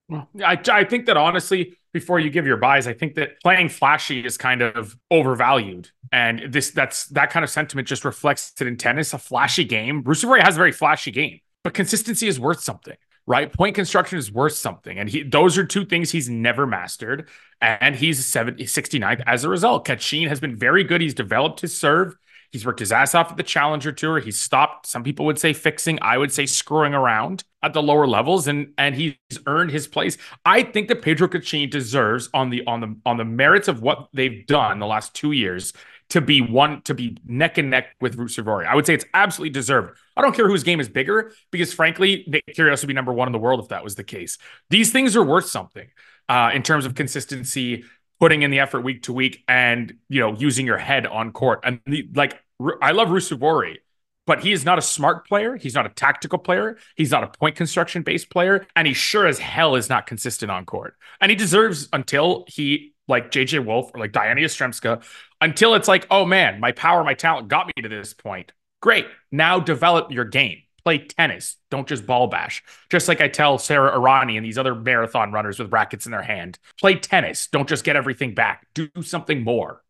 Well, 0.08 0.28
I, 0.44 0.60
I 0.72 0.84
think 0.86 1.06
that 1.06 1.18
honestly, 1.18 1.78
before 1.94 2.20
you 2.20 2.32
give 2.32 2.48
your 2.48 2.58
buys, 2.58 2.88
I 2.88 2.94
think 2.94 3.16
that 3.16 3.40
playing 3.42 3.70
flashy 3.70 4.26
is 4.26 4.38
kind 4.38 4.64
of 4.64 4.96
overvalued, 5.12 5.90
and 6.12 6.52
this 6.52 6.72
that's 6.72 7.06
that 7.10 7.30
kind 7.30 7.44
of 7.44 7.50
sentiment 7.50 7.88
just 7.88 8.04
reflects 8.06 8.54
it 8.60 8.66
in 8.66 8.78
tennis. 8.78 9.14
A 9.14 9.20
flashy 9.20 9.66
game, 9.66 10.04
Ruusuvuori 10.04 10.42
has 10.44 10.56
a 10.56 10.58
very 10.58 10.72
flashy 10.72 11.12
game, 11.12 11.40
but 11.64 11.76
consistency 11.76 12.28
is 12.28 12.40
worth 12.40 12.60
something 12.60 12.98
right? 13.30 13.54
Point 13.54 13.76
construction 13.76 14.18
is 14.18 14.32
worth 14.32 14.54
something. 14.54 14.98
And 14.98 15.08
he, 15.08 15.22
those 15.22 15.58
are 15.58 15.64
two 15.64 15.86
things 15.86 16.12
he's 16.12 16.28
never 16.28 16.66
mastered. 16.66 17.30
And 17.62 17.96
he's 17.96 18.26
70, 18.26 18.64
69th 18.66 19.22
as 19.28 19.44
a 19.44 19.50
result. 19.50 19.86
Cachin 19.86 20.28
has 20.28 20.40
been 20.40 20.58
very 20.58 20.84
good. 20.84 21.00
He's 21.00 21.14
developed 21.14 21.62
his 21.62 21.78
serve. 21.78 22.16
He's 22.52 22.66
worked 22.66 22.80
his 22.80 22.92
ass 22.92 23.14
off 23.14 23.30
at 23.30 23.38
the 23.38 23.44
Challenger 23.44 23.92
Tour. 23.92 24.20
He's 24.20 24.40
stopped. 24.40 24.88
Some 24.88 25.04
people 25.04 25.28
would 25.28 25.38
say 25.38 25.54
fixing. 25.54 26.00
I 26.02 26.18
would 26.18 26.32
say 26.32 26.48
screwing 26.48 26.96
around 26.96 27.44
at 27.62 27.74
the 27.74 27.84
lower 27.84 28.08
levels, 28.08 28.48
and 28.48 28.74
and 28.80 28.96
he's 28.96 29.14
earned 29.46 29.70
his 29.70 29.88
place. 29.88 30.18
I 30.44 30.64
think 30.64 30.88
that 30.88 31.04
Pedro 31.04 31.28
Cachin 31.28 31.70
deserves 31.70 32.28
on 32.34 32.50
the 32.50 32.66
on 32.66 32.80
the 32.80 32.96
on 33.06 33.18
the 33.18 33.26
merits 33.26 33.68
of 33.68 33.84
what 33.84 34.10
they've 34.14 34.48
done 34.48 34.80
the 34.80 34.88
last 34.88 35.14
two 35.14 35.32
years 35.32 35.74
to 36.10 36.22
be 36.22 36.42
one 36.42 36.82
to 36.84 36.94
be 36.94 37.18
neck 37.26 37.58
and 37.58 37.70
neck 37.70 37.96
with 38.02 38.18
Ruusuvuori. 38.18 38.66
I 38.66 38.76
would 38.76 38.86
say 38.86 38.94
it's 38.94 39.06
absolutely 39.14 39.52
deserved. 39.52 39.98
I 40.18 40.22
don't 40.22 40.36
care 40.36 40.48
whose 40.48 40.64
game 40.64 40.80
is 40.80 40.90
bigger 40.90 41.32
because 41.52 41.74
frankly, 41.74 42.24
Nick 42.28 42.44
Kyrgios 42.56 42.82
would 42.82 42.88
be 42.88 42.94
number 42.94 43.14
one 43.14 43.28
in 43.28 43.32
the 43.32 43.40
world 43.40 43.60
if 43.60 43.70
that 43.70 43.84
was 43.84 43.96
the 43.96 44.04
case. 44.04 44.38
These 44.70 44.92
things 44.92 45.16
are 45.16 45.24
worth 45.24 45.46
something 45.46 45.88
uh, 46.28 46.52
in 46.54 46.64
terms 46.64 46.86
of 46.86 46.96
consistency, 46.96 47.86
putting 48.20 48.42
in 48.42 48.52
the 48.52 48.60
effort 48.60 48.82
week 48.82 49.04
to 49.04 49.14
week, 49.14 49.44
and 49.48 49.94
you 50.10 50.20
know 50.20 50.34
using 50.34 50.66
your 50.66 50.78
head 50.78 51.06
on 51.06 51.32
court. 51.32 51.60
And 51.64 51.80
the, 51.86 52.10
like 52.16 52.42
I 52.82 52.92
love 52.92 53.10
Ruusuvuori, 53.10 53.78
but 54.26 54.42
he 54.42 54.52
is 54.52 54.66
not 54.66 54.80
a 54.80 54.82
smart 54.82 55.28
player. 55.28 55.58
He's 55.58 55.76
not 55.76 55.86
a 55.86 55.90
tactical 55.90 56.40
player. 56.40 56.78
He's 56.96 57.12
not 57.12 57.24
a 57.24 57.28
point 57.28 57.56
construction 57.56 58.02
based 58.02 58.32
player, 58.32 58.66
and 58.76 58.88
he 58.88 58.94
sure 58.94 59.28
as 59.28 59.38
hell 59.38 59.76
is 59.76 59.90
not 59.90 60.08
consistent 60.08 60.52
on 60.52 60.66
court. 60.66 60.96
And 61.22 61.30
he 61.30 61.36
deserves 61.36 61.88
until 61.94 62.46
he 62.48 62.94
like 63.10 63.32
JJ 63.32 63.66
Wolf 63.66 63.92
or 63.94 64.00
like 64.00 64.12
Diana 64.12 64.42
Yastremska 64.42 65.04
until 65.42 65.74
it's 65.74 65.88
like, 65.88 66.08
oh 66.12 66.26
man, 66.26 66.60
my 66.60 66.72
power, 66.72 67.04
my 67.04 67.14
talent 67.14 67.48
got 67.48 67.68
me 67.68 67.82
to 67.82 67.90
this 67.90 68.14
point. 68.14 68.52
Great. 68.82 69.08
Now 69.32 69.60
develop 69.60 70.12
your 70.12 70.26
game. 70.26 70.62
play 70.84 71.00
tennis. 71.00 71.58
Don't 71.70 71.88
just 71.88 72.06
ball 72.06 72.28
bash. 72.28 72.64
Just 72.90 73.08
like 73.08 73.22
I 73.22 73.28
tell 73.28 73.58
Sarah 73.58 73.92
Errani 73.98 74.38
and 74.38 74.46
these 74.46 74.58
other 74.58 74.74
marathon 74.74 75.32
runners 75.32 75.60
with 75.60 75.72
rackets 75.72 76.06
in 76.06 76.12
their 76.12 76.22
hand, 76.22 76.58
play 76.80 76.96
tennis. 76.96 77.48
Don't 77.48 77.68
just 77.68 77.84
get 77.84 77.96
everything 77.96 78.34
back. 78.34 78.68
Do 78.74 78.90
something 79.02 79.44
more. 79.44 79.84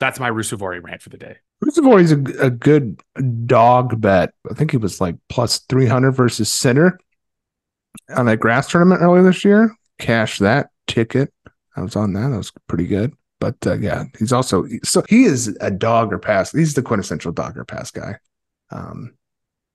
That's 0.00 0.20
my 0.20 0.30
Ruusuvuori 0.30 0.82
rant 0.82 1.02
for 1.02 1.10
the 1.10 1.18
day. 1.18 1.36
Ruusuvuori's 1.64 2.12
a, 2.12 2.46
a 2.46 2.50
good 2.50 3.00
dog 3.46 4.00
bet. 4.00 4.32
I 4.50 4.54
think 4.54 4.72
he 4.72 4.76
was 4.76 5.00
like 5.00 5.16
plus 5.28 5.58
300 5.68 6.12
versus 6.12 6.52
Center 6.52 6.98
on 8.08 8.26
a 8.26 8.36
grass 8.36 8.68
tournament 8.68 9.00
earlier 9.00 9.22
this 9.22 9.44
year. 9.44 9.76
Cash 9.98 10.38
that 10.38 10.70
ticket. 10.86 11.32
I 11.76 11.82
was 11.82 11.96
on 11.96 12.12
that. 12.14 12.28
That 12.28 12.36
was 12.36 12.52
pretty 12.68 12.86
good. 12.86 13.12
But 13.40 13.56
uh, 13.66 13.78
yeah, 13.78 14.04
he's 14.18 14.32
also 14.32 14.66
so 14.84 15.02
he 15.08 15.24
is 15.24 15.56
a 15.60 15.70
dog 15.70 16.12
or 16.12 16.18
pass. 16.18 16.52
He's 16.52 16.74
the 16.74 16.82
quintessential 16.82 17.32
dog 17.32 17.58
or 17.58 17.64
pass 17.64 17.90
guy. 17.90 18.18
Um, 18.70 19.14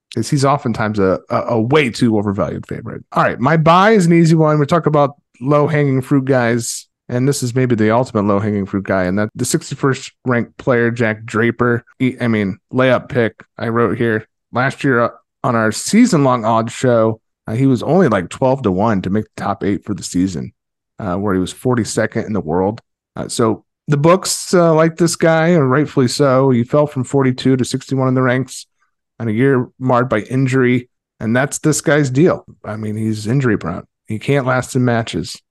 because 0.10 0.30
he's 0.30 0.46
oftentimes 0.46 1.00
a, 1.00 1.20
a, 1.30 1.42
a 1.42 1.62
way 1.62 1.90
too 1.90 2.18
overvalued 2.18 2.66
favorite. 2.66 3.04
All 3.12 3.24
right, 3.24 3.40
my 3.40 3.58
buy 3.58 3.92
is 3.92 4.06
an 4.06 4.14
easy 4.14 4.36
one. 4.36 4.60
We 4.60 4.66
talk 4.66 4.86
about 4.86 5.16
low 5.42 5.68
hanging 5.68 6.02
fruit 6.02 6.26
guys, 6.26 6.88
and 7.10 7.28
this 7.28 7.44
is 7.44 7.54
maybe 7.54 7.76
the 7.76 7.92
ultimate 7.92 8.24
low 8.24 8.40
hanging 8.40 8.66
fruit 8.66 8.86
guy, 8.86 9.04
and 9.04 9.20
that 9.20 9.30
the 9.36 9.46
61st 9.46 10.12
ranked 10.26 10.58
player 10.58 10.92
Jack 10.92 11.26
Draper. 11.26 11.84
He, 12.00 12.20
I 12.20 12.28
mean, 12.28 12.58
layup 12.72 13.10
pick. 13.10 13.44
I 13.58 13.68
wrote 13.68 13.98
here 13.98 14.28
last 14.52 14.84
year 14.84 15.02
uh, 15.02 15.10
on 15.44 15.56
our 15.56 15.72
season 15.72 16.24
long 16.24 16.46
odds 16.46 16.74
show. 16.74 17.22
Uh, 17.46 17.54
he 17.54 17.66
was 17.66 17.84
only 17.84 18.10
like 18.10 18.30
12 18.30 18.64
to 18.64 18.72
1 18.72 19.04
to 19.04 19.10
make 19.10 19.26
the 19.26 19.42
top 19.42 19.64
eight 19.64 19.86
for 19.86 19.94
the 19.94 20.04
season, 20.04 20.52
where 21.18 21.34
he 21.34 21.40
was 21.40 21.54
42nd 21.54 22.26
in 22.26 22.34
the 22.34 22.42
world. 22.42 22.82
Uh, 23.16 23.28
so 23.28 23.66
the 23.88 23.98
books 23.98 24.54
uh, 24.54 24.74
like 24.74 24.98
this 24.98 25.16
guy, 25.16 25.48
and 25.48 25.72
rightfully 25.72 26.08
so. 26.08 26.50
He 26.50 26.64
fell 26.64 26.88
from 26.88 27.04
42 27.04 27.58
to 27.58 27.66
61 27.66 28.10
in 28.10 28.14
the 28.14 28.22
ranks 28.22 28.66
and 29.20 29.30
a 29.30 29.34
year 29.34 29.70
marred 29.80 30.10
by 30.10 30.22
injury. 30.22 30.90
And 31.20 31.36
that's 31.36 31.60
this 31.60 31.82
guy's 31.82 32.10
deal. 32.10 32.46
I 32.64 32.76
mean, 32.76 32.96
he's 32.96 33.28
injury 33.28 33.58
prone. 33.58 33.86
He 34.08 34.20
can't 34.20 34.46
last 34.46 34.76
in 34.76 34.86
matches. 34.86 35.42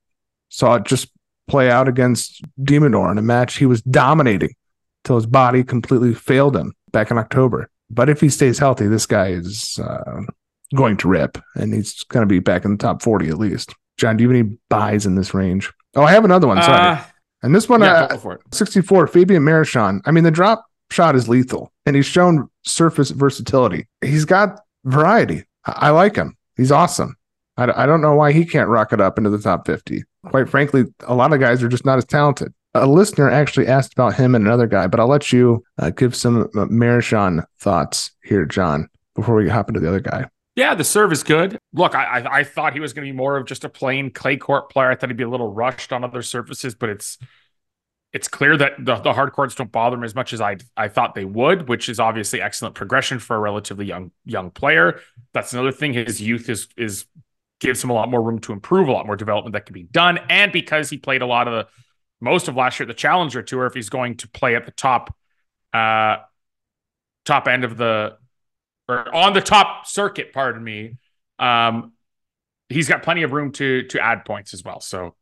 Saw 0.48 0.76
it 0.76 0.84
just 0.84 1.08
play 1.48 1.70
out 1.70 1.88
against 1.88 2.42
de 2.62 2.78
Minaur 2.78 3.10
in 3.10 3.18
a 3.18 3.22
match 3.22 3.56
he 3.56 3.66
was 3.66 3.82
dominating 3.82 4.54
till 5.04 5.16
his 5.16 5.26
body 5.26 5.62
completely 5.62 6.14
failed 6.14 6.56
him 6.56 6.72
back 6.92 7.10
in 7.10 7.18
October. 7.18 7.70
But 7.90 8.08
if 8.08 8.20
he 8.20 8.28
stays 8.28 8.58
healthy, 8.58 8.86
this 8.88 9.06
guy 9.06 9.28
is 9.28 9.78
uh, 9.82 10.22
going 10.74 10.96
to 10.98 11.08
rip 11.08 11.38
and 11.54 11.72
he's 11.72 12.02
going 12.04 12.22
to 12.22 12.26
be 12.26 12.40
back 12.40 12.64
in 12.64 12.72
the 12.72 12.78
top 12.78 13.02
40 13.02 13.28
at 13.28 13.38
least. 13.38 13.74
John, 13.96 14.16
do 14.16 14.22
you 14.22 14.30
have 14.30 14.38
any 14.38 14.58
buys 14.68 15.06
in 15.06 15.14
this 15.14 15.34
range? 15.34 15.72
Oh, 15.94 16.02
I 16.02 16.12
have 16.12 16.24
another 16.24 16.46
one. 16.46 16.62
Sorry. 16.62 16.96
Uh, 16.96 17.02
and 17.42 17.54
this 17.54 17.68
one, 17.68 17.80
yeah, 17.80 18.08
uh, 18.10 18.36
64, 18.52 19.06
Fabian 19.06 19.42
Marozsan. 19.42 20.00
I 20.04 20.10
mean, 20.10 20.24
the 20.24 20.30
drop 20.30 20.64
shot 20.90 21.16
is 21.16 21.28
lethal 21.28 21.72
and 21.84 21.96
he's 21.96 22.06
shown 22.06 22.48
surface 22.64 23.10
versatility. 23.10 23.86
He's 24.00 24.24
got 24.24 24.60
variety. 24.84 25.44
I, 25.64 25.72
I 25.72 25.90
like 25.90 26.16
him. 26.16 26.36
He's 26.56 26.72
awesome. 26.72 27.16
I, 27.56 27.84
I 27.84 27.86
don't 27.86 28.00
know 28.00 28.14
why 28.14 28.32
he 28.32 28.44
can't 28.44 28.68
rock 28.68 28.92
it 28.92 29.00
up 29.00 29.18
into 29.18 29.30
the 29.30 29.38
top 29.38 29.66
50. 29.66 30.04
Quite 30.26 30.48
frankly, 30.48 30.84
a 31.06 31.14
lot 31.14 31.32
of 31.32 31.40
guys 31.40 31.62
are 31.62 31.68
just 31.68 31.84
not 31.84 31.98
as 31.98 32.04
talented. 32.04 32.52
A 32.74 32.86
listener 32.86 33.30
actually 33.30 33.68
asked 33.68 33.92
about 33.92 34.14
him 34.14 34.34
and 34.34 34.46
another 34.46 34.66
guy, 34.66 34.86
but 34.86 35.00
I'll 35.00 35.08
let 35.08 35.32
you 35.32 35.64
uh, 35.78 35.90
give 35.90 36.14
some 36.14 36.42
uh, 36.42 36.66
Marozsan 36.66 37.44
thoughts 37.58 38.10
here, 38.22 38.44
John, 38.44 38.88
before 39.14 39.36
we 39.36 39.48
hop 39.48 39.68
into 39.68 39.80
the 39.80 39.88
other 39.88 40.00
guy. 40.00 40.28
Yeah, 40.56 40.74
the 40.74 40.84
serve 40.84 41.12
is 41.12 41.22
good. 41.22 41.58
Look, 41.74 41.94
I, 41.94 42.04
I, 42.20 42.38
I 42.38 42.44
thought 42.44 42.72
he 42.72 42.80
was 42.80 42.94
going 42.94 43.06
to 43.06 43.12
be 43.12 43.16
more 43.16 43.36
of 43.36 43.46
just 43.46 43.64
a 43.64 43.68
plain 43.68 44.10
clay 44.10 44.38
court 44.38 44.70
player. 44.70 44.90
I 44.90 44.94
thought 44.96 45.10
he'd 45.10 45.16
be 45.16 45.22
a 45.24 45.28
little 45.28 45.52
rushed 45.52 45.92
on 45.92 46.02
other 46.02 46.22
surfaces, 46.22 46.74
but 46.74 46.88
it's 46.88 47.18
it's 48.12 48.28
clear 48.28 48.56
that 48.56 48.72
the, 48.78 48.96
the 48.96 49.12
hard 49.12 49.32
courts 49.32 49.54
don't 49.54 49.70
bother 49.70 49.96
him 49.96 50.04
as 50.04 50.14
much 50.14 50.32
as 50.32 50.40
I 50.40 50.56
I 50.76 50.88
thought 50.88 51.14
they 51.14 51.26
would, 51.26 51.68
which 51.68 51.88
is 51.90 52.00
obviously 52.00 52.40
excellent 52.40 52.74
progression 52.74 53.18
for 53.18 53.36
a 53.36 53.38
relatively 53.38 53.84
young 53.84 54.12
young 54.24 54.50
player. 54.50 55.00
That's 55.34 55.52
another 55.52 55.72
thing. 55.72 55.92
His 55.92 56.20
youth 56.22 56.48
is 56.48 56.68
is 56.78 57.04
gives 57.60 57.84
him 57.84 57.90
a 57.90 57.94
lot 57.94 58.10
more 58.10 58.22
room 58.22 58.38
to 58.40 58.52
improve, 58.52 58.88
a 58.88 58.92
lot 58.92 59.06
more 59.06 59.16
development 59.16 59.52
that 59.54 59.66
can 59.66 59.74
be 59.74 59.82
done, 59.84 60.18
and 60.30 60.52
because 60.52 60.88
he 60.88 60.96
played 60.98 61.22
a 61.22 61.26
lot 61.26 61.48
of 61.48 61.54
the 61.54 61.68
most 62.20 62.48
of 62.48 62.56
last 62.56 62.80
year 62.80 62.84
at 62.84 62.88
the 62.88 62.94
Challenger 62.94 63.42
Tour, 63.42 63.66
if 63.66 63.74
he's 63.74 63.90
going 63.90 64.16
to 64.18 64.28
play 64.28 64.56
at 64.56 64.64
the 64.64 64.72
top 64.72 65.14
uh 65.74 66.16
top 67.24 67.48
end 67.48 67.64
of 67.64 67.76
the 67.76 68.16
or 68.88 69.14
on 69.14 69.32
the 69.32 69.40
top 69.40 69.86
circuit, 69.86 70.32
pardon 70.32 70.62
me, 70.62 70.96
um, 71.38 71.92
he's 72.68 72.88
got 72.88 73.02
plenty 73.02 73.22
of 73.22 73.32
room 73.32 73.52
to 73.52 73.82
to 73.84 74.00
add 74.00 74.24
points 74.24 74.54
as 74.54 74.62
well. 74.64 74.80
So 74.80 75.14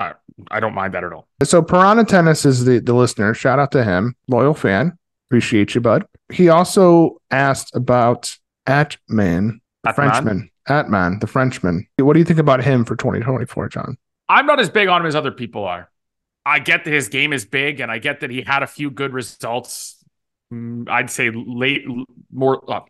I, 0.00 0.14
I 0.50 0.60
don't 0.60 0.74
mind 0.74 0.94
that 0.94 1.04
at 1.04 1.12
all. 1.12 1.28
So 1.44 1.62
Piranha 1.62 2.04
Tennis 2.04 2.44
is 2.44 2.64
the, 2.64 2.80
the 2.80 2.94
listener. 2.94 3.34
Shout 3.34 3.58
out 3.58 3.72
to 3.72 3.84
him. 3.84 4.14
Loyal 4.28 4.54
fan. 4.54 4.98
Appreciate 5.28 5.74
you, 5.74 5.80
bud. 5.80 6.04
He 6.30 6.48
also 6.48 7.20
asked 7.30 7.74
about 7.74 8.36
Atmane, 8.66 9.60
the 9.82 9.90
Atmane? 9.90 9.94
Frenchman. 9.94 10.50
Atmane, 10.68 11.20
the 11.20 11.26
Frenchman. 11.26 11.86
What 11.96 12.12
do 12.12 12.18
you 12.18 12.24
think 12.24 12.38
about 12.38 12.62
him 12.62 12.84
for 12.84 12.96
2024, 12.96 13.68
John? 13.68 13.96
I'm 14.28 14.46
not 14.46 14.60
as 14.60 14.70
big 14.70 14.88
on 14.88 15.00
him 15.00 15.06
as 15.06 15.16
other 15.16 15.32
people 15.32 15.64
are. 15.64 15.90
I 16.44 16.58
get 16.58 16.84
that 16.84 16.92
his 16.92 17.08
game 17.08 17.32
is 17.32 17.44
big, 17.44 17.80
and 17.80 17.90
I 17.90 17.98
get 17.98 18.20
that 18.20 18.30
he 18.30 18.42
had 18.42 18.62
a 18.62 18.66
few 18.66 18.90
good 18.90 19.12
results. 19.12 20.01
Mm, 20.52 20.88
I'd 20.88 21.10
say 21.10 21.30
late, 21.30 21.84
more 22.30 22.70
uh, 22.70 22.80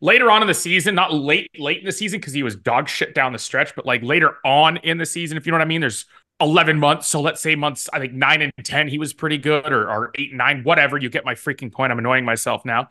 later 0.00 0.30
on 0.30 0.42
in 0.42 0.48
the 0.48 0.54
season, 0.54 0.94
not 0.94 1.12
late, 1.12 1.50
late 1.58 1.78
in 1.78 1.84
the 1.84 1.92
season 1.92 2.20
because 2.20 2.32
he 2.32 2.42
was 2.42 2.56
dog 2.56 2.88
shit 2.88 3.14
down 3.14 3.32
the 3.32 3.38
stretch, 3.38 3.74
but 3.76 3.86
like 3.86 4.02
later 4.02 4.36
on 4.44 4.78
in 4.78 4.98
the 4.98 5.06
season, 5.06 5.36
if 5.36 5.46
you 5.46 5.52
know 5.52 5.58
what 5.58 5.64
I 5.64 5.68
mean. 5.68 5.80
There's 5.80 6.06
11 6.40 6.78
months. 6.78 7.06
So 7.06 7.20
let's 7.20 7.40
say 7.40 7.54
months, 7.54 7.88
I 7.92 8.00
think 8.00 8.12
nine 8.12 8.42
and 8.42 8.52
10, 8.62 8.88
he 8.88 8.98
was 8.98 9.12
pretty 9.12 9.38
good, 9.38 9.72
or, 9.72 9.88
or 9.88 10.10
eight 10.16 10.30
and 10.30 10.38
nine, 10.38 10.62
whatever. 10.64 10.98
You 10.98 11.08
get 11.08 11.24
my 11.24 11.34
freaking 11.34 11.72
point. 11.72 11.92
I'm 11.92 11.98
annoying 11.98 12.24
myself 12.24 12.64
now. 12.64 12.88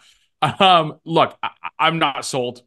Um, 0.60 1.00
look, 1.06 1.38
I, 1.42 1.88
am 1.88 2.00
not 2.00 2.26
sold. 2.26 2.64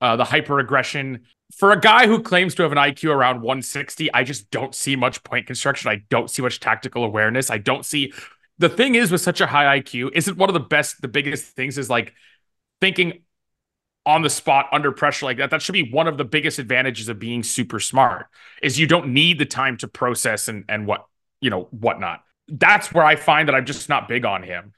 Uh, 0.00 0.16
the 0.16 0.24
hyper 0.24 0.58
aggression 0.58 1.26
for 1.56 1.72
a 1.72 1.80
guy 1.80 2.06
who 2.06 2.22
claims 2.22 2.54
to 2.54 2.62
have 2.62 2.72
an 2.72 2.78
IQ 2.78 3.14
around 3.14 3.42
160, 3.42 4.12
I 4.12 4.24
just 4.24 4.50
don't 4.50 4.74
see 4.74 4.96
much 4.96 5.22
point 5.24 5.46
construction. 5.46 5.90
I 5.90 6.02
don't 6.08 6.30
see 6.30 6.42
much 6.42 6.60
tactical 6.60 7.04
awareness. 7.04 7.50
I 7.50 7.58
don't 7.58 7.84
see 7.84 8.12
the 8.60 8.68
thing 8.68 8.94
is 8.94 9.10
with 9.10 9.22
such 9.22 9.40
a 9.40 9.46
high 9.46 9.80
IQ, 9.80 10.10
isn't 10.14 10.36
one 10.36 10.50
of 10.50 10.54
the 10.54 10.60
best, 10.60 11.00
the 11.00 11.08
biggest 11.08 11.56
things 11.56 11.78
is 11.78 11.88
like 11.88 12.12
thinking 12.78 13.22
on 14.04 14.20
the 14.20 14.28
spot 14.28 14.66
under 14.70 14.92
pressure 14.92 15.24
like 15.24 15.38
that. 15.38 15.50
That 15.50 15.62
should 15.62 15.72
be 15.72 15.90
one 15.90 16.06
of 16.06 16.18
the 16.18 16.24
biggest 16.24 16.58
advantages 16.58 17.08
of 17.08 17.18
being 17.18 17.42
super 17.42 17.80
smart 17.80 18.26
is 18.62 18.78
you 18.78 18.86
don't 18.86 19.14
need 19.14 19.38
the 19.38 19.46
time 19.46 19.78
to 19.78 19.88
process 19.88 20.46
and 20.46 20.64
and 20.68 20.86
what 20.86 21.06
you 21.40 21.48
know 21.48 21.68
whatnot. 21.70 22.22
That's 22.48 22.92
where 22.92 23.04
i 23.04 23.16
find 23.16 23.48
that 23.48 23.54
i'm 23.54 23.64
just 23.64 23.88
not 23.88 24.08
big 24.08 24.26
on 24.26 24.42
him. 24.42 24.72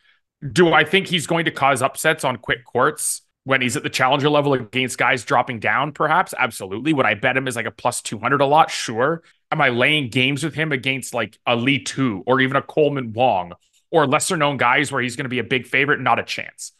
Do 0.52 0.72
i 0.72 0.84
think 0.84 1.08
he's 1.08 1.26
going 1.26 1.44
to 1.46 1.50
cause 1.50 1.82
upsets 1.82 2.24
on 2.24 2.36
quick 2.36 2.64
courts 2.64 3.22
when 3.44 3.60
he's 3.60 3.76
at 3.76 3.82
the 3.82 3.90
challenger 3.90 4.30
level 4.30 4.52
against 4.54 4.96
guys 4.96 5.24
dropping 5.24 5.58
down? 5.58 5.90
Perhaps 5.90 6.34
absolutely. 6.38 6.92
Would 6.92 7.06
i 7.06 7.14
bet 7.14 7.36
him 7.36 7.48
as 7.48 7.56
like 7.56 7.66
a 7.66 7.72
plus 7.72 8.00
200 8.00 8.40
a 8.40 8.46
lot? 8.46 8.70
Sure. 8.70 9.22
Am 9.50 9.60
i 9.60 9.70
laying 9.70 10.08
games 10.08 10.44
with 10.44 10.54
him 10.54 10.70
against 10.70 11.14
like 11.14 11.36
a 11.46 11.56
Li 11.56 11.80
Tu 11.80 12.22
or 12.26 12.40
even 12.40 12.56
a 12.56 12.62
coleman 12.62 13.12
wong 13.12 13.54
or 13.92 14.06
lesser 14.06 14.36
known 14.36 14.56
guys 14.56 14.90
where 14.90 15.02
he's 15.02 15.16
going 15.16 15.24
to 15.24 15.30
be 15.30 15.38
a 15.38 15.44
big 15.44 15.66
favorite 15.66 16.00
not 16.00 16.18
a 16.18 16.22
chance 16.22 16.72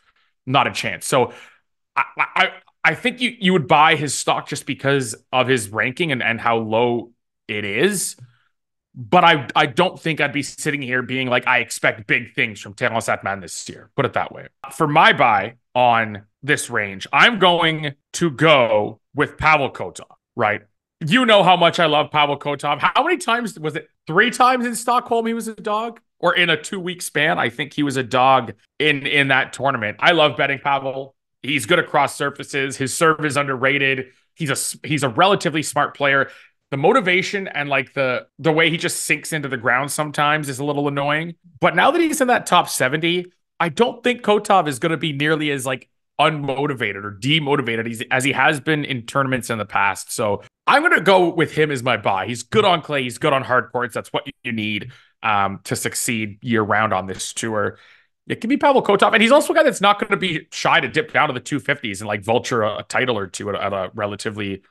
not 0.46 0.66
a 0.66 0.72
chance 0.72 1.07
so 1.07 1.33
I, 1.96 2.05
I, 2.16 2.51
I 2.85 2.94
think 2.94 3.20
you 3.20 3.37
you 3.38 3.53
would 3.53 3.68
buy 3.68 3.96
his 3.96 4.14
stock 4.14 4.48
just 4.48 4.66
because 4.66 5.14
of 5.33 5.48
his 5.48 5.68
ranking 5.70 6.12
and, 6.12 6.22
and 6.22 6.40
how 6.40 6.59
low 6.59 7.12
it 7.48 7.64
is. 7.64 8.16
But 8.94 9.25
I 9.25 9.48
I 9.55 9.66
don't 9.66 9.98
think 9.98 10.20
I'd 10.20 10.33
be 10.33 10.42
sitting 10.42 10.83
here 10.83 11.03
being 11.03 11.29
like 11.29 11.46
I 11.46 11.59
expect 11.59 12.07
big 12.07 12.35
things 12.35 12.61
from 12.61 12.75
Terence 12.75 13.07
Atmane 13.07 13.40
this 13.40 13.68
year. 13.68 13.90
Put 13.96 14.05
it 14.05 14.14
that 14.14 14.33
way. 14.33 14.48
For 14.72 14.87
my 14.87 15.12
buy 15.12 15.55
on 15.75 16.25
this 16.42 16.70
range, 16.70 17.07
I'm 17.12 17.38
going 17.38 17.94
to 18.14 18.31
go 18.31 19.01
with 19.14 19.38
Pavel 19.38 19.71
Kotov. 19.71 20.06
Right. 20.35 20.63
You 21.04 21.25
know 21.27 21.42
how 21.42 21.56
much 21.56 21.81
I 21.81 21.87
love 21.87 22.10
Pavel 22.10 22.38
Kotov. 22.38 22.81
How 22.81 23.02
many 23.02 23.17
times 23.17 23.58
was 23.58 23.77
it? 23.77 23.88
Three 24.06 24.31
times 24.31 24.67
in 24.67 24.75
Stockholm 24.75 25.27
he 25.27 25.35
was 25.35 25.48
a 25.48 25.54
dog, 25.54 26.00
or 26.23 26.35
in 26.35 26.48
a 26.48 26.56
two 26.60 26.81
week 26.81 27.02
span. 27.02 27.38
I 27.38 27.50
think 27.50 27.75
he 27.75 27.83
was 27.83 27.98
a 27.98 28.02
dog 28.02 28.54
in 28.79 29.06
in 29.06 29.29
that 29.29 29.52
tournament. 29.52 29.98
I 30.00 30.12
love 30.12 30.37
betting 30.37 30.60
Pavel. 30.60 31.14
He's 31.42 31.66
good 31.66 31.81
across 31.81 32.16
surfaces. 32.16 32.77
His 32.77 32.96
serve 32.96 33.25
is 33.25 33.37
underrated. 33.37 34.06
He's 34.35 34.50
a 34.50 34.87
he's 34.87 35.02
a 35.02 35.08
relatively 35.08 35.62
smart 35.62 35.94
player. 35.96 36.31
The 36.70 36.77
motivation 36.79 37.48
and 37.48 37.68
like 37.68 37.92
the 37.92 38.27
the 38.38 38.52
way 38.52 38.70
he 38.70 38.79
just 38.79 39.00
sinks 39.04 39.33
into 39.33 39.48
the 39.48 39.58
ground 39.58 39.90
sometimes 39.90 40.48
is 40.48 40.60
a 40.60 40.64
little 40.64 40.88
annoying. 40.88 41.35
But 41.60 41.77
now 41.77 41.90
that 41.90 42.00
he's 42.00 42.20
in 42.20 42.29
that 42.29 42.46
top 42.46 42.68
70, 42.68 43.27
I 43.60 43.68
don't 43.68 44.02
think 44.02 44.23
Kotov 44.23 44.68
is 44.68 44.79
going 44.79 44.92
to 44.92 44.96
be 44.96 45.12
nearly 45.12 45.50
as 45.50 45.66
like 45.66 45.90
unmotivated 46.20 47.04
or 47.04 47.18
demotivated 47.20 48.06
as 48.10 48.23
he 48.23 48.33
has 48.33 48.60
been 48.60 48.85
in 48.85 49.06
tournaments 49.06 49.50
in 49.50 49.58
the 49.58 49.64
past. 49.64 50.12
So 50.12 50.42
I'm 50.66 50.83
going 50.83 50.94
to 50.94 51.00
go 51.00 51.29
with 51.29 51.52
him 51.52 51.70
as 51.70 51.83
my 51.83 51.96
buy. 51.96 52.27
He's 52.27 52.44
good 52.44 52.64
on 52.64 52.81
clay. 52.81 53.02
He's 53.02 53.18
good 53.18 53.33
on 53.33 53.42
hard 53.42 53.73
courts. 53.73 53.94
That's 53.94 54.12
what 54.12 54.25
you 54.44 54.52
need 54.52 54.92
um, 55.23 55.60
to 55.64 55.77
succeed 55.77 56.38
year 56.42 56.62
round 56.62 56.92
on 56.92 57.06
this 57.06 57.33
tour. 57.33 57.79
It 58.29 58.40
can 58.40 58.48
be 58.48 58.56
Pavel 58.56 58.83
Kotov, 58.83 59.12
and 59.12 59.23
he's 59.23 59.33
also 59.33 59.52
a 59.52 59.56
guy 59.56 59.62
that's 59.64 59.81
not 59.81 59.98
going 59.98 60.10
to 60.10 60.16
be 60.16 60.46
shy 60.52 60.81
to 60.81 60.88
dip 60.88 61.12
down 61.12 61.29
to 61.29 61.35
the 61.35 61.40
250s 61.40 62.00
and 62.00 62.08
like 62.08 62.23
vulture 62.23 62.62
a, 62.62 62.79
a 62.79 62.83
title 62.85 63.18
or 63.18 63.27
two 63.27 63.50
at, 63.50 63.56
at, 63.56 63.73
a 63.73 63.90
relatively 63.94 64.62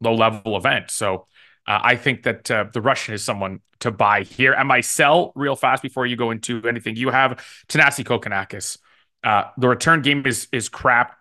low 0.00 0.14
level 0.14 0.56
event. 0.56 0.90
So 0.90 1.26
uh, 1.66 1.80
I 1.82 1.96
think 1.96 2.22
that 2.22 2.50
uh, 2.50 2.64
the 2.72 2.80
Russian 2.80 3.14
is 3.14 3.22
someone 3.22 3.60
to 3.80 3.90
buy 3.90 4.22
here. 4.22 4.52
And 4.52 4.68
my 4.68 4.80
sell 4.80 5.32
real 5.34 5.54
fast 5.56 5.82
before 5.82 6.06
you 6.06 6.16
go 6.16 6.30
into 6.30 6.66
anything, 6.66 6.96
you 6.96 7.10
have 7.10 7.44
Thanasi 7.68 8.04
Kokkinakis. 8.04 8.78
Uh, 9.22 9.50
the 9.58 9.68
return 9.68 10.02
game 10.02 10.26
is 10.26 10.48
is 10.52 10.68
crap. 10.68 11.16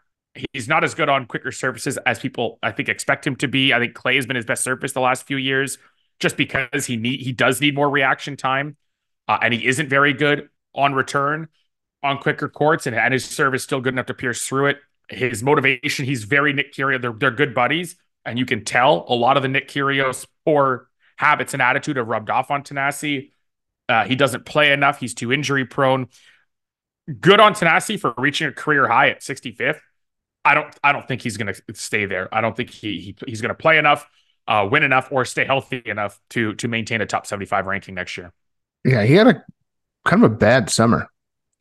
He's 0.53 0.67
not 0.67 0.83
as 0.83 0.95
good 0.95 1.09
on 1.09 1.25
quicker 1.25 1.51
surfaces 1.51 1.97
as 2.05 2.17
people 2.17 2.57
I 2.63 2.71
think 2.71 2.87
expect 2.87 3.27
him 3.27 3.35
to 3.37 3.47
be. 3.47 3.73
I 3.73 3.79
think 3.79 3.93
clay 3.93 4.15
has 4.15 4.25
been 4.25 4.37
his 4.37 4.45
best 4.45 4.63
surface 4.63 4.93
the 4.93 5.01
last 5.01 5.27
few 5.27 5.37
years, 5.37 5.77
just 6.21 6.37
because 6.37 6.85
he 6.85 6.95
need 6.95 7.19
he 7.19 7.33
does 7.33 7.59
need 7.59 7.75
more 7.75 7.89
reaction 7.89 8.37
time, 8.37 8.77
uh, 9.27 9.39
and 9.41 9.53
he 9.53 9.67
isn't 9.67 9.89
very 9.89 10.13
good 10.13 10.49
on 10.73 10.93
return 10.93 11.49
on 12.03 12.17
quicker 12.17 12.47
courts, 12.47 12.87
and, 12.87 12.95
and 12.95 13.13
his 13.13 13.25
serve 13.25 13.53
is 13.53 13.63
still 13.63 13.81
good 13.81 13.93
enough 13.93 14.07
to 14.07 14.13
pierce 14.13 14.45
through 14.47 14.67
it. 14.67 14.77
His 15.09 15.43
motivation, 15.43 16.05
he's 16.05 16.23
very 16.23 16.53
Nick 16.53 16.73
Kyrgios. 16.73 17.01
They're 17.01 17.11
they're 17.11 17.31
good 17.31 17.53
buddies, 17.53 17.97
and 18.25 18.39
you 18.39 18.45
can 18.45 18.63
tell 18.63 19.05
a 19.09 19.15
lot 19.15 19.35
of 19.35 19.43
the 19.43 19.49
Nick 19.49 19.67
Kyrgios 19.67 20.25
poor 20.45 20.87
habits 21.17 21.53
and 21.53 21.61
attitude 21.61 21.97
have 21.97 22.07
rubbed 22.07 22.29
off 22.29 22.49
on 22.49 22.63
Thanasi. 22.63 23.31
Uh, 23.89 24.05
he 24.05 24.15
doesn't 24.15 24.45
play 24.45 24.71
enough. 24.71 24.99
He's 24.99 25.13
too 25.13 25.33
injury 25.33 25.65
prone. 25.65 26.07
Good 27.19 27.39
on 27.39 27.53
Thanasi 27.53 27.99
for 27.99 28.13
reaching 28.17 28.47
a 28.47 28.51
career 28.51 28.87
high 28.87 29.09
at 29.09 29.21
65th. 29.21 29.79
I 30.45 30.53
don't 30.55 30.73
I 30.83 30.91
don't 30.91 31.07
think 31.07 31.21
he's 31.21 31.37
going 31.37 31.53
to 31.53 31.61
stay 31.75 32.05
there. 32.05 32.33
I 32.33 32.41
don't 32.41 32.55
think 32.55 32.69
he, 32.69 32.99
he 32.99 33.15
he's 33.27 33.41
going 33.41 33.49
to 33.49 33.55
play 33.55 33.77
enough, 33.77 34.07
uh, 34.51 34.67
win 34.69 34.83
enough, 34.83 35.07
or 35.11 35.23
stay 35.23 35.45
healthy 35.45 35.81
enough 35.85 36.19
to 36.29 36.53
to 36.55 36.67
maintain 36.67 36.99
a 36.99 37.05
top 37.05 37.25
seventy 37.25 37.45
five 37.45 37.65
ranking 37.65 37.95
next 37.95 38.17
year. 38.17 38.33
Yeah, 38.83 39.03
he 39.03 39.13
had 39.13 39.27
a 39.27 39.43
kind 40.05 40.23
of 40.23 40.31
a 40.31 40.35
bad 40.35 40.69
summer. 40.69 41.07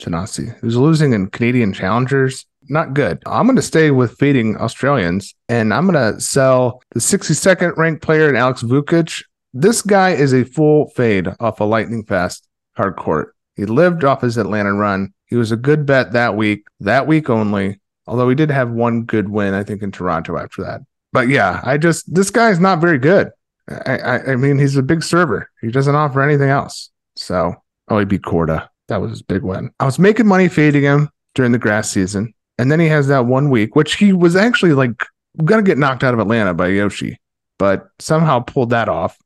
Thanasi. 0.02 0.58
He 0.60 0.66
was 0.66 0.76
losing 0.76 1.12
in 1.12 1.28
Canadian 1.28 1.72
challengers. 1.72 2.46
Not 2.68 2.94
good. 2.94 3.22
I'm 3.26 3.46
going 3.46 3.56
to 3.56 3.62
stay 3.62 3.90
with 3.90 4.18
fading 4.18 4.56
Australians, 4.56 5.34
and 5.48 5.72
I'm 5.72 5.86
going 5.86 6.14
to 6.14 6.20
sell 6.20 6.82
the 6.92 7.00
62nd 7.00 7.76
ranked 7.76 8.02
player 8.02 8.28
in 8.28 8.36
Alex 8.36 8.62
Vukic. 8.62 9.24
This 9.52 9.82
guy 9.82 10.10
is 10.10 10.32
a 10.32 10.44
full 10.44 10.88
fade 10.90 11.28
off 11.38 11.60
a 11.60 11.64
lightning 11.64 12.04
fast 12.04 12.48
hard 12.76 12.96
court. 12.96 13.34
He 13.56 13.66
lived 13.66 14.04
off 14.04 14.22
his 14.22 14.38
Atlanta 14.38 14.72
run. 14.72 15.12
He 15.26 15.36
was 15.36 15.52
a 15.52 15.56
good 15.56 15.84
bet 15.84 16.12
that 16.12 16.36
week, 16.36 16.64
that 16.80 17.06
week 17.06 17.28
only. 17.28 17.80
Although 18.06 18.28
he 18.28 18.34
did 18.34 18.50
have 18.50 18.70
one 18.70 19.02
good 19.02 19.28
win, 19.28 19.54
I 19.54 19.62
think, 19.62 19.82
in 19.82 19.92
Toronto 19.92 20.38
after 20.38 20.62
that. 20.62 20.80
But 21.12 21.28
yeah, 21.28 21.60
I 21.64 21.78
just 21.78 22.12
this 22.12 22.30
guy's 22.30 22.60
not 22.60 22.80
very 22.80 22.98
good. 22.98 23.30
I, 23.68 23.98
I, 23.98 24.32
I 24.32 24.36
mean, 24.36 24.58
he's 24.58 24.76
a 24.76 24.82
big 24.82 25.02
server. 25.02 25.50
He 25.60 25.70
doesn't 25.70 25.94
offer 25.94 26.20
anything 26.22 26.48
else. 26.48 26.90
So, 27.16 27.54
oh, 27.88 27.98
he 27.98 28.04
beat 28.04 28.22
Korda. 28.22 28.68
That 28.88 29.00
was 29.00 29.10
his 29.10 29.22
big 29.22 29.42
win. 29.42 29.70
I 29.78 29.84
was 29.84 29.98
making 29.98 30.26
money 30.26 30.48
fading 30.48 30.82
him 30.82 31.10
during 31.34 31.52
the 31.52 31.58
grass 31.58 31.90
season, 31.90 32.34
and 32.58 32.70
then 32.70 32.80
he 32.80 32.86
has 32.86 33.08
that 33.08 33.26
one 33.26 33.50
week, 33.50 33.76
which 33.76 33.96
he 33.96 34.12
was 34.12 34.34
actually 34.34 34.72
like 34.72 35.04
gonna 35.44 35.62
get 35.62 35.78
knocked 35.78 36.04
out 36.04 36.14
of 36.14 36.20
Atlanta 36.20 36.54
by 36.54 36.68
Yoshi, 36.68 37.18
but 37.58 37.88
somehow 37.98 38.40
pulled 38.40 38.70
that 38.70 38.88
off. 38.88 39.16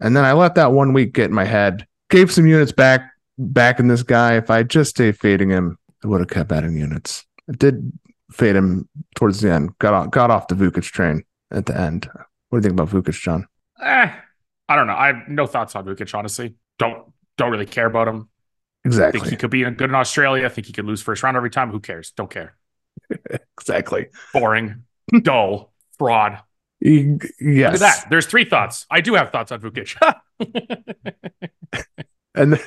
And 0.00 0.16
then 0.16 0.24
I 0.24 0.32
let 0.32 0.54
that 0.56 0.72
one 0.72 0.92
week 0.92 1.12
get 1.12 1.26
in 1.26 1.34
my 1.34 1.44
head. 1.44 1.86
Gave 2.10 2.32
some 2.32 2.46
units 2.46 2.72
back 2.72 3.10
back 3.38 3.78
in 3.78 3.88
this 3.88 4.02
guy. 4.02 4.36
If 4.36 4.50
I 4.50 4.62
just 4.62 4.90
stayed 4.90 5.18
fading 5.18 5.50
him, 5.50 5.78
I 6.02 6.08
would 6.08 6.20
have 6.20 6.28
kept 6.28 6.52
adding 6.52 6.76
units 6.76 7.24
I 7.48 7.52
did 7.56 7.92
fade 8.32 8.56
him 8.56 8.88
towards 9.14 9.40
the 9.40 9.50
end. 9.50 9.76
Got 9.78 9.94
off, 9.94 10.10
got 10.10 10.30
off 10.30 10.48
the 10.48 10.54
Vukic 10.54 10.84
train 10.84 11.24
at 11.50 11.66
the 11.66 11.78
end. 11.78 12.08
What 12.48 12.60
do 12.60 12.68
you 12.68 12.74
think 12.74 12.80
about 12.80 12.88
Vukic, 12.88 13.20
John? 13.20 13.46
Eh, 13.82 14.12
I 14.68 14.76
don't 14.76 14.86
know. 14.86 14.94
I 14.94 15.08
have 15.08 15.28
no 15.28 15.46
thoughts 15.46 15.74
on 15.76 15.84
Vukic, 15.84 16.14
honestly. 16.16 16.54
Don't 16.78 17.12
don't 17.38 17.50
really 17.50 17.66
care 17.66 17.86
about 17.86 18.08
him. 18.08 18.28
Exactly. 18.84 19.20
I 19.20 19.22
think 19.22 19.30
he 19.30 19.36
could 19.36 19.50
be 19.50 19.62
good 19.62 19.90
in 19.90 19.94
Australia. 19.94 20.44
I 20.44 20.48
think 20.48 20.66
he 20.66 20.72
could 20.72 20.84
lose 20.84 21.02
first 21.02 21.22
round 21.22 21.36
every 21.36 21.50
time. 21.50 21.70
Who 21.70 21.80
cares? 21.80 22.12
Don't 22.12 22.30
care. 22.30 22.56
exactly. 23.58 24.08
Boring, 24.32 24.84
dull, 25.22 25.72
fraud. 25.98 26.38
Yes. 26.80 27.22
Look 27.40 27.74
at 27.74 27.78
that. 27.78 28.06
There's 28.10 28.26
three 28.26 28.44
thoughts. 28.44 28.86
I 28.90 29.00
do 29.00 29.14
have 29.14 29.30
thoughts 29.30 29.52
on 29.52 29.60
Vukic. 29.60 29.96
and 32.34 32.60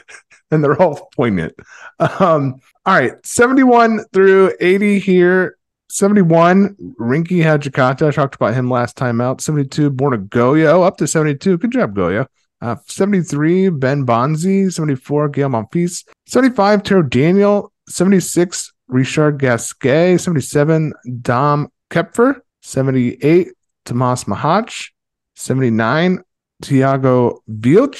and 0.51 0.63
they're 0.63 0.81
all 0.81 1.09
poignant. 1.15 1.53
Um, 1.99 2.55
all 2.85 2.95
right, 2.95 3.13
71 3.25 4.05
through 4.13 4.53
80 4.59 4.99
here. 4.99 5.57
71, 5.89 6.75
Rinky 6.99 7.41
Hijikata. 7.41 8.07
I 8.07 8.11
talked 8.11 8.35
about 8.35 8.53
him 8.53 8.69
last 8.69 8.97
time 8.97 9.21
out. 9.21 9.41
72, 9.41 9.91
Borna 9.91 10.27
Gojo, 10.27 10.85
up 10.85 10.97
to 10.97 11.07
72. 11.07 11.57
Good 11.57 11.71
job, 11.71 11.95
Gojo. 11.95 12.27
Uh, 12.61 12.75
73, 12.87 13.69
Ben 13.69 14.05
Bonzi. 14.05 14.71
74, 14.71 15.29
Gaël 15.29 15.49
Monfils. 15.49 16.05
75, 16.27 16.83
Taro 16.83 17.01
Daniel. 17.01 17.71
76, 17.87 18.73
Richard 18.87 19.39
Gasquet. 19.39 20.17
77, 20.17 20.93
Dom 21.21 21.69
Koepfer. 21.89 22.41
78, 22.61 23.49
Tomas 23.85 24.25
Machac. 24.25 24.89
79, 25.35 26.23
Tiago 26.61 27.41
Wild. 27.47 27.95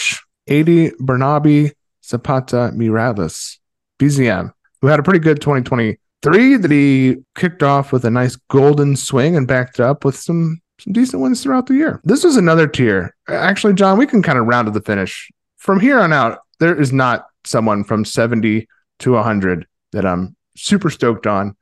80, 0.48 0.92
Bernabe 1.02 1.72
Zapata 2.06 2.72
Miralles. 2.74 3.58
BZM 4.00 4.52
who 4.86 4.88
had 4.88 5.00
a 5.00 5.04
pretty 5.04 5.20
good 5.20 5.42
2023 5.42 6.58
that 6.58 6.70
he 6.70 7.16
kicked 7.34 7.64
off 7.64 7.92
with 7.92 8.06
a 8.06 8.12
nice 8.12 8.36
golden 8.50 8.96
swing 8.96 9.36
and 9.36 9.48
backed 9.48 9.80
up 9.80 10.06
with 10.06 10.16
some 10.16 10.62
some 10.80 10.94
decent 10.94 11.24
wins 11.24 11.42
throughout 11.42 11.66
the 11.66 11.74
year. 11.74 12.02
This 12.04 12.24
was 12.24 12.36
another 12.36 12.68
tier. 12.68 13.16
Actually, 13.30 13.74
John, 13.74 13.98
we 13.98 14.06
can 14.06 14.22
kind 14.22 14.38
of 14.38 14.46
round 14.46 14.68
to 14.68 14.72
the 14.72 14.82
finish. 14.82 15.32
From 15.58 15.80
here 15.80 16.00
on 16.00 16.14
out, 16.14 16.40
there 16.60 16.80
is 16.80 16.92
not 16.94 17.26
someone 17.46 17.84
from 17.84 18.06
70 18.06 18.68
to 19.00 19.12
100 19.14 19.66
that 19.94 20.06
I'm 20.06 20.36
super 20.56 20.90
stoked 20.90 21.26
on 21.26 21.56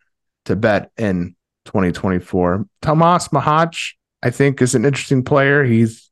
to 0.46 0.56
bet 0.56 0.92
in 0.98 1.36
2024. 1.66 2.66
Tomas 2.82 3.28
Machac, 3.28 3.94
I 4.24 4.32
think, 4.32 4.62
is 4.62 4.76
an 4.76 4.84
interesting 4.84 5.24
player. 5.24 5.64
He's 5.64 6.10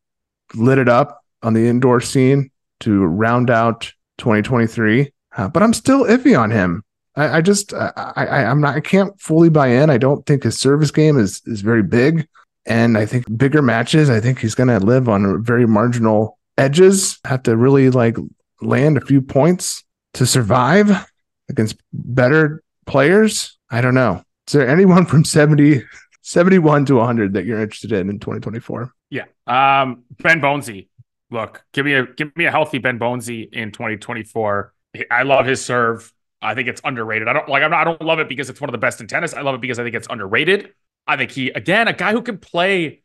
lit 0.53 0.77
it 0.77 0.87
up 0.87 1.25
on 1.41 1.53
the 1.53 1.67
indoor 1.67 1.99
scene 1.99 2.51
to 2.81 3.03
round 3.03 3.49
out 3.49 3.91
2023, 4.21 5.11
uh, 5.35 5.49
but 5.49 5.63
I'm 5.63 5.73
still 5.73 6.05
iffy 6.05 6.39
on 6.39 6.51
him. 6.51 6.83
I, 7.15 7.37
I 7.37 7.41
just 7.41 7.73
I, 7.73 7.91
I 8.15 8.45
I'm 8.45 8.61
not 8.61 8.75
I 8.75 8.79
can't 8.79 9.19
fully 9.19 9.49
buy 9.49 9.67
in. 9.67 9.89
I 9.89 9.97
don't 9.97 10.25
think 10.25 10.43
his 10.43 10.59
service 10.59 10.91
game 10.91 11.17
is 11.17 11.41
is 11.45 11.61
very 11.61 11.83
big, 11.83 12.27
and 12.65 12.97
I 12.97 13.05
think 13.05 13.25
bigger 13.37 13.61
matches. 13.61 14.09
I 14.09 14.21
think 14.21 14.39
he's 14.39 14.55
going 14.55 14.69
to 14.69 14.79
live 14.79 15.09
on 15.09 15.43
very 15.43 15.67
marginal 15.67 16.37
edges. 16.57 17.19
Have 17.25 17.43
to 17.43 17.57
really 17.57 17.89
like 17.89 18.15
land 18.61 18.97
a 18.97 19.01
few 19.01 19.21
points 19.21 19.83
to 20.13 20.25
survive 20.25 21.05
against 21.49 21.75
better 21.91 22.63
players. 22.85 23.57
I 23.69 23.81
don't 23.81 23.95
know. 23.95 24.23
Is 24.47 24.53
there 24.53 24.67
anyone 24.67 25.05
from 25.11 25.25
70, 25.25 25.83
71 26.21 26.85
to 26.85 26.95
100 26.95 27.33
that 27.33 27.45
you're 27.45 27.61
interested 27.61 27.91
in 27.91 28.09
in 28.09 28.19
2024? 28.19 28.93
Yeah. 29.09 29.25
Um, 29.47 30.03
Ben 30.19 30.39
Bonzi. 30.39 30.87
Look, 31.31 31.63
give 31.71 31.85
me 31.85 31.93
a 31.93 32.05
give 32.05 32.35
me 32.35 32.45
a 32.45 32.51
healthy 32.51 32.77
Ben 32.77 32.99
Bonzi 32.99 33.51
in 33.51 33.71
2024. 33.71 34.73
I 35.09 35.23
love 35.23 35.45
his 35.45 35.63
serve. 35.63 36.11
I 36.41 36.55
think 36.55 36.67
it's 36.67 36.81
underrated. 36.83 37.27
I 37.27 37.33
don't 37.33 37.47
like. 37.47 37.63
I'm 37.63 37.71
not, 37.71 37.81
I 37.81 37.83
don't 37.85 38.01
love 38.01 38.19
it 38.19 38.27
because 38.27 38.49
it's 38.49 38.59
one 38.59 38.69
of 38.69 38.73
the 38.73 38.77
best 38.79 38.99
in 38.99 39.07
tennis. 39.07 39.33
I 39.33 39.41
love 39.41 39.55
it 39.55 39.61
because 39.61 39.79
I 39.79 39.83
think 39.83 39.95
it's 39.95 40.07
underrated. 40.09 40.73
I 41.07 41.15
think 41.17 41.31
he 41.31 41.49
again 41.51 41.87
a 41.87 41.93
guy 41.93 42.11
who 42.11 42.21
can 42.21 42.37
play 42.37 43.01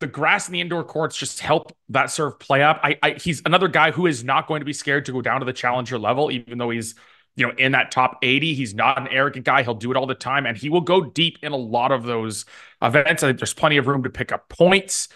the 0.00 0.06
grass 0.06 0.48
in 0.48 0.52
the 0.52 0.60
indoor 0.60 0.84
courts 0.84 1.16
just 1.16 1.40
help 1.40 1.76
that 1.90 2.10
serve 2.10 2.38
play 2.38 2.62
up. 2.62 2.80
I, 2.82 2.98
I 3.02 3.10
he's 3.12 3.42
another 3.46 3.68
guy 3.68 3.92
who 3.92 4.06
is 4.06 4.24
not 4.24 4.46
going 4.46 4.60
to 4.60 4.66
be 4.66 4.72
scared 4.72 5.06
to 5.06 5.12
go 5.12 5.22
down 5.22 5.40
to 5.40 5.46
the 5.46 5.52
challenger 5.52 5.98
level, 5.98 6.30
even 6.30 6.58
though 6.58 6.70
he's 6.70 6.94
you 7.36 7.46
know 7.46 7.54
in 7.56 7.72
that 7.72 7.90
top 7.90 8.18
80. 8.22 8.54
He's 8.54 8.74
not 8.74 8.98
an 8.98 9.08
arrogant 9.08 9.46
guy. 9.46 9.62
He'll 9.62 9.74
do 9.74 9.90
it 9.90 9.96
all 9.96 10.06
the 10.06 10.14
time, 10.14 10.46
and 10.46 10.56
he 10.56 10.68
will 10.68 10.82
go 10.82 11.02
deep 11.02 11.38
in 11.42 11.52
a 11.52 11.56
lot 11.56 11.92
of 11.92 12.04
those 12.04 12.44
events. 12.82 13.22
I 13.22 13.28
think 13.28 13.38
there's 13.38 13.54
plenty 13.54 13.78
of 13.78 13.86
room 13.86 14.02
to 14.02 14.10
pick 14.10 14.32
up 14.32 14.48
points. 14.50 15.08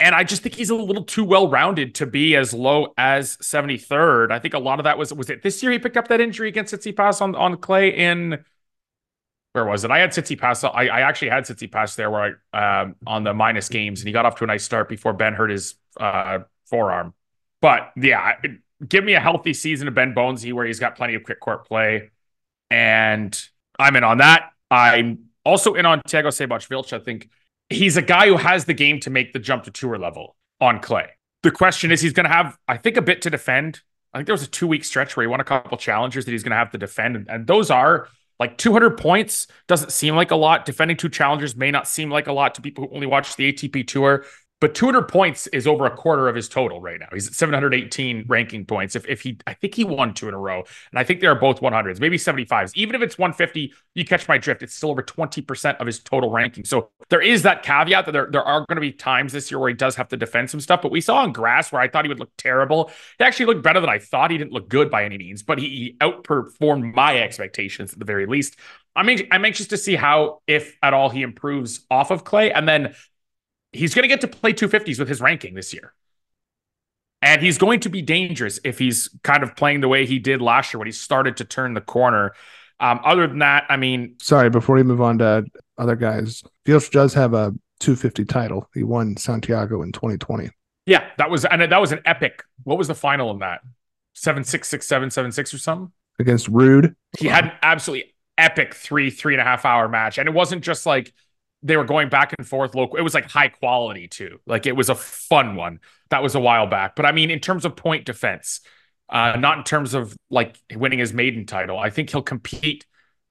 And 0.00 0.14
I 0.14 0.24
just 0.24 0.42
think 0.42 0.54
he's 0.54 0.70
a 0.70 0.74
little 0.74 1.04
too 1.04 1.24
well 1.24 1.48
rounded 1.48 1.94
to 1.96 2.06
be 2.06 2.34
as 2.34 2.54
low 2.54 2.94
as 2.96 3.36
73rd. 3.36 4.32
I 4.32 4.38
think 4.38 4.54
a 4.54 4.58
lot 4.58 4.80
of 4.80 4.84
that 4.84 4.96
was 4.96 5.12
was 5.12 5.28
it 5.28 5.42
this 5.42 5.62
year 5.62 5.70
he 5.72 5.78
picked 5.78 5.98
up 5.98 6.08
that 6.08 6.20
injury 6.20 6.48
against 6.48 6.74
Tsitsipas 6.74 7.20
on 7.20 7.34
on 7.34 7.58
clay 7.58 7.90
in 7.90 8.42
where 9.52 9.64
was 9.64 9.84
it? 9.84 9.90
I 9.90 9.98
had 9.98 10.10
Tsitsipas. 10.10 10.70
I, 10.72 10.86
I 10.86 11.00
actually 11.02 11.30
had 11.30 11.44
Tsitsipas 11.44 11.96
there 11.96 12.10
where 12.10 12.38
I 12.52 12.82
um, 12.82 12.96
on 13.06 13.24
the 13.24 13.34
minus 13.34 13.68
games 13.68 14.00
and 14.00 14.06
he 14.06 14.12
got 14.12 14.24
off 14.24 14.36
to 14.36 14.44
a 14.44 14.46
nice 14.46 14.64
start 14.64 14.88
before 14.88 15.12
Ben 15.12 15.34
hurt 15.34 15.50
his 15.50 15.74
uh, 15.98 16.40
forearm. 16.66 17.14
But 17.60 17.92
yeah, 17.96 18.36
give 18.88 19.04
me 19.04 19.14
a 19.14 19.20
healthy 19.20 19.52
season 19.52 19.86
of 19.86 19.94
Ben 19.94 20.14
Bonzi 20.14 20.52
where 20.52 20.64
he's 20.64 20.80
got 20.80 20.96
plenty 20.96 21.14
of 21.14 21.24
quick 21.24 21.40
court 21.40 21.66
play, 21.66 22.10
and 22.70 23.38
I'm 23.78 23.96
in 23.96 24.04
on 24.04 24.18
that. 24.18 24.50
I'm 24.70 25.26
also 25.44 25.74
in 25.74 25.84
on 25.84 26.00
Thiago 26.02 26.32
Seyboth 26.32 26.70
Wild. 26.70 26.92
I 26.92 26.98
think 27.00 27.28
he's 27.70 27.96
a 27.96 28.02
guy 28.02 28.26
who 28.26 28.36
has 28.36 28.66
the 28.66 28.74
game 28.74 29.00
to 29.00 29.10
make 29.10 29.32
the 29.32 29.38
jump 29.38 29.64
to 29.64 29.70
tour 29.70 29.96
level 29.96 30.36
on 30.60 30.80
clay. 30.80 31.08
The 31.42 31.50
question 31.50 31.90
is, 31.90 32.00
he's 32.02 32.12
going 32.12 32.28
to 32.28 32.32
have, 32.32 32.58
I 32.68 32.76
think, 32.76 32.96
a 32.96 33.02
bit 33.02 33.22
to 33.22 33.30
defend. 33.30 33.80
I 34.12 34.18
think 34.18 34.26
there 34.26 34.34
was 34.34 34.42
a 34.42 34.48
two 34.48 34.66
week 34.66 34.84
stretch 34.84 35.16
where 35.16 35.22
he 35.22 35.28
won 35.28 35.40
a 35.40 35.44
couple 35.44 35.78
challengers 35.78 36.24
that 36.26 36.32
he's 36.32 36.42
going 36.42 36.50
to 36.50 36.56
have 36.56 36.72
to 36.72 36.78
defend. 36.78 37.16
And, 37.16 37.30
and 37.30 37.46
those 37.46 37.70
are 37.70 38.08
like 38.38 38.58
200 38.58 38.98
points 38.98 39.46
doesn't 39.68 39.92
seem 39.92 40.16
like 40.16 40.32
a 40.32 40.36
lot. 40.36 40.66
Defending 40.66 40.96
two 40.96 41.08
challengers 41.08 41.56
may 41.56 41.70
not 41.70 41.86
seem 41.86 42.10
like 42.10 42.26
a 42.26 42.32
lot 42.32 42.56
to 42.56 42.62
people 42.62 42.86
who 42.88 42.94
only 42.94 43.06
watch 43.06 43.36
the 43.36 43.52
ATP 43.52 43.86
tour. 43.86 44.24
But 44.60 44.74
200 44.74 45.08
points 45.08 45.46
is 45.48 45.66
over 45.66 45.86
a 45.86 45.90
quarter 45.90 46.28
of 46.28 46.36
his 46.36 46.48
total 46.48 46.82
right 46.82 47.00
now. 47.00 47.06
He's 47.12 47.26
at 47.26 47.32
718 47.32 48.26
ranking 48.28 48.66
points. 48.66 48.94
If, 48.94 49.08
if 49.08 49.22
he, 49.22 49.38
I 49.46 49.54
think 49.54 49.74
he 49.74 49.84
won 49.84 50.12
two 50.12 50.28
in 50.28 50.34
a 50.34 50.38
row, 50.38 50.58
and 50.90 50.98
I 50.98 51.04
think 51.04 51.20
they 51.20 51.26
are 51.26 51.34
both 51.34 51.60
100s, 51.60 51.98
maybe 51.98 52.18
75s. 52.18 52.72
Even 52.74 52.94
if 52.94 53.00
it's 53.00 53.16
150, 53.16 53.72
you 53.94 54.04
catch 54.04 54.28
my 54.28 54.36
drift. 54.36 54.62
It's 54.62 54.74
still 54.74 54.90
over 54.90 55.02
20% 55.02 55.78
of 55.78 55.86
his 55.86 56.00
total 56.00 56.30
ranking. 56.30 56.66
So 56.66 56.90
there 57.08 57.22
is 57.22 57.42
that 57.42 57.62
caveat 57.62 58.04
that 58.04 58.12
there, 58.12 58.28
there 58.30 58.44
are 58.44 58.60
going 58.66 58.76
to 58.76 58.82
be 58.82 58.92
times 58.92 59.32
this 59.32 59.50
year 59.50 59.58
where 59.58 59.70
he 59.70 59.74
does 59.74 59.96
have 59.96 60.08
to 60.08 60.16
defend 60.18 60.50
some 60.50 60.60
stuff. 60.60 60.82
But 60.82 60.92
we 60.92 61.00
saw 61.00 61.16
on 61.16 61.32
grass 61.32 61.72
where 61.72 61.80
I 61.80 61.88
thought 61.88 62.04
he 62.04 62.10
would 62.10 62.20
look 62.20 62.32
terrible. 62.36 62.90
He 63.18 63.24
actually 63.24 63.46
looked 63.46 63.62
better 63.62 63.80
than 63.80 63.88
I 63.88 63.98
thought. 63.98 64.30
He 64.30 64.36
didn't 64.36 64.52
look 64.52 64.68
good 64.68 64.90
by 64.90 65.04
any 65.04 65.16
means, 65.16 65.42
but 65.42 65.58
he, 65.58 65.68
he 65.68 65.96
outperformed 66.00 66.94
my 66.94 67.18
expectations 67.18 67.94
at 67.94 67.98
the 67.98 68.04
very 68.04 68.26
least. 68.26 68.56
I 68.94 69.04
mean, 69.04 69.28
I'm 69.30 69.44
anxious 69.44 69.68
to 69.68 69.76
see 69.76 69.94
how, 69.94 70.40
if 70.46 70.76
at 70.82 70.92
all, 70.92 71.08
he 71.10 71.22
improves 71.22 71.86
off 71.90 72.10
of 72.10 72.24
Clay. 72.24 72.52
And 72.52 72.68
then 72.68 72.94
he's 73.72 73.94
going 73.94 74.02
to 74.02 74.08
get 74.08 74.20
to 74.22 74.28
play 74.28 74.52
250s 74.52 74.98
with 74.98 75.08
his 75.08 75.20
ranking 75.20 75.54
this 75.54 75.72
year. 75.72 75.92
And 77.22 77.42
he's 77.42 77.58
going 77.58 77.80
to 77.80 77.90
be 77.90 78.00
dangerous 78.02 78.58
if 78.64 78.78
he's 78.78 79.10
kind 79.22 79.42
of 79.42 79.54
playing 79.54 79.82
the 79.82 79.88
way 79.88 80.06
he 80.06 80.18
did 80.18 80.40
last 80.40 80.72
year 80.72 80.78
when 80.78 80.86
he 80.86 80.92
started 80.92 81.36
to 81.38 81.44
turn 81.44 81.74
the 81.74 81.80
corner. 81.80 82.32
Um, 82.80 83.00
other 83.04 83.26
than 83.26 83.40
that, 83.40 83.64
I 83.68 83.76
mean, 83.76 84.16
sorry, 84.22 84.48
before 84.48 84.76
we 84.76 84.82
move 84.82 85.02
on 85.02 85.18
to 85.18 85.44
other 85.76 85.96
guys, 85.96 86.42
Fields 86.64 86.88
does 86.88 87.12
have 87.12 87.34
a 87.34 87.52
250 87.80 88.24
title. 88.24 88.68
He 88.72 88.82
won 88.82 89.18
Santiago 89.18 89.82
in 89.82 89.92
2020. 89.92 90.50
Yeah, 90.86 91.06
that 91.18 91.30
was 91.30 91.44
and 91.44 91.60
that 91.60 91.80
was 91.80 91.92
an 91.92 92.00
epic. 92.06 92.42
What 92.64 92.78
was 92.78 92.88
the 92.88 92.94
final 92.94 93.30
in 93.30 93.40
that? 93.40 93.60
Seven 94.14 94.44
six 94.44 94.68
six 94.68 94.86
seven 94.86 95.10
seven 95.10 95.30
six 95.30 95.52
or 95.52 95.58
something 95.58 95.92
against 96.18 96.50
Ruud. 96.50 96.94
He 97.18 97.28
had 97.28 97.44
an 97.44 97.52
absolutely 97.62 98.14
epic 98.38 98.74
three 98.74 99.10
three 99.10 99.34
and 99.34 99.40
a 99.40 99.44
half 99.44 99.64
hour 99.64 99.88
match, 99.88 100.18
and 100.18 100.26
it 100.26 100.32
wasn't 100.32 100.64
just 100.64 100.86
like 100.86 101.12
they 101.62 101.76
were 101.76 101.84
going 101.84 102.08
back 102.08 102.34
and 102.38 102.46
forth 102.46 102.74
local. 102.74 102.96
It 102.96 103.02
was 103.02 103.14
like 103.14 103.30
high 103.30 103.48
quality 103.48 104.08
too. 104.08 104.40
Like 104.46 104.66
it 104.66 104.76
was 104.76 104.88
a 104.88 104.94
fun 104.94 105.56
one. 105.56 105.80
That 106.10 106.22
was 106.22 106.34
a 106.34 106.40
while 106.40 106.66
back. 106.66 106.96
But 106.96 107.06
I 107.06 107.12
mean, 107.12 107.30
in 107.30 107.40
terms 107.40 107.64
of 107.64 107.76
point 107.76 108.06
defense, 108.06 108.60
uh, 109.08 109.36
not 109.38 109.58
in 109.58 109.64
terms 109.64 109.94
of 109.94 110.16
like 110.30 110.56
winning 110.74 110.98
his 110.98 111.12
maiden 111.12 111.46
title, 111.46 111.78
I 111.78 111.90
think 111.90 112.10
he'll 112.10 112.22
compete 112.22 112.86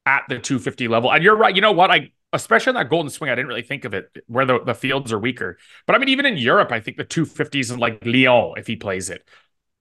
at 0.06 0.24
the 0.30 0.40
250 0.40 0.88
level. 0.88 1.12
And 1.12 1.24
you're 1.24 1.36
right. 1.36 1.56
You 1.56 1.62
know 1.62 1.72
what? 1.72 1.92
I 1.92 2.12
especially 2.34 2.72
in 2.72 2.76
that 2.76 2.90
golden 2.90 3.10
swing, 3.10 3.32
I 3.32 3.36
didn't 3.36 3.48
really 3.48 3.62
think 3.62 3.86
of 3.86 3.94
it 3.94 4.16
where 4.28 4.46
the, 4.46 4.60
the 4.64 4.76
fields 4.76 5.12
are 5.12 5.20
weaker. 5.20 5.58
But 5.88 5.96
I 5.96 6.00
mean, 6.00 6.10
even 6.10 6.26
in 6.26 6.38
Europe, 6.38 6.72
I 6.72 6.80
think 6.80 6.98
the 6.98 7.06
250s 7.06 7.72
in 7.72 7.80
like 7.80 8.06
Lyon, 8.06 8.54
if 8.58 8.68
he 8.68 8.76
plays 8.76 9.10
it 9.10 9.28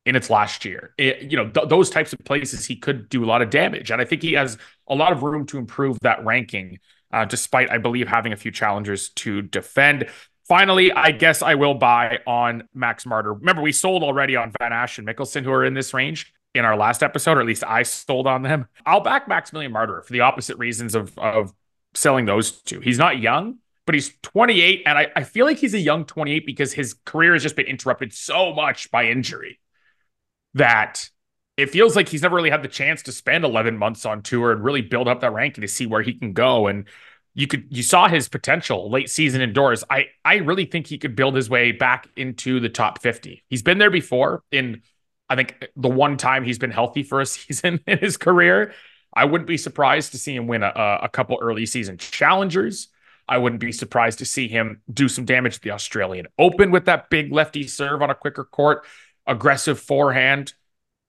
in 0.06 0.16
its 0.16 0.30
last 0.30 0.64
year, 0.64 0.94
it, 0.96 1.30
you 1.30 1.36
know, 1.36 1.48
th- 1.50 1.68
those 1.68 1.90
types 1.90 2.12
of 2.12 2.18
places, 2.20 2.64
he 2.64 2.76
could 2.76 3.08
do 3.08 3.24
a 3.24 3.26
lot 3.26 3.42
of 3.42 3.50
damage. 3.50 3.90
And 3.90 4.00
I 4.00 4.04
think 4.04 4.22
he 4.22 4.32
has 4.32 4.56
a 4.86 4.94
lot 4.94 5.12
of 5.12 5.22
room 5.22 5.44
to 5.46 5.58
improve 5.58 5.98
that 6.00 6.24
ranking 6.24 6.78
uh, 7.12 7.24
despite, 7.24 7.70
I 7.70 7.78
believe, 7.78 8.08
having 8.08 8.32
a 8.32 8.36
few 8.36 8.50
challengers 8.50 9.10
to 9.10 9.42
defend. 9.42 10.08
Finally, 10.46 10.92
I 10.92 11.10
guess 11.10 11.42
I 11.42 11.54
will 11.54 11.74
buy 11.74 12.20
on 12.26 12.68
Max 12.74 13.04
Marterer. 13.04 13.38
Remember, 13.38 13.62
we 13.62 13.72
sold 13.72 14.02
already 14.02 14.36
on 14.36 14.52
Van 14.58 14.72
Assche 14.72 14.98
and 14.98 15.06
Michelsen, 15.06 15.44
who 15.44 15.52
are 15.52 15.64
in 15.64 15.74
this 15.74 15.92
range 15.92 16.32
in 16.54 16.64
our 16.64 16.76
last 16.76 17.02
episode, 17.02 17.36
or 17.36 17.40
at 17.40 17.46
least 17.46 17.64
I 17.64 17.82
sold 17.82 18.26
on 18.26 18.42
them. 18.42 18.66
I'll 18.86 19.00
back 19.00 19.28
Maximilian 19.28 19.72
Marterer 19.72 20.04
for 20.04 20.12
the 20.12 20.20
opposite 20.20 20.56
reasons 20.56 20.94
of, 20.94 21.16
of 21.18 21.52
selling 21.94 22.24
those 22.24 22.62
two. 22.62 22.80
He's 22.80 22.98
not 22.98 23.18
young, 23.18 23.58
but 23.84 23.94
he's 23.94 24.12
28. 24.22 24.82
And 24.86 24.98
I, 24.98 25.08
I 25.14 25.24
feel 25.24 25.44
like 25.46 25.58
he's 25.58 25.74
a 25.74 25.78
young 25.78 26.04
28 26.04 26.46
because 26.46 26.72
his 26.72 26.94
career 27.04 27.34
has 27.34 27.42
just 27.42 27.56
been 27.56 27.66
interrupted 27.66 28.12
so 28.12 28.54
much 28.54 28.90
by 28.90 29.04
injury 29.04 29.60
that 30.54 31.10
it 31.58 31.70
feels 31.70 31.96
like 31.96 32.08
he's 32.08 32.22
never 32.22 32.36
really 32.36 32.50
had 32.50 32.62
the 32.62 32.68
chance 32.68 33.02
to 33.02 33.12
spend 33.12 33.44
11 33.44 33.76
months 33.76 34.06
on 34.06 34.22
tour 34.22 34.52
and 34.52 34.62
really 34.62 34.80
build 34.80 35.08
up 35.08 35.20
that 35.20 35.32
ranking 35.32 35.62
to 35.62 35.68
see 35.68 35.86
where 35.86 36.02
he 36.02 36.14
can 36.14 36.32
go. 36.32 36.68
And 36.68 36.84
you 37.34 37.48
could 37.48 37.66
you 37.68 37.82
saw 37.82 38.08
his 38.08 38.28
potential 38.28 38.88
late 38.88 39.10
season 39.10 39.40
indoors. 39.40 39.82
I 39.90 40.06
I 40.24 40.36
really 40.36 40.66
think 40.66 40.86
he 40.86 40.98
could 40.98 41.16
build 41.16 41.34
his 41.34 41.50
way 41.50 41.72
back 41.72 42.08
into 42.16 42.60
the 42.60 42.68
top 42.68 43.02
50. 43.02 43.42
He's 43.48 43.62
been 43.62 43.78
there 43.78 43.90
before 43.90 44.44
in 44.52 44.82
I 45.28 45.34
think 45.34 45.68
the 45.74 45.88
one 45.88 46.16
time 46.16 46.44
he's 46.44 46.60
been 46.60 46.70
healthy 46.70 47.02
for 47.02 47.20
a 47.20 47.26
season 47.36 47.80
in 47.88 47.98
his 47.98 48.16
career. 48.16 48.72
I 49.12 49.24
wouldn't 49.24 49.48
be 49.48 49.56
surprised 49.56 50.12
to 50.12 50.18
see 50.18 50.36
him 50.36 50.46
win 50.46 50.62
a, 50.62 51.00
a 51.02 51.08
couple 51.08 51.38
early 51.42 51.66
season 51.66 51.98
challengers. 51.98 52.86
I 53.26 53.38
wouldn't 53.38 53.60
be 53.60 53.72
surprised 53.72 54.20
to 54.20 54.24
see 54.24 54.46
him 54.46 54.80
do 54.92 55.08
some 55.08 55.24
damage 55.24 55.56
to 55.56 55.60
the 55.60 55.72
Australian 55.72 56.28
Open 56.38 56.70
with 56.70 56.84
that 56.84 57.10
big 57.10 57.32
lefty 57.32 57.66
serve 57.66 58.00
on 58.00 58.10
a 58.10 58.14
quicker 58.14 58.44
court, 58.44 58.86
aggressive 59.26 59.80
forehand. 59.80 60.54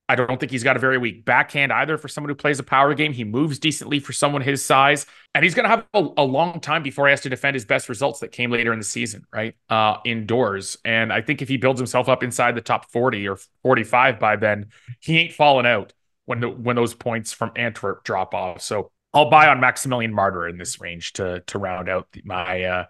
I 0.10 0.16
don't 0.16 0.39
think 0.39 0.51
he's 0.51 0.64
got 0.64 0.76
a 0.76 0.80
very 0.80 0.97
weak 0.97 1.24
backhand 1.24 1.72
either 1.72 1.95
for 1.95 2.07
someone 2.07 2.30
who 2.30 2.36
plays 2.36 2.57
a 2.57 2.64
power 2.64 2.95
game. 2.95 3.14
He 3.14 3.24
moves 3.24 3.60
decently 3.60 3.99
for 3.99 4.12
someone 4.12 4.41
his 4.41 4.66
size, 4.66 5.05
and 5.36 5.43
he's 5.43 5.53
going 5.53 5.66
to 5.66 5.70
have 5.70 5.86
a, 5.93 6.07
a, 6.18 6.24
long 6.24 6.60
time 6.60 6.82
before 6.82 7.05
he 7.05 7.12
has 7.12 7.22
to 7.22 7.30
defend 7.30 7.53
his 7.53 7.64
best 7.64 7.88
results 7.88 8.20
that 8.22 8.32
came 8.32 8.49
later 8.49 8.74
in 8.74 8.80
the 8.80 8.86
season, 8.86 9.28
right? 9.32 9.55
Uh, 9.70 9.97
indoors. 10.05 10.78
And 10.84 11.14
I 11.14 11.22
think 11.22 11.43
if 11.43 11.47
he 11.47 11.57
builds 11.57 11.80
himself 11.80 12.10
up 12.10 12.24
inside 12.24 12.55
the 12.55 12.62
top 12.62 12.89
40 12.91 13.28
or 13.28 13.38
45 13.62 14.20
by 14.20 14.36
then, 14.36 14.72
he 14.99 15.20
ain't 15.20 15.34
falling 15.34 15.68
out 15.68 15.93
when 16.26 16.39
the 16.39 16.49
when 16.49 16.76
those 16.76 16.95
points 16.95 17.32
from 17.32 17.51
Antwerp 17.55 18.03
drop 18.03 18.34
off. 18.34 18.62
So 18.62 18.91
I'll 19.14 19.30
buy 19.30 19.47
on 19.47 19.60
Maximilian 19.60 20.12
Marterer 20.12 20.49
in 20.49 20.57
this 20.57 20.82
range 20.82 21.14
to 21.14 21.41
to 21.45 21.60
round 21.60 21.88
out 21.88 22.07
my 22.24 22.64
uh 22.64 22.86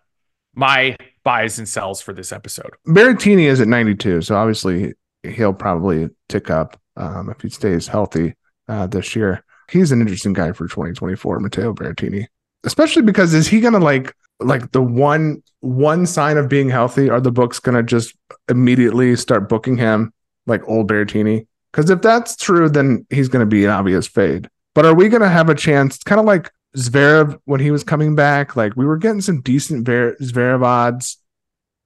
my 0.56 0.96
buys 1.26 1.60
and 1.60 1.68
sells 1.68 2.02
for 2.02 2.14
this 2.14 2.32
episode. 2.32 2.72
Berrettini 2.88 3.44
is 3.44 3.60
at 3.60 3.68
92, 3.68 4.22
so 4.22 4.36
obviously 4.36 4.94
he'll 5.24 5.54
probably 5.54 6.10
tick 6.28 6.50
up 6.50 6.80
um, 7.00 7.30
if 7.30 7.42
he 7.42 7.50
stays 7.50 7.88
healthy 7.88 8.36
uh, 8.68 8.86
this 8.86 9.16
year. 9.16 9.44
He's 9.72 9.92
an 9.92 10.02
interesting 10.02 10.34
guy 10.34 10.52
for 10.52 10.68
2024, 10.68 11.40
Matteo 11.40 11.74
Berrettini, 11.74 12.26
especially 12.64 13.02
because 13.02 13.34
is 13.34 13.48
he 13.48 13.62
gonna 13.62 13.80
like 13.80 14.14
like 14.40 14.72
the 14.72 14.82
one 14.82 15.44
one 15.62 16.06
sign 16.06 16.38
of 16.38 16.50
being 16.50 16.70
healthy? 16.70 17.10
Are 17.10 17.22
the 17.22 17.32
books 17.32 17.60
gonna 17.60 17.84
just 17.84 18.16
immediately 18.50 19.16
start 19.16 19.50
booking 19.50 19.78
him 19.78 20.14
like 20.46 20.68
old 20.68 20.90
Berrettini? 20.90 21.48
Because 21.72 21.90
if 21.90 22.02
that's 22.02 22.36
true, 22.36 22.70
then 22.70 23.06
he's 23.10 23.30
gonna 23.30 23.46
be 23.46 23.64
an 23.66 23.72
obvious 23.72 24.08
fade. 24.08 24.50
But 24.76 24.86
are 24.86 24.96
we 24.96 25.10
gonna 25.10 25.30
have 25.30 25.50
a 25.50 25.56
chance? 25.56 25.98
Kind 26.00 26.20
of 26.20 26.26
like 26.26 26.52
Zverev 26.76 27.40
when 27.46 27.60
he 27.60 27.72
was 27.72 27.84
coming 27.84 28.16
back. 28.16 28.56
Like 28.56 28.76
we 28.76 28.86
were 28.86 28.98
getting 28.98 29.22
some 29.22 29.42
decent 29.42 29.86
Zverev 29.86 30.64
odds, 30.64 31.18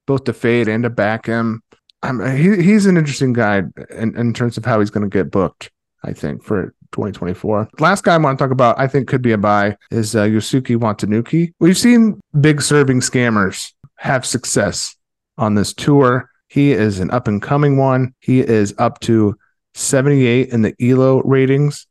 both 0.06 0.24
to 0.24 0.32
fade 0.32 0.68
and 0.68 0.84
to 0.84 0.90
back 0.90 1.26
him. 1.26 1.62
I'm, 2.04 2.36
he, 2.36 2.62
he's 2.62 2.86
an 2.86 2.96
interesting 2.96 3.32
guy 3.32 3.62
in, 3.90 4.16
in 4.16 4.34
terms 4.34 4.58
of 4.58 4.64
how 4.64 4.80
he's 4.80 4.90
going 4.90 5.08
to 5.08 5.14
get 5.14 5.30
booked. 5.30 5.70
I 6.04 6.12
think 6.12 6.42
for 6.44 6.74
2024. 6.92 7.70
Last 7.80 8.04
guy 8.04 8.14
I 8.14 8.18
want 8.18 8.38
to 8.38 8.44
talk 8.44 8.52
about, 8.52 8.78
I 8.78 8.86
think 8.86 9.08
could 9.08 9.22
be 9.22 9.32
a 9.32 9.38
buy, 9.38 9.76
is 9.90 10.14
uh, 10.14 10.24
Yosuke 10.24 10.76
Watanuki. 10.76 11.52
We've 11.58 11.78
seen 11.78 12.20
big 12.40 12.60
serving 12.60 13.00
scammers 13.00 13.72
have 13.96 14.26
success 14.26 14.94
on 15.38 15.54
this 15.54 15.72
tour. 15.72 16.30
He 16.48 16.72
is 16.72 17.00
an 17.00 17.10
up 17.10 17.26
and 17.26 17.40
coming 17.40 17.78
one. 17.78 18.14
He 18.20 18.40
is 18.40 18.74
up 18.78 19.00
to 19.00 19.36
78 19.74 20.50
in 20.50 20.62
the 20.62 20.74
ELO 20.78 21.22
ratings 21.22 21.86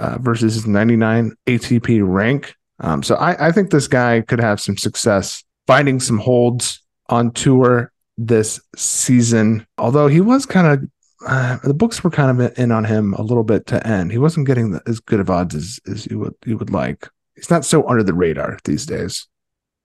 uh, 0.00 0.18
versus 0.20 0.54
his 0.54 0.66
99 0.66 1.34
ATP 1.46 2.00
rank. 2.02 2.54
Um, 2.80 3.02
so 3.02 3.14
I, 3.14 3.48
I 3.48 3.52
think 3.52 3.70
this 3.70 3.88
guy 3.88 4.22
could 4.22 4.40
have 4.40 4.60
some 4.60 4.76
success 4.76 5.44
finding 5.66 6.00
some 6.00 6.18
holds 6.18 6.82
on 7.08 7.30
tour 7.30 7.89
this 8.20 8.60
season. 8.76 9.66
Although 9.78 10.08
he 10.08 10.20
was 10.20 10.46
kind 10.46 10.66
of 10.66 10.88
uh, 11.26 11.58
the 11.64 11.74
books 11.74 12.02
were 12.02 12.10
kind 12.10 12.40
of 12.40 12.58
in 12.58 12.70
on 12.70 12.84
him 12.84 13.14
a 13.14 13.22
little 13.22 13.44
bit 13.44 13.66
to 13.66 13.86
end. 13.86 14.10
He 14.10 14.18
wasn't 14.18 14.46
getting 14.46 14.70
the, 14.70 14.80
as 14.86 15.00
good 15.00 15.20
of 15.20 15.28
odds 15.28 15.54
as, 15.54 15.80
as 15.90 16.06
you 16.06 16.18
would 16.18 16.34
you 16.46 16.56
would 16.56 16.70
like. 16.70 17.08
He's 17.34 17.50
not 17.50 17.64
so 17.64 17.88
under 17.88 18.02
the 18.02 18.14
radar 18.14 18.58
these 18.64 18.86
days. 18.86 19.26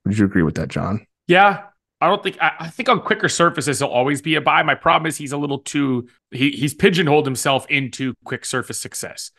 Would 0.05 0.17
you 0.17 0.25
agree 0.25 0.43
with 0.43 0.55
that, 0.55 0.69
John? 0.69 1.05
Yeah, 1.27 1.63
I 1.99 2.07
don't 2.07 2.23
think 2.23 2.38
I, 2.41 2.51
I, 2.59 2.69
think 2.69 2.89
on 2.89 3.01
quicker 3.01 3.29
surfaces 3.29 3.79
he'll 3.79 3.88
always 3.88 4.21
be 4.21 4.36
a 4.36 4.41
buy. 4.41 4.63
My 4.63 4.75
problem 4.75 5.07
is 5.07 5.17
he's 5.17 5.31
a 5.31 5.38
little 5.38 5.59
too 5.59 6.07
he 6.31 6.51
he's 6.51 6.73
pigeonholed 6.73 7.25
himself 7.25 7.65
into 7.69 8.13
quick 8.23 8.45
surface 8.45 8.79
success. 8.79 9.31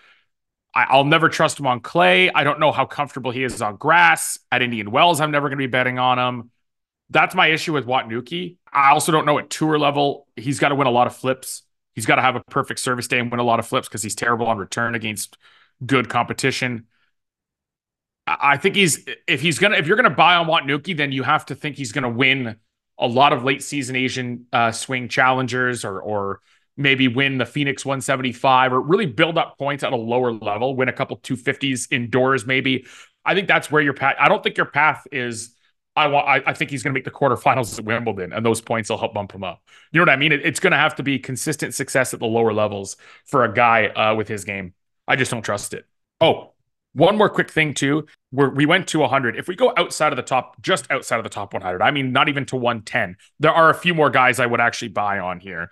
I, 0.74 0.96
will 0.96 1.04
never 1.04 1.30
trust 1.30 1.58
him 1.58 1.66
on 1.66 1.80
clay. 1.80 2.30
I 2.30 2.44
don't 2.44 2.60
know 2.60 2.72
how 2.72 2.84
comfortable 2.84 3.30
he 3.30 3.42
is 3.42 3.62
on 3.62 3.76
grass 3.76 4.38
at 4.52 4.60
Indian 4.60 4.90
Wells. 4.90 5.22
I'm 5.22 5.30
never 5.30 5.48
going 5.48 5.58
to 5.58 5.62
be 5.62 5.70
betting 5.70 5.98
on 5.98 6.18
him. 6.18 6.50
That's 7.08 7.34
my 7.34 7.46
issue 7.46 7.72
with 7.72 7.86
Watanuki. 7.86 8.56
I 8.76 8.90
also 8.90 9.10
don't 9.10 9.24
know 9.24 9.38
at 9.38 9.48
tour 9.48 9.78
level. 9.78 10.28
He's 10.36 10.60
got 10.60 10.68
to 10.68 10.74
win 10.74 10.86
a 10.86 10.90
lot 10.90 11.06
of 11.06 11.16
flips. 11.16 11.62
He's 11.94 12.04
got 12.04 12.16
to 12.16 12.22
have 12.22 12.36
a 12.36 12.40
perfect 12.50 12.78
service 12.78 13.08
day 13.08 13.18
and 13.18 13.30
win 13.30 13.40
a 13.40 13.44
lot 13.44 13.58
of 13.58 13.66
flips 13.66 13.88
because 13.88 14.02
he's 14.02 14.14
terrible 14.14 14.46
on 14.46 14.58
return 14.58 14.94
against 14.94 15.38
good 15.84 16.10
competition. 16.10 16.84
I 18.26 18.56
think 18.56 18.74
he's 18.74 19.06
if 19.28 19.40
he's 19.40 19.58
gonna 19.58 19.76
if 19.76 19.86
you're 19.86 19.96
gonna 19.96 20.10
buy 20.10 20.34
on 20.34 20.46
Watanuki, 20.46 20.96
then 20.96 21.12
you 21.12 21.22
have 21.22 21.46
to 21.46 21.54
think 21.54 21.76
he's 21.76 21.92
gonna 21.92 22.10
win 22.10 22.56
a 22.98 23.06
lot 23.06 23.32
of 23.32 23.44
late 23.44 23.62
season 23.62 23.94
Asian 23.94 24.46
uh, 24.52 24.72
swing 24.72 25.08
challengers 25.08 25.84
or 25.84 26.00
or 26.00 26.40
maybe 26.76 27.06
win 27.08 27.38
the 27.38 27.46
Phoenix 27.46 27.84
175 27.84 28.72
or 28.72 28.80
really 28.80 29.06
build 29.06 29.38
up 29.38 29.56
points 29.58 29.84
at 29.84 29.92
a 29.92 29.96
lower 29.96 30.32
level, 30.32 30.74
win 30.74 30.88
a 30.88 30.92
couple 30.92 31.16
250s 31.18 31.86
indoors, 31.90 32.46
maybe. 32.46 32.84
I 33.24 33.34
think 33.34 33.48
that's 33.48 33.70
where 33.70 33.80
your 33.80 33.94
path. 33.94 34.16
I 34.18 34.28
don't 34.28 34.42
think 34.42 34.56
your 34.56 34.66
path 34.66 35.06
is 35.12 35.55
I 35.96 36.06
want. 36.08 36.28
I, 36.28 36.42
I 36.46 36.52
think 36.52 36.70
he's 36.70 36.82
going 36.82 36.92
to 36.92 36.94
make 36.94 37.04
the 37.04 37.10
quarterfinals 37.10 37.78
at 37.78 37.84
Wimbledon, 37.84 38.32
and 38.32 38.44
those 38.44 38.60
points 38.60 38.90
will 38.90 38.98
help 38.98 39.14
bump 39.14 39.32
him 39.32 39.42
up. 39.42 39.62
You 39.92 39.98
know 39.98 40.02
what 40.02 40.10
I 40.10 40.16
mean? 40.16 40.32
It, 40.32 40.44
it's 40.44 40.60
going 40.60 40.72
to 40.72 40.76
have 40.76 40.94
to 40.96 41.02
be 41.02 41.18
consistent 41.18 41.74
success 41.74 42.12
at 42.12 42.20
the 42.20 42.26
lower 42.26 42.52
levels 42.52 42.96
for 43.24 43.44
a 43.44 43.52
guy 43.52 43.86
uh, 43.86 44.14
with 44.14 44.28
his 44.28 44.44
game. 44.44 44.74
I 45.08 45.16
just 45.16 45.30
don't 45.30 45.42
trust 45.42 45.72
it. 45.72 45.86
Oh, 46.20 46.52
one 46.92 47.16
more 47.16 47.28
quick 47.28 47.50
thing 47.50 47.74
too. 47.74 48.06
Where 48.30 48.50
we 48.50 48.66
went 48.66 48.88
to 48.88 49.00
100. 49.00 49.36
If 49.36 49.48
we 49.48 49.56
go 49.56 49.72
outside 49.76 50.12
of 50.12 50.16
the 50.16 50.22
top, 50.22 50.60
just 50.62 50.90
outside 50.90 51.18
of 51.18 51.24
the 51.24 51.30
top 51.30 51.52
100, 51.54 51.82
I 51.82 51.90
mean, 51.90 52.12
not 52.12 52.28
even 52.28 52.44
to 52.46 52.56
110. 52.56 53.16
There 53.40 53.52
are 53.52 53.70
a 53.70 53.74
few 53.74 53.94
more 53.94 54.10
guys 54.10 54.38
I 54.40 54.46
would 54.46 54.60
actually 54.60 54.88
buy 54.88 55.18
on 55.18 55.40
here. 55.40 55.70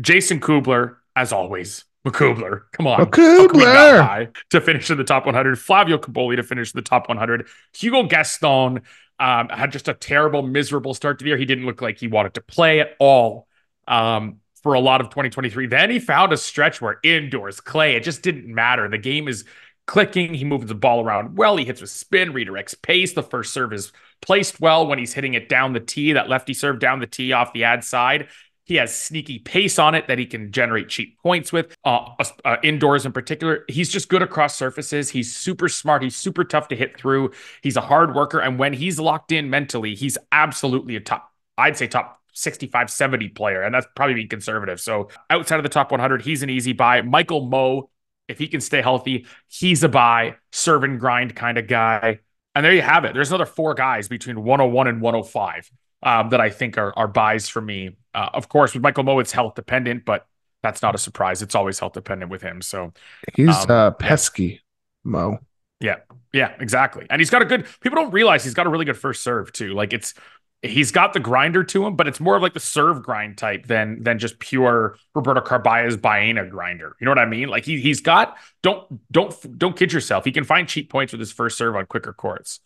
Jason 0.00 0.40
Kubler, 0.40 0.96
as 1.14 1.32
always. 1.32 1.84
McCubler, 2.06 2.62
come 2.72 2.86
on. 2.86 2.98
McCubler 2.98 4.32
to 4.50 4.60
finish 4.60 4.90
in 4.90 4.98
the 4.98 5.04
top 5.04 5.24
100. 5.24 5.58
Flavio 5.58 5.98
Cobolli 5.98 6.36
to 6.36 6.42
finish 6.42 6.72
in 6.72 6.78
the 6.78 6.82
top 6.82 7.08
100. 7.08 7.46
Hugo 7.74 8.04
Gaston 8.04 8.80
um, 9.20 9.48
had 9.48 9.70
just 9.70 9.86
a 9.88 9.94
terrible, 9.94 10.42
miserable 10.42 10.94
start 10.94 11.18
to 11.18 11.24
the 11.24 11.28
year. 11.28 11.38
He 11.38 11.44
didn't 11.44 11.66
look 11.66 11.80
like 11.80 11.98
he 11.98 12.08
wanted 12.08 12.34
to 12.34 12.40
play 12.40 12.80
at 12.80 12.96
all 12.98 13.46
um, 13.86 14.40
for 14.62 14.74
a 14.74 14.80
lot 14.80 15.00
of 15.00 15.08
2023. 15.10 15.68
Then 15.68 15.90
he 15.90 16.00
found 16.00 16.32
a 16.32 16.36
stretch 16.36 16.80
where 16.80 16.98
indoors, 17.04 17.60
clay, 17.60 17.94
it 17.94 18.02
just 18.02 18.22
didn't 18.22 18.52
matter. 18.52 18.88
The 18.88 18.98
game 18.98 19.28
is 19.28 19.44
clicking. 19.86 20.34
He 20.34 20.44
moves 20.44 20.66
the 20.66 20.74
ball 20.74 21.04
around 21.04 21.36
well. 21.36 21.56
He 21.56 21.64
hits 21.64 21.80
with 21.80 21.90
spin, 21.90 22.32
redirects 22.32 22.80
pace. 22.80 23.12
The 23.12 23.22
first 23.22 23.52
serve 23.52 23.72
is 23.72 23.92
placed 24.20 24.60
well 24.60 24.86
when 24.86 24.98
he's 24.98 25.12
hitting 25.12 25.34
it 25.34 25.48
down 25.48 25.72
the 25.72 25.80
tee. 25.80 26.14
That 26.14 26.28
lefty 26.28 26.54
serve 26.54 26.78
down 26.78 27.00
the 27.00 27.06
tee 27.06 27.32
off 27.32 27.52
the 27.52 27.64
ad 27.64 27.84
side. 27.84 28.28
He 28.72 28.78
has 28.78 28.94
sneaky 28.94 29.38
pace 29.38 29.78
on 29.78 29.94
it 29.94 30.08
that 30.08 30.18
he 30.18 30.24
can 30.24 30.50
generate 30.50 30.88
cheap 30.88 31.18
points 31.18 31.52
with, 31.52 31.76
uh, 31.84 32.08
uh, 32.42 32.56
indoors 32.62 33.04
in 33.04 33.12
particular. 33.12 33.66
He's 33.68 33.90
just 33.90 34.08
good 34.08 34.22
across 34.22 34.56
surfaces. 34.56 35.10
He's 35.10 35.36
super 35.36 35.68
smart. 35.68 36.02
He's 36.02 36.16
super 36.16 36.42
tough 36.42 36.68
to 36.68 36.76
hit 36.76 36.98
through. 36.98 37.32
He's 37.62 37.76
a 37.76 37.82
hard 37.82 38.14
worker. 38.14 38.40
And 38.40 38.58
when 38.58 38.72
he's 38.72 38.98
locked 38.98 39.30
in 39.30 39.50
mentally, 39.50 39.94
he's 39.94 40.16
absolutely 40.32 40.96
a 40.96 41.00
top, 41.00 41.30
I'd 41.58 41.76
say 41.76 41.86
top 41.86 42.22
65, 42.32 42.88
70 42.88 43.28
player. 43.28 43.60
And 43.60 43.74
that's 43.74 43.86
probably 43.94 44.14
being 44.14 44.28
conservative. 44.28 44.80
So 44.80 45.10
outside 45.28 45.56
of 45.58 45.64
the 45.64 45.68
top 45.68 45.90
100, 45.90 46.22
he's 46.22 46.42
an 46.42 46.48
easy 46.48 46.72
buy. 46.72 47.02
Michael 47.02 47.46
Mmoh 47.46 47.88
if 48.28 48.38
he 48.38 48.48
can 48.48 48.62
stay 48.62 48.80
healthy, 48.80 49.26
he's 49.48 49.84
a 49.84 49.88
buy, 49.88 50.36
serve 50.52 50.84
and 50.84 50.98
grind 50.98 51.36
kind 51.36 51.58
of 51.58 51.66
guy. 51.66 52.20
And 52.54 52.64
there 52.64 52.72
you 52.72 52.80
have 52.80 53.04
it. 53.04 53.14
There's 53.14 53.28
another 53.28 53.46
four 53.46 53.74
guys 53.74 54.08
between 54.08 54.42
101 54.42 54.86
and 54.86 55.00
105 55.02 55.70
um, 56.02 56.30
that 56.30 56.40
I 56.40 56.50
think 56.50 56.78
are, 56.78 56.96
are 56.98 57.08
buys 57.08 57.48
for 57.48 57.60
me. 57.60 57.96
Uh, 58.14 58.30
of 58.32 58.48
course, 58.48 58.74
with 58.74 58.82
Michael 58.82 59.04
Mmoh, 59.04 59.20
it's 59.20 59.32
health 59.32 59.54
dependent, 59.54 60.04
but 60.04 60.26
that's 60.62 60.82
not 60.82 60.94
a 60.94 60.98
surprise. 60.98 61.42
It's 61.42 61.54
always 61.54 61.78
health 61.78 61.92
dependent 61.94 62.30
with 62.30 62.42
him. 62.42 62.62
So 62.62 62.92
he's 63.34 63.56
um, 63.64 63.70
uh, 63.70 63.90
pesky, 63.92 64.44
yeah. 64.44 64.58
Mo. 65.04 65.38
Yeah, 65.80 65.96
yeah, 66.32 66.54
exactly. 66.60 67.06
And 67.10 67.20
he's 67.20 67.30
got 67.30 67.42
a 67.42 67.44
good. 67.44 67.66
People 67.80 67.96
don't 67.96 68.12
realize 68.12 68.44
he's 68.44 68.54
got 68.54 68.66
a 68.66 68.70
really 68.70 68.84
good 68.84 68.96
first 68.96 69.22
serve 69.22 69.52
too. 69.52 69.74
Like 69.74 69.92
it's 69.92 70.14
he's 70.62 70.92
got 70.92 71.12
the 71.12 71.20
grinder 71.20 71.64
to 71.64 71.84
him, 71.84 71.96
but 71.96 72.06
it's 72.06 72.20
more 72.20 72.36
of 72.36 72.42
like 72.42 72.54
the 72.54 72.60
serve 72.60 73.02
grind 73.02 73.36
type 73.36 73.66
than 73.66 74.02
than 74.02 74.18
just 74.18 74.38
pure 74.38 74.96
Roberto 75.14 75.40
Carballes 75.40 76.00
Baena 76.00 76.46
grinder. 76.46 76.96
You 77.00 77.04
know 77.04 77.10
what 77.10 77.18
I 77.18 77.26
mean? 77.26 77.48
Like 77.48 77.64
he 77.64 77.80
he's 77.80 78.00
got 78.00 78.36
don't 78.62 78.86
don't 79.10 79.58
don't 79.58 79.76
kid 79.76 79.92
yourself. 79.92 80.24
He 80.24 80.32
can 80.32 80.44
find 80.44 80.68
cheap 80.68 80.88
points 80.88 81.12
with 81.12 81.20
his 81.20 81.32
first 81.32 81.58
serve 81.58 81.74
on 81.74 81.86
quicker 81.86 82.12
courts. 82.12 82.60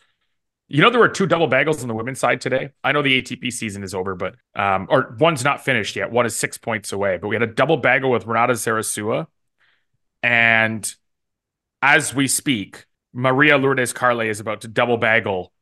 You 0.69 0.83
know, 0.83 0.91
there 0.91 0.99
were 0.99 1.09
two 1.09 1.27
double 1.27 1.49
bagels 1.49 1.83
on 1.83 1.89
the 1.89 1.95
women's 1.95 2.19
side 2.19 2.41
today. 2.41 2.71
I 2.83 2.91
know 2.91 3.01
the 3.01 3.23
ATP 3.23 3.53
season 3.53 3.85
is 3.85 3.95
over, 3.95 4.17
but 4.17 4.35
um, 4.55 4.89
or 4.91 5.17
one's 5.21 5.45
not 5.45 5.64
finished 5.64 5.95
yet. 5.95 6.11
One 6.11 6.27
is 6.27 6.35
six 6.35 6.59
points 6.59 6.93
away. 6.93 7.19
But 7.19 7.29
we 7.29 7.37
had 7.37 7.43
a 7.43 7.47
double 7.47 7.77
bagel 7.77 8.11
with 8.11 8.27
Renata 8.27 8.55
Zarazúa. 8.55 9.29
And 10.25 10.93
as 11.83 12.12
we 12.12 12.27
speak, 12.27 12.87
Maria 13.12 13.59
Lourdes 13.59 13.93
Carle 13.93 14.21
is 14.21 14.41
about 14.41 14.62
to 14.62 14.69
double 14.69 14.97
bagel 14.97 15.53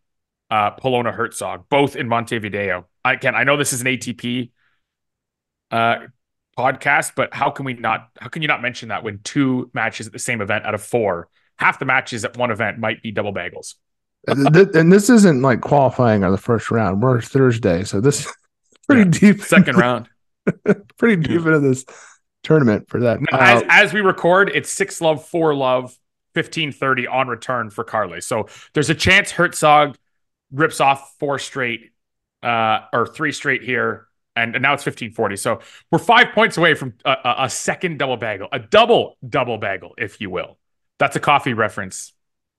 uh, 0.51 0.71
Polona 0.77 1.15
Hercog, 1.15 1.65
both 1.69 1.97
in 1.97 2.09
Montevideo. 2.09 2.87
I 3.05 3.13
again, 3.13 3.35
I 3.35 3.45
know 3.45 3.57
this 3.57 3.73
is 3.73 3.83
an 3.83 3.87
ATP 3.89 4.51
uh, 5.71 5.97
podcast, 6.59 7.13
but 7.15 7.35
how 7.35 7.51
can 7.51 7.67
we 7.67 7.75
not? 7.75 8.09
How 8.19 8.29
can 8.29 8.41
you 8.41 8.49
not 8.49 8.63
mention 8.63 8.89
that 8.89 9.05
when 9.05 9.21
two 9.23 9.71
matches 9.75 10.07
at 10.07 10.13
the 10.13 10.19
same 10.19 10.41
event 10.41 10.65
out 10.65 10.75
of 10.75 10.83
four, 10.83 11.29
half 11.59 11.79
the 11.79 11.85
matches 11.85 12.25
at 12.25 12.37
one 12.37 12.51
event 12.51 12.79
might 12.79 13.03
be 13.03 13.11
double 13.11 13.35
bagels? 13.35 13.75
And 14.29 14.93
this 14.93 15.11
isn't 15.11 15.43
like 15.43 15.61
qualifying 15.61 16.25
or 16.25 16.31
the 16.31 16.39
first 16.39 16.71
round. 16.71 17.03
We're 17.03 17.21
Thursday, 17.21 17.85
so 17.85 18.01
this 18.01 18.31
pretty 18.87 19.03
yeah, 19.03 19.33
deep. 19.33 19.43
Second 19.43 19.77
round, 19.77 20.09
pretty 20.99 21.23
deep 21.23 21.39
into 21.39 21.61
this 21.61 21.85
tournament 22.43 22.89
for 22.89 23.01
that. 23.01 23.19
uh, 23.33 23.37
as, 23.37 23.65
as 23.69 23.93
we 23.93 24.01
record, 24.01 24.51
it's 24.55 24.71
six 24.71 25.01
love, 25.01 25.25
four 25.25 25.55
love, 25.55 25.97
fifteen 26.35 26.73
thirty 26.73 27.07
on 27.07 27.29
return 27.29 27.71
for 27.71 27.85
Carle. 27.85 28.21
So 28.21 28.49
there's 28.73 28.91
a 28.91 28.95
chance 28.95 29.33
Hercog 29.33 29.97
rips 30.53 30.81
off 30.81 31.15
four 31.19 31.39
straight, 31.39 31.93
uh, 32.43 32.81
or 32.93 33.07
three 33.07 33.33
straight 33.33 33.63
here. 33.63 34.07
And, 34.37 34.57
and 34.57 34.63
now 34.63 34.75
it's 34.75 34.85
1540. 34.85 35.37
So 35.37 35.61
we're 35.93 36.01
five 36.01 36.33
points 36.35 36.57
away 36.57 36.75
from 36.75 36.95
a, 37.05 37.13
a, 37.13 37.35
a 37.45 37.51
second 37.51 38.01
double 38.01 38.17
bagel, 38.17 38.49
a 38.51 38.59
double 38.59 39.17
double 39.25 39.59
bagel, 39.59 39.95
if 39.97 40.21
you 40.21 40.29
will. 40.29 40.59
That's 40.99 41.15
a 41.15 41.21
coffee 41.21 41.55
reference 41.55 42.13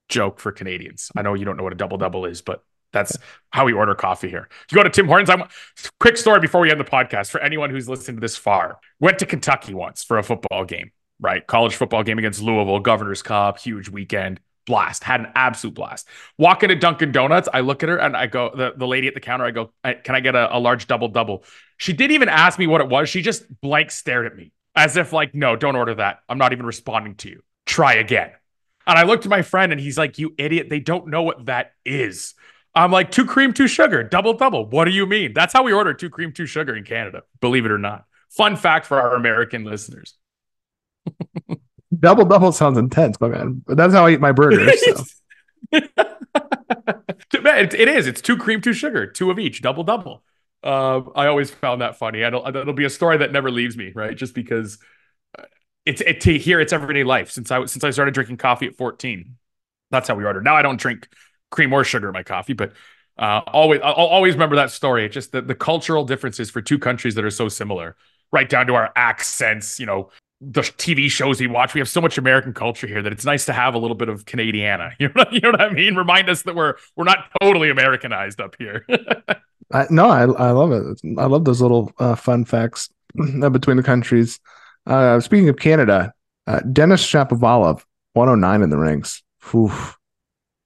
joke 0.09 0.39
for 0.39 0.51
Canadians. 0.51 1.11
I 1.15 1.21
know 1.21 1.33
you 1.33 1.45
don't 1.45 1.57
know 1.57 1.63
what 1.63 1.73
a 1.73 1.77
double 1.77 1.97
double 1.97 2.25
is, 2.25 2.41
but 2.41 2.63
that's 2.93 3.17
how 3.51 3.65
we 3.65 3.73
order 3.73 3.93
coffee 3.93 4.29
here. 4.29 4.47
You 4.71 4.75
go 4.75 4.83
to 4.83 4.89
Tim 4.89 5.07
Hortons. 5.07 5.29
I'm 5.29 5.43
quick 5.99 6.17
story 6.17 6.39
before 6.39 6.61
we 6.61 6.71
end 6.71 6.79
the 6.79 6.85
podcast 6.85 7.29
for 7.29 7.41
anyone 7.41 7.69
who's 7.69 7.89
listened 7.89 8.17
to 8.17 8.21
this 8.21 8.37
far. 8.37 8.79
Went 8.99 9.19
to 9.19 9.25
Kentucky 9.25 9.73
once 9.73 10.03
for 10.03 10.17
a 10.17 10.23
football 10.23 10.63
game, 10.63 10.91
right? 11.19 11.45
College 11.45 11.75
football 11.75 12.03
game 12.03 12.17
against 12.17 12.41
Louisville, 12.41 12.79
Governor's 12.79 13.21
Cup, 13.21 13.59
huge 13.59 13.89
weekend. 13.89 14.39
Blast. 14.65 15.03
Had 15.03 15.19
an 15.19 15.27
absolute 15.35 15.75
blast. 15.75 16.07
Walk 16.39 16.63
into 16.63 16.75
Dunkin' 16.75 17.11
Donuts. 17.11 17.47
I 17.53 17.59
look 17.59 17.83
at 17.83 17.89
her 17.89 17.97
and 17.97 18.17
I 18.17 18.25
go, 18.25 18.51
the, 18.55 18.73
the 18.75 18.87
lady 18.87 19.07
at 19.07 19.13
the 19.13 19.19
counter, 19.19 19.45
I 19.45 19.51
go, 19.51 19.71
can 19.83 20.15
I 20.15 20.21
get 20.21 20.33
a, 20.35 20.57
a 20.57 20.59
large 20.59 20.87
double 20.87 21.07
double? 21.07 21.43
She 21.77 21.93
didn't 21.93 22.13
even 22.15 22.29
ask 22.29 22.57
me 22.57 22.65
what 22.65 22.81
it 22.81 22.89
was. 22.89 23.07
She 23.07 23.21
just 23.21 23.43
blank 23.61 23.91
stared 23.91 24.25
at 24.25 24.35
me 24.35 24.51
as 24.75 24.97
if 24.97 25.13
like, 25.13 25.35
no, 25.35 25.55
don't 25.55 25.75
order 25.75 25.93
that. 25.95 26.19
I'm 26.27 26.39
not 26.39 26.51
even 26.51 26.65
responding 26.65 27.13
to 27.15 27.29
you. 27.29 27.43
Try 27.67 27.95
again. 27.95 28.31
And 28.87 28.97
I 28.97 29.03
looked 29.03 29.25
at 29.25 29.29
my 29.29 29.41
friend 29.41 29.71
and 29.71 29.81
he's 29.81 29.97
like, 29.97 30.17
You 30.17 30.33
idiot. 30.37 30.67
They 30.69 30.79
don't 30.79 31.07
know 31.07 31.23
what 31.23 31.45
that 31.45 31.73
is. 31.85 32.33
I'm 32.75 32.91
like, 32.91 33.09
two 33.09 33.25
cream, 33.25 33.53
two 33.53 33.67
sugar, 33.67 34.03
double, 34.03 34.33
double. 34.33 34.69
What 34.69 34.85
do 34.85 34.91
you 34.91 35.05
mean? 35.05 35.33
That's 35.33 35.53
how 35.53 35.63
we 35.63 35.71
order 35.71 35.93
two 35.93 36.09
cream, 36.09 36.33
two 36.33 36.45
sugar 36.45 36.75
in 36.75 36.83
Canada, 36.83 37.23
believe 37.39 37.65
it 37.65 37.71
or 37.71 37.77
not. 37.77 38.03
Fun 38.29 38.57
fact 38.57 38.85
for 38.85 38.99
our 38.99 39.15
American 39.15 39.63
listeners. 39.63 40.17
double, 41.99 42.25
double 42.25 42.51
sounds 42.51 42.77
intense, 42.77 43.19
my 43.21 43.29
man. 43.29 43.63
But 43.65 43.77
that's 43.77 43.93
how 43.93 44.05
I 44.05 44.11
eat 44.11 44.21
my 44.21 44.33
burgers. 44.33 44.83
So. 45.71 45.79
it, 47.33 47.73
it 47.73 47.87
is. 47.87 48.05
It's 48.07 48.21
two 48.21 48.37
cream, 48.37 48.61
two 48.61 48.73
sugar, 48.73 49.07
two 49.07 49.31
of 49.31 49.39
each, 49.39 49.61
double, 49.61 49.83
double. 49.83 50.23
Uh, 50.63 51.01
I 51.15 51.27
always 51.27 51.49
found 51.49 51.81
that 51.81 51.97
funny. 51.97 52.23
I 52.23 52.29
don't, 52.29 52.55
it'll 52.55 52.73
be 52.73 52.85
a 52.85 52.89
story 52.89 53.17
that 53.17 53.31
never 53.31 53.49
leaves 53.49 53.75
me, 53.75 53.91
right? 53.95 54.15
Just 54.15 54.35
because 54.35 54.77
it's 55.85 56.01
it, 56.01 56.21
to 56.21 56.37
hear 56.37 56.59
it's 56.59 56.73
everyday 56.73 57.03
life 57.03 57.31
since 57.31 57.51
I 57.51 57.63
since 57.65 57.83
I 57.83 57.91
started 57.91 58.13
drinking 58.13 58.37
coffee 58.37 58.67
at 58.67 58.75
14. 58.75 59.35
That's 59.91 60.07
how 60.07 60.15
we 60.15 60.25
ordered. 60.25 60.43
Now 60.43 60.55
I 60.55 60.61
don't 60.61 60.79
drink 60.79 61.07
cream 61.51 61.71
or 61.71 61.83
sugar 61.83 62.07
in 62.07 62.13
my 62.13 62.23
coffee, 62.23 62.53
but 62.53 62.73
uh, 63.17 63.41
always 63.47 63.79
I'll 63.83 63.93
always 63.93 64.33
remember 64.33 64.57
that 64.57 64.71
story. 64.71 65.05
It's 65.05 65.13
just 65.13 65.31
the, 65.31 65.41
the 65.41 65.55
cultural 65.55 66.03
differences 66.03 66.49
for 66.49 66.61
two 66.61 66.79
countries 66.79 67.15
that 67.15 67.23
are 67.23 67.29
so 67.29 67.47
similar, 67.47 67.95
right 68.31 68.49
down 68.49 68.67
to 68.67 68.75
our 68.75 68.91
accents. 68.95 69.79
You 69.79 69.85
know, 69.85 70.09
the 70.41 70.61
TV 70.61 71.09
shows 71.09 71.39
we 71.39 71.47
watch. 71.47 71.73
We 71.73 71.79
have 71.79 71.89
so 71.89 72.01
much 72.01 72.17
American 72.17 72.53
culture 72.53 72.87
here 72.87 73.01
that 73.03 73.13
it's 73.13 73.25
nice 73.25 73.45
to 73.45 73.53
have 73.53 73.75
a 73.75 73.77
little 73.77 73.95
bit 73.95 74.09
of 74.09 74.25
Canadiana. 74.25 74.93
You 74.99 75.09
know, 75.15 75.25
you 75.31 75.39
know 75.39 75.51
what 75.51 75.61
I 75.61 75.69
mean? 75.69 75.95
Remind 75.95 76.29
us 76.29 76.41
that 76.43 76.55
we're 76.55 76.75
we're 76.95 77.05
not 77.05 77.29
totally 77.41 77.69
Americanized 77.69 78.41
up 78.41 78.55
here. 78.57 78.85
I, 79.71 79.87
no, 79.89 80.09
I 80.09 80.23
I 80.23 80.51
love 80.51 80.71
it. 80.71 80.99
I 81.17 81.25
love 81.25 81.45
those 81.45 81.61
little 81.61 81.91
uh, 81.99 82.15
fun 82.15 82.43
facts 82.43 82.89
between 83.15 83.77
the 83.77 83.83
countries. 83.83 84.39
Uh, 84.85 85.19
speaking 85.19 85.49
of 85.49 85.57
Canada, 85.57 86.13
uh, 86.47 86.59
Denis 86.71 87.05
Shapovalov, 87.05 87.83
109 88.13 88.61
in 88.61 88.69
the 88.69 88.77
ranks. 88.77 89.23
Oof. 89.53 89.97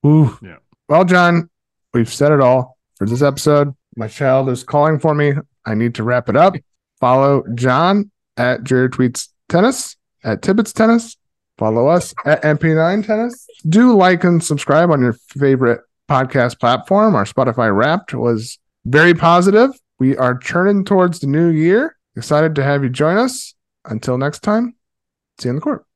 Oof. 0.06 0.40
Yeah. 0.42 0.58
Well, 0.88 1.06
John, 1.06 1.50
we've 1.94 2.12
said 2.12 2.32
it 2.32 2.42
all 2.42 2.78
for 2.96 3.06
this 3.06 3.22
episode. 3.22 3.74
My 3.96 4.08
child 4.08 4.50
is 4.50 4.64
calling 4.64 5.00
for 5.00 5.14
me. 5.14 5.34
I 5.66 5.76
need 5.76 5.96
to 5.96 6.04
wrap 6.04 6.30
it 6.30 6.36
up. 6.36 6.56
Follow 7.00 7.44
John 7.56 8.12
at 8.38 8.64
Jared 8.64 8.92
Tweets 8.92 9.30
Tennis, 9.48 9.96
at 10.24 10.42
Tibbets 10.42 10.74
Tennis. 10.74 11.18
Follow 11.58 11.88
us 11.88 12.14
at 12.26 12.42
MP9 12.44 13.06
Tennis. 13.06 13.48
Do 13.68 13.96
like 13.96 14.24
and 14.24 14.44
subscribe 14.44 14.90
on 14.92 15.02
your 15.02 15.14
favorite 15.14 15.82
podcast 16.10 16.60
platform. 16.60 17.16
Our 17.16 17.26
Spotify 17.26 17.76
Wrapped 17.76 18.14
was 18.14 18.58
very 18.86 19.14
positive. 19.14 19.72
We 20.00 20.16
are 20.16 20.38
churning 20.38 20.86
towards 20.86 21.20
the 21.20 21.28
new 21.28 21.50
year. 21.50 21.98
Excited 22.16 22.56
to 22.56 22.64
have 22.64 22.84
you 22.84 22.90
join 22.90 23.18
us. 23.18 23.54
Until 23.86 24.18
next 24.18 24.42
time, 24.42 24.76
see 25.40 25.48
you 25.48 25.52
in 25.52 25.56
the 25.56 25.62
court. 25.62 25.86